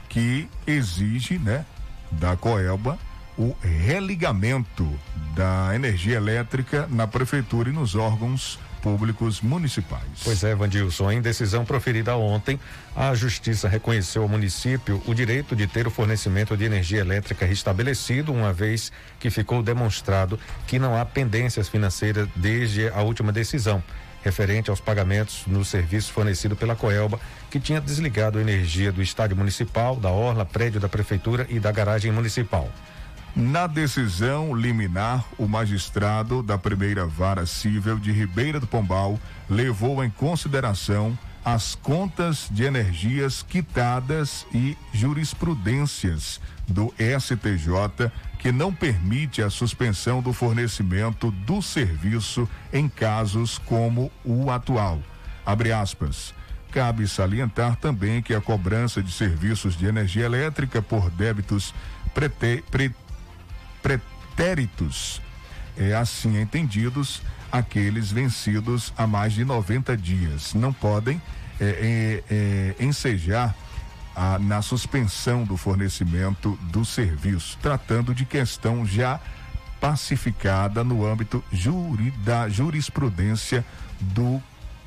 que 0.10 0.50
exige, 0.68 1.40
né, 1.40 1.66
da 2.12 2.36
Coelba 2.36 3.00
o 3.38 3.56
religamento 3.62 4.88
da 5.34 5.74
energia 5.74 6.18
elétrica 6.18 6.86
na 6.92 7.08
prefeitura 7.08 7.70
e 7.70 7.74
nos 7.74 7.96
órgãos 7.96 8.60
públicos 8.82 9.42
municipais. 9.42 10.04
Pois 10.24 10.44
é, 10.44 10.56
Vandilson, 10.56 11.12
em 11.12 11.22
decisão 11.22 11.64
proferida 11.64 12.16
ontem, 12.16 12.60
a 12.96 13.14
Justiça 13.14 13.68
reconheceu 13.68 14.24
ao 14.24 14.28
município 14.28 15.02
o 15.06 15.14
direito 15.14 15.56
de 15.56 15.68
ter 15.68 15.88
o 15.88 15.92
fornecimento 15.92 16.58
de 16.58 16.66
energia 16.66 17.00
elétrica 17.00 17.46
restabelecido, 17.46 18.34
uma 18.34 18.52
vez 18.52 18.92
que 19.20 19.30
ficou 19.30 19.62
demonstrado 19.62 20.40
que 20.68 20.80
não 20.80 20.98
há 20.98 21.06
pendências 21.06 21.70
financeiras 21.70 22.28
desde 22.36 22.90
a 22.90 23.02
última 23.02 23.32
decisão 23.32 23.84
referente 24.24 24.70
aos 24.70 24.80
pagamentos 24.80 25.44
no 25.48 25.66
serviço 25.66 26.14
fornecido 26.14 26.56
pela 26.56 26.76
Coelba, 26.76 27.20
que 27.50 27.60
tinha 27.60 27.82
desligado 27.82 28.38
a 28.38 28.42
energia 28.42 28.92
do 28.92 29.02
estádio 29.02 29.36
municipal, 29.36 29.96
da 29.96 30.10
orla, 30.10 30.46
prédio 30.46 30.80
da 30.80 30.88
prefeitura 30.88 31.46
e 31.50 31.60
da 31.60 31.72
garagem 31.72 32.12
municipal. 32.12 32.70
Na 33.36 33.66
decisão 33.66 34.54
liminar, 34.54 35.26
o 35.38 35.48
magistrado 35.48 36.44
da 36.44 36.58
primeira 36.58 37.06
vara 37.06 37.46
civil 37.46 37.98
de 37.98 38.12
Ribeira 38.12 38.60
do 38.60 38.68
Pombal 38.68 39.18
levou 39.50 40.04
em 40.04 40.10
consideração 40.10 41.18
as 41.44 41.74
contas 41.74 42.48
de 42.52 42.64
energias 42.64 43.42
quitadas 43.42 44.46
e 44.54 44.78
jurisprudências 44.94 46.42
do 46.68 46.94
STJ 46.98 48.12
que 48.38 48.52
não 48.52 48.74
permite 48.74 49.42
a 49.42 49.50
suspensão 49.50 50.22
do 50.22 50.34
fornecimento 50.34 51.32
do 51.32 51.62
serviço 51.62 52.48
em 52.72 52.90
casos 52.90 53.58
como 53.58 54.12
o 54.26 54.52
atual. 54.52 55.00
Abre 55.46 55.72
aspas. 55.72 56.34
Cabe 56.72 57.08
salientar 57.08 57.76
também 57.76 58.22
que 58.22 58.34
a 58.34 58.40
cobrança 58.40 59.02
de 59.04 59.12
serviços 59.12 59.76
de 59.76 59.86
energia 59.86 60.26
elétrica 60.26 60.82
por 60.82 61.10
débitos 61.10 61.74
prete, 62.14 62.64
pre, 62.72 62.94
pretéritos, 63.82 65.22
é 65.78 65.94
assim 65.94 66.40
entendidos, 66.40 67.22
aqueles 67.52 68.12
vencidos 68.12 68.94
há 68.98 69.06
mais 69.06 69.34
de 69.34 69.44
90 69.44 69.96
dias. 69.98 70.54
Não 70.54 70.72
podem 70.72 71.22
é, 71.60 71.66
é, 71.66 72.24
é, 72.80 72.84
ensejar 72.84 73.56
a, 74.16 74.40
na 74.40 74.62
suspensão 74.62 75.44
do 75.44 75.58
fornecimento 75.58 76.58
do 76.64 76.86
serviço, 76.86 77.58
tratando 77.62 78.14
de 78.14 78.26
questão 78.26 78.86
já 78.86 79.20
pacificada 79.80 80.84
no 80.84 81.06
âmbito 81.06 81.44
juri, 81.52 82.12
da 82.24 82.48
jurisprudência 82.48 83.66
do 84.00 84.42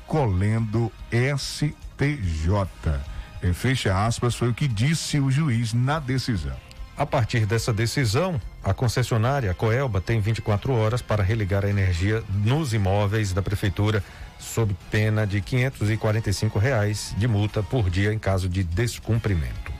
Colendo 0.07 0.91
STJ. 1.37 3.01
É, 3.41 3.53
fecha 3.53 4.05
aspas, 4.05 4.35
foi 4.35 4.49
o 4.49 4.53
que 4.53 4.67
disse 4.67 5.19
o 5.19 5.29
juiz 5.29 5.73
na 5.73 5.99
decisão. 5.99 6.55
A 6.97 7.05
partir 7.05 7.45
dessa 7.45 7.73
decisão, 7.73 8.39
a 8.65 8.73
concessionária 8.73 9.53
Coelba 9.53 10.01
tem 10.01 10.19
24 10.19 10.73
horas 10.73 10.99
para 10.99 11.23
religar 11.23 11.63
a 11.63 11.69
energia 11.69 12.23
nos 12.43 12.73
imóveis 12.73 13.31
da 13.31 13.39
prefeitura 13.39 14.03
sob 14.39 14.75
pena 14.89 15.25
de 15.25 15.39
545 15.39 16.57
reais 16.57 17.13
de 17.15 17.27
multa 17.27 17.61
por 17.61 17.91
dia 17.91 18.11
em 18.11 18.17
caso 18.17 18.49
de 18.49 18.63
descumprimento. 18.63 19.71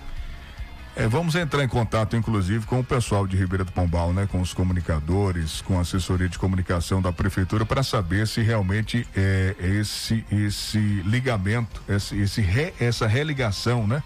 É, 0.96 1.08
vamos 1.08 1.36
entrar 1.36 1.64
em 1.64 1.68
contato, 1.68 2.16
inclusive, 2.16 2.66
com 2.68 2.80
o 2.80 2.84
pessoal 2.84 3.26
de 3.28 3.36
Ribeira 3.36 3.66
do 3.66 3.72
Pombal, 3.72 4.14
né? 4.14 4.30
Com 4.32 4.40
os 4.40 4.54
comunicadores, 4.54 5.62
com 5.62 5.78
a 5.78 5.82
assessoria 5.82 6.30
de 6.30 6.38
comunicação 6.40 7.02
da 7.02 7.12
prefeitura, 7.12 7.66
para 7.66 7.84
saber 7.84 8.28
se 8.28 8.42
realmente 8.42 9.06
é, 9.14 9.56
esse 9.60 10.24
esse 10.32 10.78
ligamento, 10.78 11.82
esse, 11.90 12.18
esse 12.18 12.40
re, 12.40 12.72
essa 12.80 13.08
religação, 13.08 13.86
né? 13.86 14.02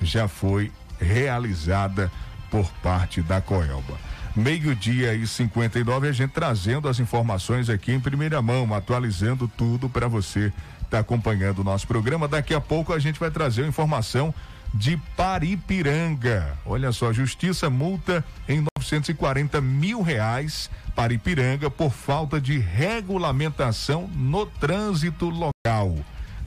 Já 0.00 0.26
foi 0.26 0.72
realizada 0.98 2.10
por 2.50 2.68
parte 2.82 3.22
da 3.22 3.40
Coelba. 3.40 4.11
Meio-dia 4.34 5.14
e 5.14 5.26
59, 5.26 6.08
a 6.08 6.12
gente 6.12 6.30
trazendo 6.30 6.88
as 6.88 6.98
informações 6.98 7.68
aqui 7.68 7.92
em 7.92 8.00
primeira 8.00 8.40
mão, 8.40 8.72
atualizando 8.74 9.46
tudo 9.46 9.90
para 9.90 10.08
você 10.08 10.46
estar 10.46 10.88
tá 10.88 10.98
acompanhando 11.00 11.58
o 11.58 11.64
nosso 11.64 11.86
programa. 11.86 12.26
Daqui 12.26 12.54
a 12.54 12.60
pouco 12.60 12.94
a 12.94 12.98
gente 12.98 13.20
vai 13.20 13.30
trazer 13.30 13.64
a 13.64 13.68
informação 13.68 14.34
de 14.72 14.96
Paripiranga. 15.16 16.56
Olha 16.64 16.92
só, 16.92 17.12
justiça 17.12 17.68
multa 17.68 18.24
em 18.48 18.64
940 18.78 19.60
mil 19.60 20.00
reais 20.00 20.70
para 20.96 21.12
Ipiranga 21.12 21.70
por 21.70 21.92
falta 21.92 22.40
de 22.40 22.58
regulamentação 22.58 24.08
no 24.14 24.46
trânsito 24.46 25.28
local. 25.28 25.94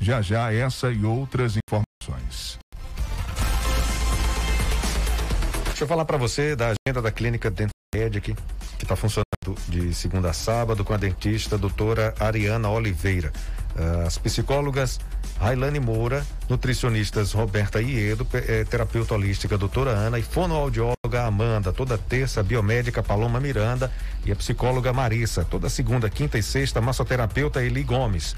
Já 0.01 0.23
já 0.23 0.51
essa 0.51 0.91
e 0.91 1.05
outras 1.05 1.55
informações. 1.55 2.57
Deixa 5.65 5.83
eu 5.83 5.87
falar 5.87 6.05
para 6.05 6.17
você 6.17 6.55
da 6.55 6.67
agenda 6.67 7.01
da 7.01 7.11
clínica 7.11 7.51
Dented 7.51 7.74
aqui, 8.03 8.35
que 8.77 8.83
está 8.83 8.95
funcionando 8.95 9.25
de 9.67 9.93
segunda 9.93 10.29
a 10.29 10.33
sábado 10.33 10.83
com 10.83 10.93
a 10.93 10.97
dentista 10.97 11.57
doutora 11.57 12.13
Ariana 12.19 12.69
Oliveira. 12.69 13.31
Uh, 13.75 14.07
as 14.07 14.17
psicólogas 14.17 14.99
Railane 15.39 15.79
Moura, 15.79 16.25
nutricionistas 16.49 17.33
Roberta 17.33 17.81
Iedo, 17.81 18.25
eh, 18.33 18.63
terapeuta 18.63 19.15
holística 19.15 19.57
doutora 19.57 19.91
Ana 19.91 20.17
e 20.17 20.23
fonoaudióloga 20.23 21.25
Amanda, 21.25 21.73
toda 21.73 21.97
terça 21.97 22.41
biomédica 22.41 23.03
Paloma 23.03 23.39
Miranda 23.39 23.91
e 24.25 24.31
a 24.31 24.35
psicóloga 24.35 24.93
Marissa, 24.93 25.43
toda 25.43 25.69
segunda, 25.69 26.09
quinta 26.09 26.37
e 26.37 26.43
sexta 26.43 26.79
massoterapeuta 26.79 27.61
Eli 27.61 27.83
Gomes. 27.83 28.35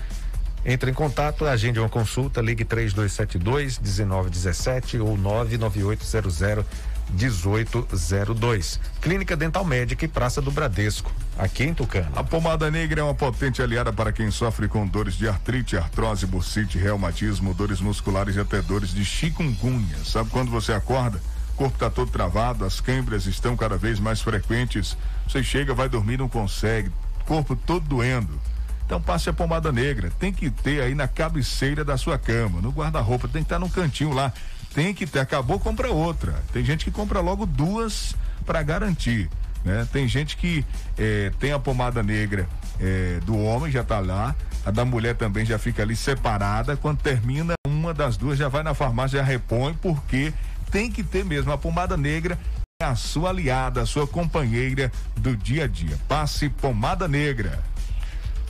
Entre 0.66 0.89
em 0.89 0.93
contato, 0.93 1.45
agende 1.45 1.80
uma 1.80 1.88
consulta, 1.88 2.41
ligue 2.41 2.66
3272 2.66 3.78
1917 3.80 4.99
ou 4.99 5.16
99800 5.16 6.41
1802. 7.12 8.80
Clínica 9.01 9.36
Dental 9.36 9.64
Médica 9.64 10.05
e 10.05 10.08
Praça 10.08 10.41
do 10.41 10.51
Bradesco, 10.51 11.12
aqui 11.38 11.64
em 11.64 11.74
Tucano. 11.74 12.12
A 12.16 12.24
pomada 12.24 12.70
negra 12.70 13.01
é 13.01 13.03
uma 13.03 13.16
potente 13.16 13.62
aliada 13.62 13.91
para 13.93 14.12
quem 14.12 14.30
sofre 14.32 14.68
com 14.68 14.86
dores 14.86 15.16
de 15.16 15.28
artrite, 15.28 15.78
artrose, 15.78 16.26
bursite, 16.26 16.78
reumatismo, 16.78 17.53
dores 17.53 17.80
musculares 17.80 18.36
e 18.36 18.39
até 18.39 18.62
dores 18.62 18.93
de 18.93 19.05
chikungunya. 19.05 19.97
Sabe 20.05 20.30
quando 20.30 20.51
você 20.51 20.74
acorda? 20.74 21.22
O 21.53 21.58
corpo 21.58 21.76
está 21.76 21.89
todo 21.89 22.12
travado, 22.12 22.66
as 22.66 22.80
câimbras 22.80 23.26
estão 23.26 23.58
cada 23.58 23.78
vez 23.78 23.99
mais 23.99 24.22
frequentes. 24.22 24.95
Você 25.28 25.43
chega, 25.43 25.74
vai 25.74 25.89
dormir, 25.89 26.18
não 26.18 26.30
consegue, 26.30 26.91
corpo 27.26 27.55
todo 27.55 27.88
doendo. 27.88 28.39
Então 28.86 29.01
passe 29.01 29.30
a 29.30 29.34
pomada 29.34 29.72
negra. 29.72 30.12
Tem 30.18 30.32
que 30.32 30.49
ter 30.49 30.82
aí 30.82 30.95
na 30.95 31.08
cabeceira 31.08 31.84
da 31.84 31.97
sua 31.97 32.18
cama, 32.18 32.62
no 32.62 32.70
guarda-roupa, 32.70 33.28
tem 33.28 33.41
que 33.41 33.47
estar 33.47 33.60
no 33.60 33.70
cantinho 33.70 34.14
lá 34.14 34.32
tem 34.74 34.93
que 34.93 35.05
ter, 35.05 35.20
acabou, 35.20 35.59
compra 35.59 35.91
outra. 35.91 36.36
Tem 36.53 36.63
gente 36.63 36.86
que 36.86 36.91
compra 36.91 37.20
logo 37.20 37.45
duas 37.45 38.15
para 38.45 38.61
garantir. 38.63 39.30
Né? 39.63 39.88
Tem 39.91 40.07
gente 40.07 40.38
que 40.38 40.63
eh, 40.97 41.32
tem 41.39 41.51
a 41.51 41.59
pomada 41.59 42.01
negra 42.01 42.47
eh, 42.80 43.20
do 43.26 43.38
homem, 43.38 43.72
já 43.72 43.84
tá 43.84 43.99
lá, 43.99 44.36
a 44.65 44.72
da 44.72 44.86
mulher 44.86 45.15
também 45.15 45.45
já 45.45 45.57
fica 45.57 45.82
ali 45.82 45.95
separada. 45.95 46.78
Quando 46.78 46.99
termina, 46.99 47.53
uma 47.65 47.93
das 47.93 48.18
duas 48.18 48.38
já 48.38 48.47
vai 48.47 48.63
na 48.63 48.74
farmácia, 48.74 49.20
já 49.20 49.24
repõe, 49.24 49.74
porque 49.82 50.34
tem 50.72 50.91
que 50.91 51.03
ter 51.03 51.24
mesmo. 51.24 51.51
A 51.51 51.57
pomada 51.57 51.97
negra 51.97 52.38
é 52.82 52.86
a 52.86 52.95
sua 52.95 53.30
aliada, 53.30 53.82
a 53.82 53.86
sua 53.86 54.05
companheira 54.05 54.91
do 55.15 55.36
dia 55.36 55.63
a 55.63 55.68
dia. 55.68 55.97
Passe 56.07 56.49
pomada 56.49 57.07
negra. 57.07 57.59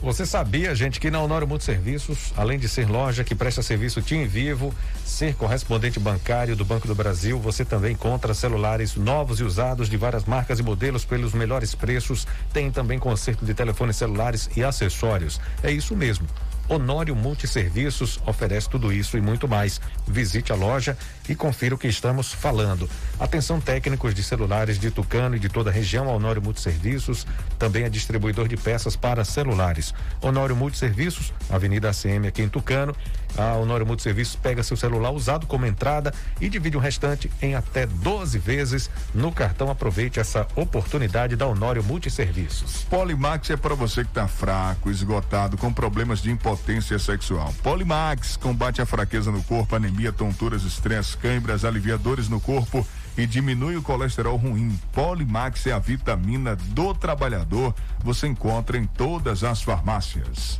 Você 0.00 0.24
sabia, 0.24 0.76
gente, 0.76 1.00
que 1.00 1.10
na 1.10 1.20
Honório 1.20 1.48
Multiserviços, 1.48 2.32
além 2.36 2.56
de 2.56 2.68
ser 2.68 2.88
loja 2.88 3.24
que 3.24 3.34
presta 3.34 3.62
serviço 3.62 4.00
TIM 4.00 4.28
Vivo, 4.28 4.72
ser 5.04 5.34
correspondente 5.34 5.98
bancário 5.98 6.54
do 6.54 6.64
Banco 6.64 6.86
do 6.86 6.94
Brasil, 6.94 7.36
você 7.40 7.64
também 7.64 7.94
encontra 7.94 8.32
celulares 8.32 8.94
novos 8.94 9.40
e 9.40 9.42
usados 9.42 9.88
de 9.88 9.96
várias 9.96 10.24
marcas 10.24 10.60
e 10.60 10.62
modelos 10.62 11.04
pelos 11.04 11.32
melhores 11.32 11.74
preços. 11.74 12.28
Tem 12.52 12.70
também 12.70 12.96
conserto 12.96 13.44
de 13.44 13.52
telefones 13.54 13.96
celulares 13.96 14.48
e 14.56 14.62
acessórios. 14.62 15.40
É 15.64 15.72
isso 15.72 15.96
mesmo. 15.96 16.28
Honório 16.68 17.16
Multiserviços 17.16 18.20
oferece 18.26 18.68
tudo 18.68 18.92
isso 18.92 19.16
e 19.16 19.20
muito 19.20 19.48
mais. 19.48 19.80
Visite 20.06 20.52
a 20.52 20.54
loja 20.54 20.96
e 21.28 21.34
confira 21.34 21.74
o 21.74 21.78
que 21.78 21.88
estamos 21.88 22.32
falando. 22.32 22.88
Atenção 23.18 23.60
técnicos 23.60 24.14
de 24.14 24.22
celulares 24.22 24.78
de 24.78 24.90
Tucano 24.90 25.36
e 25.36 25.38
de 25.38 25.48
toda 25.48 25.70
a 25.70 25.72
região, 25.72 26.06
Honório 26.06 26.42
Multiserviços 26.42 27.26
também 27.58 27.84
é 27.84 27.88
distribuidor 27.88 28.48
de 28.48 28.56
peças 28.56 28.96
para 28.96 29.24
celulares. 29.24 29.94
Honório 30.20 30.54
Multiserviços, 30.54 31.32
Avenida 31.48 31.88
ACM 31.88 32.26
aqui 32.28 32.42
em 32.42 32.48
Tucano. 32.48 32.94
A 33.36 33.54
Honório 33.54 33.86
Multiserviços 33.86 34.36
pega 34.36 34.62
seu 34.62 34.76
celular 34.76 35.10
usado 35.10 35.46
como 35.46 35.66
entrada 35.66 36.12
e 36.40 36.48
divide 36.48 36.76
o 36.76 36.80
restante 36.80 37.30
em 37.40 37.54
até 37.54 37.86
12 37.86 38.38
vezes 38.38 38.90
no 39.14 39.32
cartão. 39.32 39.70
Aproveite 39.70 40.20
essa 40.20 40.46
oportunidade 40.54 41.34
da 41.34 41.46
Honório 41.46 41.82
Multiserviços. 41.82 42.84
Polimax 42.90 43.50
é 43.50 43.56
para 43.56 43.74
você 43.74 44.02
que 44.02 44.10
está 44.10 44.28
fraco, 44.28 44.90
esgotado, 44.90 45.56
com 45.56 45.72
problemas 45.72 46.20
de 46.20 46.30
impotência 46.30 46.57
sexual. 46.98 47.54
Polimax 47.62 48.36
combate 48.36 48.82
a 48.82 48.86
fraqueza 48.86 49.30
no 49.30 49.42
corpo, 49.42 49.74
anemia, 49.74 50.12
tonturas, 50.12 50.64
estresse, 50.64 51.16
câimbras, 51.16 51.64
aliviadores 51.64 52.28
no 52.28 52.40
corpo 52.40 52.86
e 53.16 53.26
diminui 53.26 53.76
o 53.76 53.82
colesterol 53.82 54.36
ruim. 54.36 54.78
Polimax 54.92 55.66
é 55.66 55.72
a 55.72 55.78
vitamina 55.78 56.54
do 56.54 56.94
trabalhador. 56.94 57.74
Você 58.04 58.26
encontra 58.26 58.78
em 58.78 58.86
todas 58.86 59.42
as 59.42 59.62
farmácias. 59.62 60.58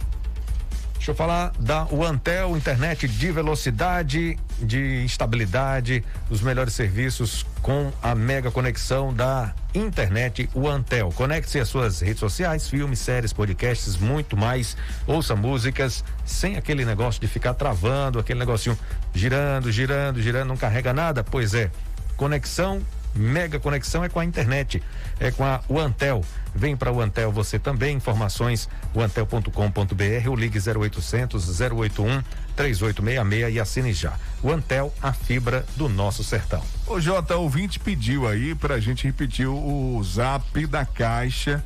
Deixa 0.98 1.12
eu 1.12 1.14
falar 1.14 1.52
da 1.60 1.86
Antel, 2.06 2.56
internet 2.56 3.06
de 3.06 3.30
velocidade, 3.30 4.36
de 4.58 5.04
estabilidade, 5.04 6.04
os 6.28 6.42
melhores 6.42 6.74
serviços 6.74 7.46
com 7.62 7.92
a 8.02 8.16
mega 8.16 8.50
conexão 8.50 9.14
da 9.14 9.54
internet 9.72 10.50
Antel. 10.56 11.10
Conecte-se 11.14 11.60
às 11.60 11.68
suas 11.68 12.00
redes 12.00 12.18
sociais, 12.18 12.68
filmes, 12.68 12.98
séries, 12.98 13.32
podcasts, 13.32 13.96
muito 13.96 14.36
mais. 14.36 14.76
Ouça 15.06 15.36
músicas 15.36 16.04
sem 16.26 16.56
aquele 16.56 16.84
negócio 16.84 17.20
de 17.20 17.28
ficar 17.28 17.54
travando, 17.54 18.18
aquele 18.18 18.40
negocinho 18.40 18.76
girando, 19.14 19.70
girando, 19.70 20.20
girando, 20.20 20.48
não 20.48 20.56
carrega 20.56 20.92
nada. 20.92 21.22
Pois 21.22 21.54
é, 21.54 21.70
conexão 22.16 22.82
mega 23.18 23.58
conexão 23.58 24.04
é 24.04 24.08
com 24.08 24.20
a 24.20 24.24
internet, 24.24 24.82
é 25.18 25.30
com 25.30 25.44
a 25.44 25.60
Antel. 25.78 26.24
Vem 26.54 26.76
para 26.76 26.92
o 26.92 27.00
Antel 27.00 27.30
você 27.30 27.58
também, 27.58 27.96
informações 27.96 28.68
antel.com.br 28.96 30.28
ou 30.28 30.36
ligue 30.36 30.58
0800 30.58 31.60
081 31.60 32.22
3866 32.56 33.54
e 33.54 33.60
assine 33.60 33.92
já. 33.92 34.14
O 34.42 34.50
Antel, 34.50 34.92
a 35.02 35.12
fibra 35.12 35.64
do 35.76 35.88
nosso 35.88 36.24
sertão. 36.24 36.62
O 36.86 37.00
J, 37.00 37.36
ouvinte 37.36 37.78
pediu 37.78 38.26
aí 38.26 38.54
para 38.54 38.76
a 38.76 38.80
gente 38.80 39.06
repetir 39.06 39.46
o 39.46 40.02
zap 40.02 40.66
da 40.66 40.84
Caixa 40.84 41.62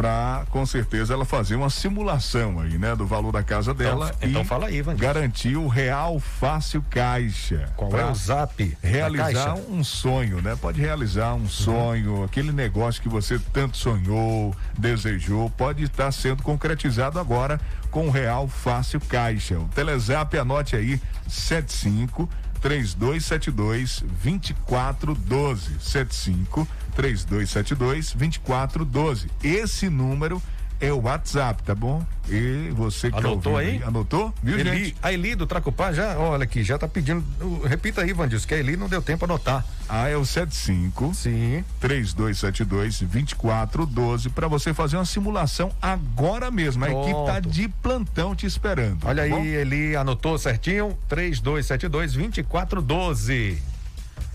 para 0.00 0.46
com 0.48 0.64
certeza 0.64 1.12
ela 1.12 1.26
fazer 1.26 1.56
uma 1.56 1.68
simulação 1.68 2.58
aí, 2.58 2.78
né, 2.78 2.96
do 2.96 3.06
valor 3.06 3.32
da 3.32 3.42
casa 3.42 3.74
dela. 3.74 4.10
Então, 4.16 4.30
então 4.30 4.44
fala 4.46 4.68
aí, 4.68 4.80
Vandir. 4.80 5.02
Garantir 5.02 5.56
o 5.58 5.68
real 5.68 6.18
fácil 6.18 6.82
caixa. 6.88 7.70
Qual 7.76 7.94
é 7.94 8.10
o 8.10 8.14
zap? 8.14 8.78
Realizar 8.82 9.56
um 9.68 9.84
sonho, 9.84 10.40
né? 10.40 10.56
Pode 10.56 10.80
realizar 10.80 11.34
um 11.34 11.46
sonho, 11.46 12.14
uhum. 12.14 12.24
aquele 12.24 12.50
negócio 12.50 13.02
que 13.02 13.10
você 13.10 13.38
tanto 13.52 13.76
sonhou, 13.76 14.56
desejou, 14.78 15.50
pode 15.50 15.82
estar 15.82 16.10
sendo 16.12 16.42
concretizado 16.42 17.20
agora 17.20 17.60
com 17.90 18.08
o 18.08 18.10
real 18.10 18.48
fácil 18.48 19.00
caixa. 19.00 19.58
O 19.58 19.68
Telezap 19.68 20.34
anote 20.38 20.76
aí 20.76 20.98
75 21.28 22.26
3272 22.62 24.02
2412 24.22 25.78
75 25.78 26.66
3272 26.90 28.12
2412. 28.14 29.30
Esse 29.42 29.88
número 29.88 30.42
é 30.80 30.90
o 30.90 31.02
WhatsApp, 31.02 31.62
tá 31.62 31.74
bom? 31.74 32.04
E 32.28 32.70
você 32.74 33.10
que 33.10 33.20
tá 33.20 33.28
Anotou 33.28 33.54
tá 33.54 33.58
aí? 33.58 33.82
Anotou? 33.82 34.34
Viu, 34.42 34.58
Eli, 34.58 34.84
gente? 34.84 34.96
A 35.02 35.12
Eli 35.12 35.34
do 35.34 35.46
Tracupá 35.46 35.92
já, 35.92 36.16
olha 36.16 36.44
aqui, 36.44 36.62
já 36.62 36.78
tá 36.78 36.88
pedindo. 36.88 37.22
Repita 37.66 38.00
aí, 38.00 38.12
Vandilson, 38.14 38.48
que 38.48 38.54
a 38.54 38.58
Eli 38.58 38.76
não 38.76 38.88
deu 38.88 39.02
tempo 39.02 39.24
a 39.24 39.26
anotar. 39.26 39.64
Ah, 39.88 40.08
é 40.08 40.16
o 40.16 40.24
75 40.24 41.12
Sim. 41.14 41.64
3272 41.80 43.00
2412 43.00 44.30
para 44.30 44.48
você 44.48 44.72
fazer 44.72 44.96
uma 44.96 45.04
simulação 45.04 45.70
agora 45.82 46.50
mesmo. 46.50 46.84
Pronto. 46.84 46.98
A 46.98 47.10
equipe 47.10 47.26
tá 47.26 47.40
de 47.40 47.68
plantão 47.68 48.34
te 48.34 48.46
esperando. 48.46 49.06
Olha 49.06 49.28
tá 49.28 49.36
aí, 49.36 49.48
Eli 49.48 49.94
anotou 49.96 50.38
certinho. 50.38 50.96
3272 51.08 52.14
2412 52.14 53.70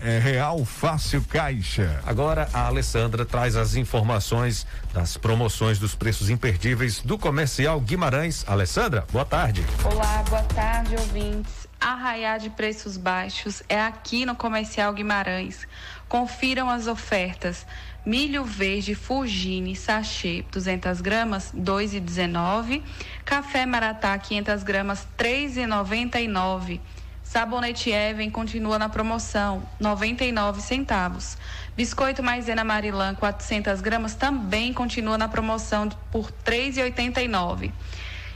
é 0.00 0.18
Real 0.18 0.64
Fácil 0.64 1.22
Caixa. 1.28 2.00
Agora 2.06 2.48
a 2.52 2.66
Alessandra 2.66 3.24
traz 3.24 3.56
as 3.56 3.74
informações 3.74 4.66
das 4.92 5.16
promoções 5.16 5.78
dos 5.78 5.94
preços 5.94 6.30
imperdíveis 6.30 7.00
do 7.00 7.18
Comercial 7.18 7.80
Guimarães. 7.80 8.44
Alessandra, 8.46 9.04
boa 9.12 9.24
tarde. 9.24 9.64
Olá, 9.84 10.22
boa 10.28 10.42
tarde, 10.42 10.94
ouvintes. 10.96 11.66
Arraiar 11.80 12.38
de 12.38 12.50
preços 12.50 12.96
baixos 12.96 13.62
é 13.68 13.80
aqui 13.80 14.26
no 14.26 14.34
Comercial 14.34 14.92
Guimarães. 14.92 15.66
Confiram 16.08 16.70
as 16.70 16.86
ofertas. 16.86 17.66
Milho 18.04 18.44
verde 18.44 18.94
Fugine 18.94 19.74
sachê 19.74 20.44
200 20.52 21.00
gramas 21.00 21.52
2,19. 21.52 22.82
Café 23.24 23.66
Maratá 23.66 24.16
500 24.16 24.62
gramas 24.62 25.06
3,99. 25.18 26.80
Sabonete 27.26 27.90
Even 27.90 28.30
continua 28.30 28.78
na 28.78 28.88
promoção, 28.88 29.60
99 29.80 30.62
centavos. 30.62 31.36
Biscoito 31.76 32.22
Maisena 32.22 32.62
Marilã, 32.62 33.16
400 33.16 33.80
gramas, 33.80 34.14
também 34.14 34.72
continua 34.72 35.18
na 35.18 35.26
promoção 35.26 35.88
por 36.12 36.30
3,89. 36.30 37.72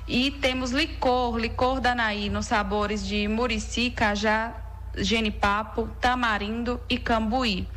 E 0.08 0.32
temos 0.32 0.72
licor, 0.72 1.38
licor 1.38 1.80
Danaí, 1.80 2.28
nos 2.28 2.46
sabores 2.46 3.06
de 3.06 3.28
murici, 3.28 3.90
cajá, 3.90 4.52
genipapo, 4.96 5.88
tamarindo 6.00 6.80
e 6.88 6.98
cambuí 6.98 7.68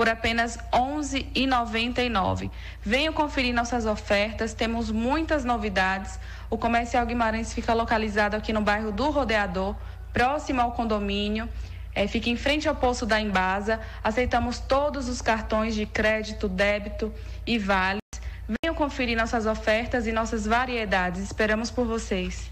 por 0.00 0.08
apenas 0.08 0.56
R$ 0.56 0.78
11,99. 0.78 2.50
Venham 2.80 3.12
conferir 3.12 3.52
nossas 3.52 3.84
ofertas, 3.84 4.54
temos 4.54 4.90
muitas 4.90 5.44
novidades. 5.44 6.18
O 6.48 6.56
Comercial 6.56 7.04
Guimarães 7.04 7.52
fica 7.52 7.74
localizado 7.74 8.34
aqui 8.34 8.50
no 8.50 8.62
bairro 8.62 8.92
do 8.92 9.10
Rodeador, 9.10 9.76
próximo 10.12 10.60
ao 10.60 10.72
condomínio. 10.72 11.48
É, 11.94 12.06
fica 12.06 12.30
em 12.30 12.36
frente 12.36 12.68
ao 12.68 12.74
poço 12.74 13.04
da 13.04 13.20
Embasa. 13.20 13.80
Aceitamos 14.02 14.58
todos 14.58 15.08
os 15.08 15.20
cartões 15.20 15.74
de 15.74 15.86
crédito, 15.86 16.48
débito 16.48 17.12
e 17.46 17.58
vales. 17.58 18.00
Venham 18.62 18.74
conferir 18.74 19.16
nossas 19.16 19.46
ofertas 19.46 20.06
e 20.06 20.12
nossas 20.12 20.46
variedades. 20.46 21.22
Esperamos 21.22 21.70
por 21.70 21.86
vocês. 21.86 22.50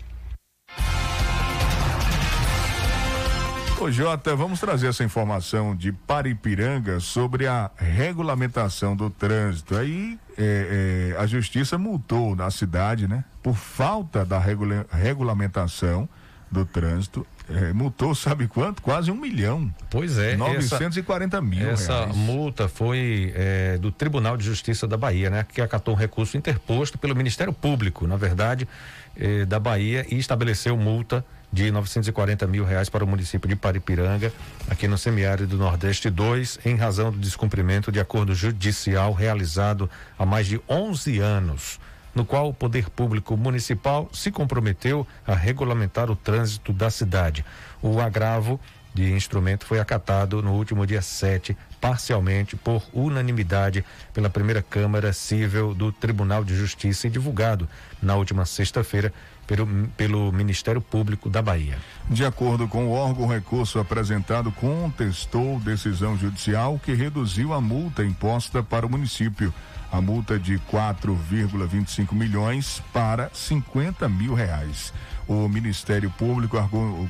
Ô 3.80 3.92
Jota, 3.92 4.34
vamos 4.34 4.58
trazer 4.58 4.88
essa 4.88 5.04
informação 5.04 5.74
de 5.74 5.92
Paripiranga 5.92 6.98
sobre 6.98 7.46
a 7.46 7.70
regulamentação 7.76 8.96
do 8.96 9.08
trânsito. 9.08 9.76
Aí 9.76 10.18
é, 10.36 11.14
é, 11.14 11.20
a 11.20 11.24
justiça 11.28 11.78
multou 11.78 12.34
na 12.34 12.50
cidade, 12.50 13.06
né? 13.06 13.24
Por 13.40 13.54
falta 13.54 14.24
da 14.24 14.36
regula 14.36 14.84
regulamentação 14.90 16.08
do 16.50 16.64
trânsito 16.64 17.24
é, 17.50 17.72
multou, 17.72 18.14
sabe 18.14 18.46
quanto? 18.46 18.82
Quase 18.82 19.10
um 19.10 19.14
milhão. 19.14 19.72
Pois 19.90 20.18
é. 20.18 20.36
940 20.36 21.36
essa, 21.36 21.44
mil. 21.44 21.70
Essa 21.70 22.00
reais. 22.00 22.16
multa 22.16 22.68
foi 22.68 23.32
é, 23.34 23.78
do 23.78 23.90
Tribunal 23.90 24.36
de 24.36 24.44
Justiça 24.44 24.86
da 24.86 24.96
Bahia, 24.96 25.30
né? 25.30 25.46
Que 25.50 25.60
acatou 25.60 25.94
um 25.94 25.96
recurso 25.96 26.36
interposto 26.36 26.98
pelo 26.98 27.16
Ministério 27.16 27.52
Público, 27.52 28.06
na 28.06 28.16
verdade, 28.16 28.68
é, 29.16 29.44
da 29.46 29.58
Bahia 29.58 30.06
e 30.10 30.18
estabeleceu 30.18 30.76
multa 30.76 31.24
de 31.50 31.70
940 31.70 32.46
mil 32.46 32.64
reais 32.64 32.90
para 32.90 33.02
o 33.02 33.06
município 33.06 33.48
de 33.48 33.56
Paripiranga, 33.56 34.30
aqui 34.68 34.86
no 34.86 34.98
semiárido 34.98 35.56
do 35.56 35.56
Nordeste 35.56 36.10
2, 36.10 36.60
em 36.66 36.76
razão 36.76 37.10
do 37.10 37.16
descumprimento 37.16 37.90
de 37.90 37.98
acordo 37.98 38.34
judicial 38.34 39.14
realizado 39.14 39.88
há 40.18 40.26
mais 40.26 40.46
de 40.46 40.60
11 40.68 41.18
anos 41.20 41.80
no 42.18 42.24
qual 42.24 42.48
o 42.48 42.54
poder 42.54 42.90
público 42.90 43.36
municipal 43.36 44.10
se 44.12 44.32
comprometeu 44.32 45.06
a 45.24 45.34
regulamentar 45.34 46.10
o 46.10 46.16
trânsito 46.16 46.72
da 46.72 46.90
cidade. 46.90 47.44
O 47.80 48.00
agravo 48.00 48.60
de 48.92 49.12
instrumento 49.12 49.64
foi 49.64 49.78
acatado 49.78 50.42
no 50.42 50.54
último 50.54 50.84
dia 50.84 51.00
7, 51.00 51.56
parcialmente 51.80 52.56
por 52.56 52.82
unanimidade 52.92 53.84
pela 54.12 54.28
primeira 54.28 54.60
Câmara 54.60 55.12
Civil 55.12 55.72
do 55.72 55.92
Tribunal 55.92 56.42
de 56.42 56.56
Justiça 56.56 57.06
e 57.06 57.10
divulgado 57.10 57.68
na 58.02 58.16
última 58.16 58.44
sexta-feira 58.44 59.12
pelo, 59.46 59.66
pelo 59.96 60.32
Ministério 60.32 60.80
Público 60.80 61.30
da 61.30 61.40
Bahia. 61.40 61.78
De 62.10 62.24
acordo 62.24 62.66
com 62.66 62.88
o 62.88 62.90
órgão, 62.90 63.26
o 63.26 63.32
recurso 63.32 63.78
apresentado 63.78 64.50
contestou 64.50 65.60
decisão 65.60 66.18
judicial 66.18 66.80
que 66.84 66.94
reduziu 66.94 67.52
a 67.52 67.60
multa 67.60 68.04
imposta 68.04 68.60
para 68.60 68.84
o 68.84 68.90
município 68.90 69.54
a 69.90 70.00
multa 70.00 70.38
de 70.38 70.58
4,25 70.70 72.12
milhões 72.12 72.82
para 72.92 73.30
50 73.32 74.08
mil 74.08 74.34
reais. 74.34 74.92
O 75.26 75.48
Ministério 75.48 76.10
Público 76.10 76.56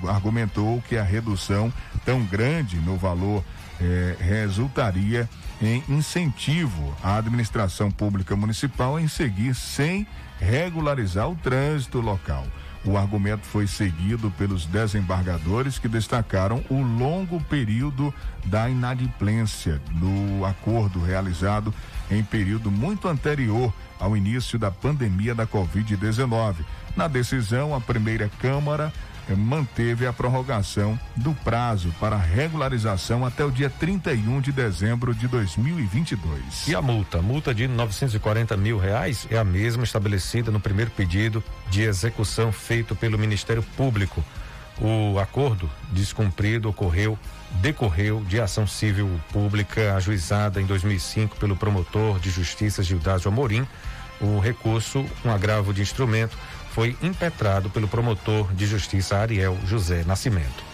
argumentou 0.08 0.82
que 0.88 0.96
a 0.96 1.02
redução 1.02 1.72
tão 2.04 2.24
grande 2.24 2.76
no 2.76 2.96
valor 2.96 3.44
eh, 3.80 4.16
resultaria 4.18 5.28
em 5.60 5.82
incentivo 5.88 6.96
à 7.02 7.16
administração 7.16 7.90
pública 7.90 8.34
municipal 8.36 8.98
em 8.98 9.08
seguir 9.08 9.54
sem 9.54 10.06
regularizar 10.40 11.28
o 11.28 11.36
trânsito 11.36 12.00
local. 12.00 12.46
O 12.84 12.96
argumento 12.96 13.44
foi 13.44 13.66
seguido 13.66 14.30
pelos 14.38 14.64
desembargadores 14.66 15.78
que 15.78 15.88
destacaram 15.88 16.64
o 16.70 16.80
longo 16.80 17.40
período 17.44 18.14
da 18.44 18.68
inadimplência 18.70 19.80
do 19.92 20.44
acordo 20.44 21.02
realizado 21.02 21.74
em 22.10 22.22
período 22.22 22.70
muito 22.70 23.08
anterior 23.08 23.72
ao 23.98 24.16
início 24.16 24.58
da 24.58 24.70
pandemia 24.70 25.34
da 25.34 25.46
Covid-19. 25.46 26.56
Na 26.96 27.08
decisão, 27.08 27.74
a 27.74 27.80
primeira 27.80 28.30
Câmara 28.40 28.92
manteve 29.34 30.06
a 30.06 30.12
prorrogação 30.12 30.98
do 31.16 31.34
prazo 31.34 31.94
para 32.00 32.16
regularização 32.16 33.24
até 33.24 33.44
o 33.44 33.50
dia 33.50 33.70
31 33.70 34.40
de 34.40 34.52
dezembro 34.52 35.14
de 35.14 35.28
2022. 35.28 36.68
E 36.68 36.74
a 36.74 36.82
multa? 36.82 37.20
Multa 37.20 37.54
de 37.54 37.68
940 37.68 38.56
mil 38.56 38.78
reais 38.78 39.26
é 39.30 39.38
a 39.38 39.44
mesma 39.44 39.84
estabelecida 39.84 40.50
no 40.50 40.60
primeiro 40.60 40.90
pedido 40.90 41.42
de 41.70 41.82
execução 41.82 42.52
feito 42.52 42.94
pelo 42.94 43.18
Ministério 43.18 43.62
Público. 43.76 44.24
O 44.80 45.18
acordo 45.18 45.68
descumprido 45.90 46.68
ocorreu 46.68 47.18
decorreu 47.60 48.22
de 48.24 48.40
ação 48.40 48.66
civil 48.66 49.20
pública 49.32 49.96
ajuizada 49.96 50.60
em 50.60 50.66
2005 50.66 51.36
pelo 51.36 51.56
promotor 51.56 52.18
de 52.20 52.30
justiça 52.30 52.82
Gildásio 52.82 53.28
Amorim. 53.28 53.66
O 54.20 54.38
recurso, 54.38 55.04
um 55.24 55.30
agravo 55.30 55.72
de 55.72 55.80
instrumento, 55.80 56.36
foi 56.72 56.96
impetrado 57.02 57.70
pelo 57.70 57.88
promotor 57.88 58.52
de 58.52 58.66
justiça 58.66 59.18
Ariel 59.18 59.58
José 59.66 60.04
Nascimento. 60.06 60.68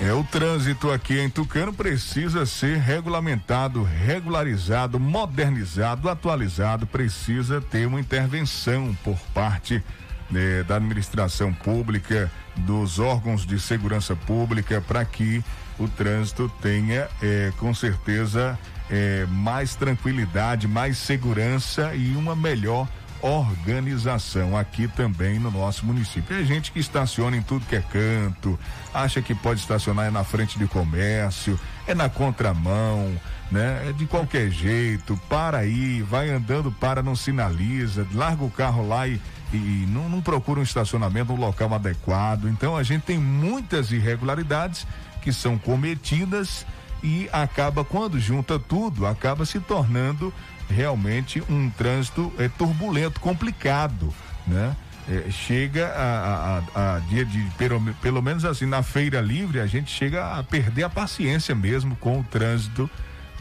É, 0.00 0.14
o 0.14 0.24
trânsito 0.24 0.90
aqui 0.90 1.20
em 1.20 1.28
Tucano 1.28 1.74
precisa 1.74 2.46
ser 2.46 2.78
regulamentado, 2.78 3.82
regularizado, 3.82 4.98
modernizado, 4.98 6.08
atualizado, 6.08 6.86
precisa 6.86 7.60
ter 7.60 7.86
uma 7.86 8.00
intervenção 8.00 8.96
por 9.04 9.18
parte 9.34 9.82
né, 10.30 10.62
da 10.62 10.76
administração 10.76 11.52
pública, 11.52 12.32
dos 12.56 12.98
órgãos 12.98 13.44
de 13.44 13.60
segurança 13.60 14.16
pública, 14.16 14.80
para 14.80 15.04
que 15.04 15.44
o 15.78 15.86
trânsito 15.86 16.50
tenha, 16.62 17.06
é, 17.20 17.52
com 17.58 17.74
certeza, 17.74 18.58
é, 18.88 19.26
mais 19.28 19.74
tranquilidade, 19.74 20.66
mais 20.66 20.96
segurança 20.96 21.94
e 21.94 22.16
uma 22.16 22.34
melhor 22.34 22.88
organização 23.22 24.56
aqui 24.56 24.88
também 24.88 25.38
no 25.38 25.50
nosso 25.50 25.84
município. 25.84 26.36
É 26.36 26.44
gente 26.44 26.72
que 26.72 26.78
estaciona 26.78 27.36
em 27.36 27.42
tudo 27.42 27.66
que 27.66 27.76
é 27.76 27.80
canto, 27.80 28.58
acha 28.92 29.20
que 29.20 29.34
pode 29.34 29.60
estacionar 29.60 30.10
na 30.10 30.24
frente 30.24 30.58
de 30.58 30.66
comércio, 30.66 31.58
é 31.86 31.94
na 31.94 32.08
contramão, 32.08 33.14
né? 33.50 33.88
É 33.88 33.92
de 33.92 34.06
qualquer 34.06 34.50
jeito, 34.50 35.20
para 35.28 35.58
aí, 35.58 36.02
vai 36.02 36.30
andando, 36.30 36.70
para, 36.72 37.02
não 37.02 37.16
sinaliza, 37.16 38.06
larga 38.14 38.44
o 38.44 38.50
carro 38.50 38.86
lá 38.86 39.06
e, 39.06 39.20
e 39.52 39.86
não, 39.88 40.08
não 40.08 40.20
procura 40.20 40.60
um 40.60 40.62
estacionamento, 40.62 41.32
um 41.32 41.36
local 41.36 41.74
adequado. 41.74 42.46
Então 42.46 42.76
a 42.76 42.82
gente 42.82 43.02
tem 43.02 43.18
muitas 43.18 43.90
irregularidades 43.90 44.86
que 45.20 45.32
são 45.32 45.58
cometidas 45.58 46.64
e 47.02 47.28
acaba, 47.32 47.84
quando 47.84 48.18
junta 48.18 48.58
tudo, 48.58 49.06
acaba 49.06 49.44
se 49.44 49.60
tornando 49.60 50.32
realmente 50.68 51.42
um 51.48 51.70
trânsito 51.70 52.32
é, 52.38 52.48
turbulento, 52.48 53.20
complicado, 53.20 54.12
né? 54.46 54.76
É, 55.08 55.30
chega 55.30 55.88
a, 55.88 56.62
a, 56.74 56.96
a, 56.96 56.98
dia 57.00 57.24
de 57.24 57.42
pelo, 57.56 57.80
pelo 57.94 58.22
menos 58.22 58.44
assim 58.44 58.66
na 58.66 58.82
feira 58.82 59.20
livre 59.20 59.58
a 59.58 59.66
gente 59.66 59.90
chega 59.90 60.38
a 60.38 60.42
perder 60.44 60.84
a 60.84 60.90
paciência 60.90 61.54
mesmo 61.54 61.96
com 61.96 62.20
o 62.20 62.24
trânsito 62.24 62.88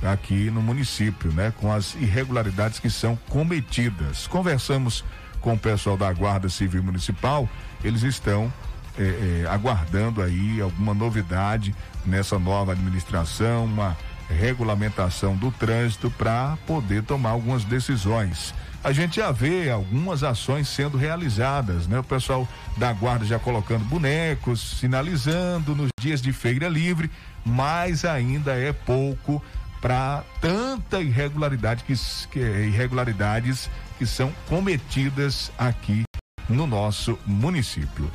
aqui 0.02 0.50
no 0.50 0.62
município, 0.62 1.32
né? 1.32 1.54
Com 1.58 1.72
as 1.72 1.94
irregularidades 1.96 2.80
que 2.80 2.90
são 2.90 3.18
cometidas. 3.30 4.26
Conversamos 4.28 5.04
com 5.42 5.54
o 5.54 5.60
pessoal 5.60 5.98
da 5.98 6.12
Guarda 6.12 6.50
Civil 6.50 6.84
Municipal, 6.84 7.48
eles 7.84 8.04
estão 8.04 8.52
é, 9.00 9.44
é, 9.44 9.48
aguardando 9.48 10.22
aí 10.22 10.60
alguma 10.60 10.94
novidade 10.94 11.74
nessa 12.06 12.38
nova 12.38 12.74
administração, 12.74 13.64
uma 13.64 13.98
regulamentação 14.30 15.38
do 15.38 15.52
trânsito 15.52 16.12
para 16.12 16.58
poder 16.68 17.04
tomar 17.04 17.30
algumas 17.30 17.64
decisões. 17.64 18.54
A 18.84 18.92
gente 18.92 19.16
já 19.16 19.32
vê 19.32 19.70
algumas 19.70 20.22
ações 20.22 20.68
sendo 20.68 20.98
realizadas, 20.98 21.88
né? 21.88 22.00
O 22.00 22.04
pessoal 22.04 22.48
da 22.78 22.92
guarda 22.92 23.26
já 23.26 23.40
colocando 23.40 23.84
bonecos, 23.86 24.78
sinalizando 24.80 25.76
nos 25.76 25.90
dias 26.00 26.22
de 26.22 26.32
feira 26.34 26.68
livre, 26.68 27.10
mas 27.46 28.04
ainda 28.04 28.54
é 28.54 28.74
pouco 28.74 29.42
para 29.82 30.24
tanta 30.42 31.02
irregularidade 31.02 31.84
que, 31.86 31.94
que 32.32 32.40
irregularidades 32.40 33.70
que 33.98 34.06
são 34.06 34.32
cometidas 34.48 35.52
aqui 35.58 36.04
no 36.50 36.68
nosso 36.68 37.18
município 37.26 38.10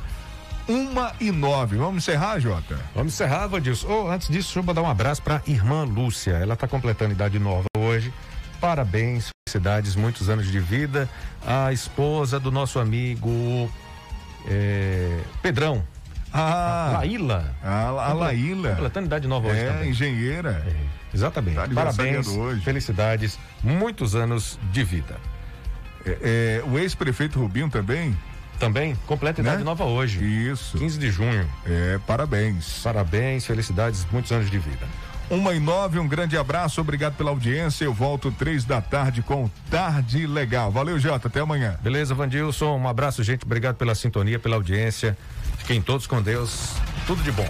uma 0.67 1.13
e 1.19 1.31
nove. 1.31 1.77
Vamos 1.77 2.03
encerrar, 2.03 2.39
Jota? 2.39 2.79
Vamos 2.93 3.13
encerrar, 3.13 3.47
Vandilson. 3.47 3.87
Oh, 3.87 4.09
antes 4.09 4.27
disso, 4.27 4.47
deixa 4.47 4.59
eu 4.59 4.63
mandar 4.63 4.81
um 4.81 4.89
abraço 4.89 5.21
para 5.21 5.41
irmã 5.47 5.83
Lúcia. 5.83 6.31
Ela 6.31 6.53
está 6.53 6.67
completando 6.67 7.11
idade 7.11 7.39
nova 7.39 7.65
hoje. 7.77 8.13
Parabéns, 8.59 9.29
felicidades, 9.47 9.95
muitos 9.95 10.29
anos 10.29 10.47
de 10.47 10.59
vida. 10.59 11.09
A 11.45 11.71
esposa 11.71 12.39
do 12.39 12.51
nosso 12.51 12.79
amigo 12.79 13.69
é, 14.47 15.19
Pedrão. 15.41 15.83
Ah, 16.33 16.89
a 16.89 16.91
Laíla. 16.97 17.55
A, 17.63 17.87
a 17.87 18.13
Laíla. 18.13 18.69
Completando 18.71 19.05
idade 19.07 19.27
nova 19.27 19.47
hoje 19.47 19.59
é, 19.59 19.71
também. 19.71 19.89
engenheira. 19.89 20.63
É, 20.67 21.15
exatamente. 21.15 21.55
Tá 21.55 21.67
Parabéns, 21.73 22.27
hoje. 22.27 22.61
felicidades, 22.61 23.39
muitos 23.63 24.15
anos 24.15 24.59
de 24.71 24.83
vida. 24.83 25.15
É, 26.05 26.61
é, 26.65 26.69
o 26.69 26.77
ex-prefeito 26.77 27.39
Rubinho 27.39 27.69
também 27.69 28.15
também, 28.57 28.95
completa 29.07 29.41
idade 29.41 29.59
né? 29.59 29.63
nova 29.63 29.85
hoje. 29.85 30.23
Isso. 30.23 30.77
15 30.77 30.97
de 30.97 31.11
junho. 31.11 31.47
É, 31.65 31.99
parabéns. 32.05 32.81
Parabéns, 32.83 33.45
felicidades, 33.45 34.05
muitos 34.11 34.31
anos 34.31 34.49
de 34.49 34.57
vida. 34.57 34.87
Uma 35.29 35.55
e 35.55 35.59
nove, 35.59 35.97
um 35.97 36.07
grande 36.07 36.37
abraço, 36.37 36.79
obrigado 36.79 37.15
pela 37.15 37.31
audiência. 37.31 37.83
Eu 37.83 37.93
volto 37.93 38.31
três 38.31 38.63
da 38.63 38.79
tarde 38.79 39.23
com 39.23 39.49
Tarde 39.71 40.27
Legal. 40.27 40.71
Valeu, 40.71 40.99
Jota, 40.99 41.27
até 41.27 41.39
amanhã. 41.39 41.79
Beleza, 41.81 42.13
Vandilson, 42.13 42.77
um 42.77 42.87
abraço, 42.87 43.23
gente. 43.23 43.43
Obrigado 43.43 43.75
pela 43.75 43.95
sintonia, 43.95 44.37
pela 44.37 44.55
audiência. 44.55 45.17
Fiquem 45.57 45.81
todos 45.81 46.05
com 46.05 46.21
Deus. 46.21 46.73
Tudo 47.07 47.23
de 47.23 47.31
bom. 47.31 47.49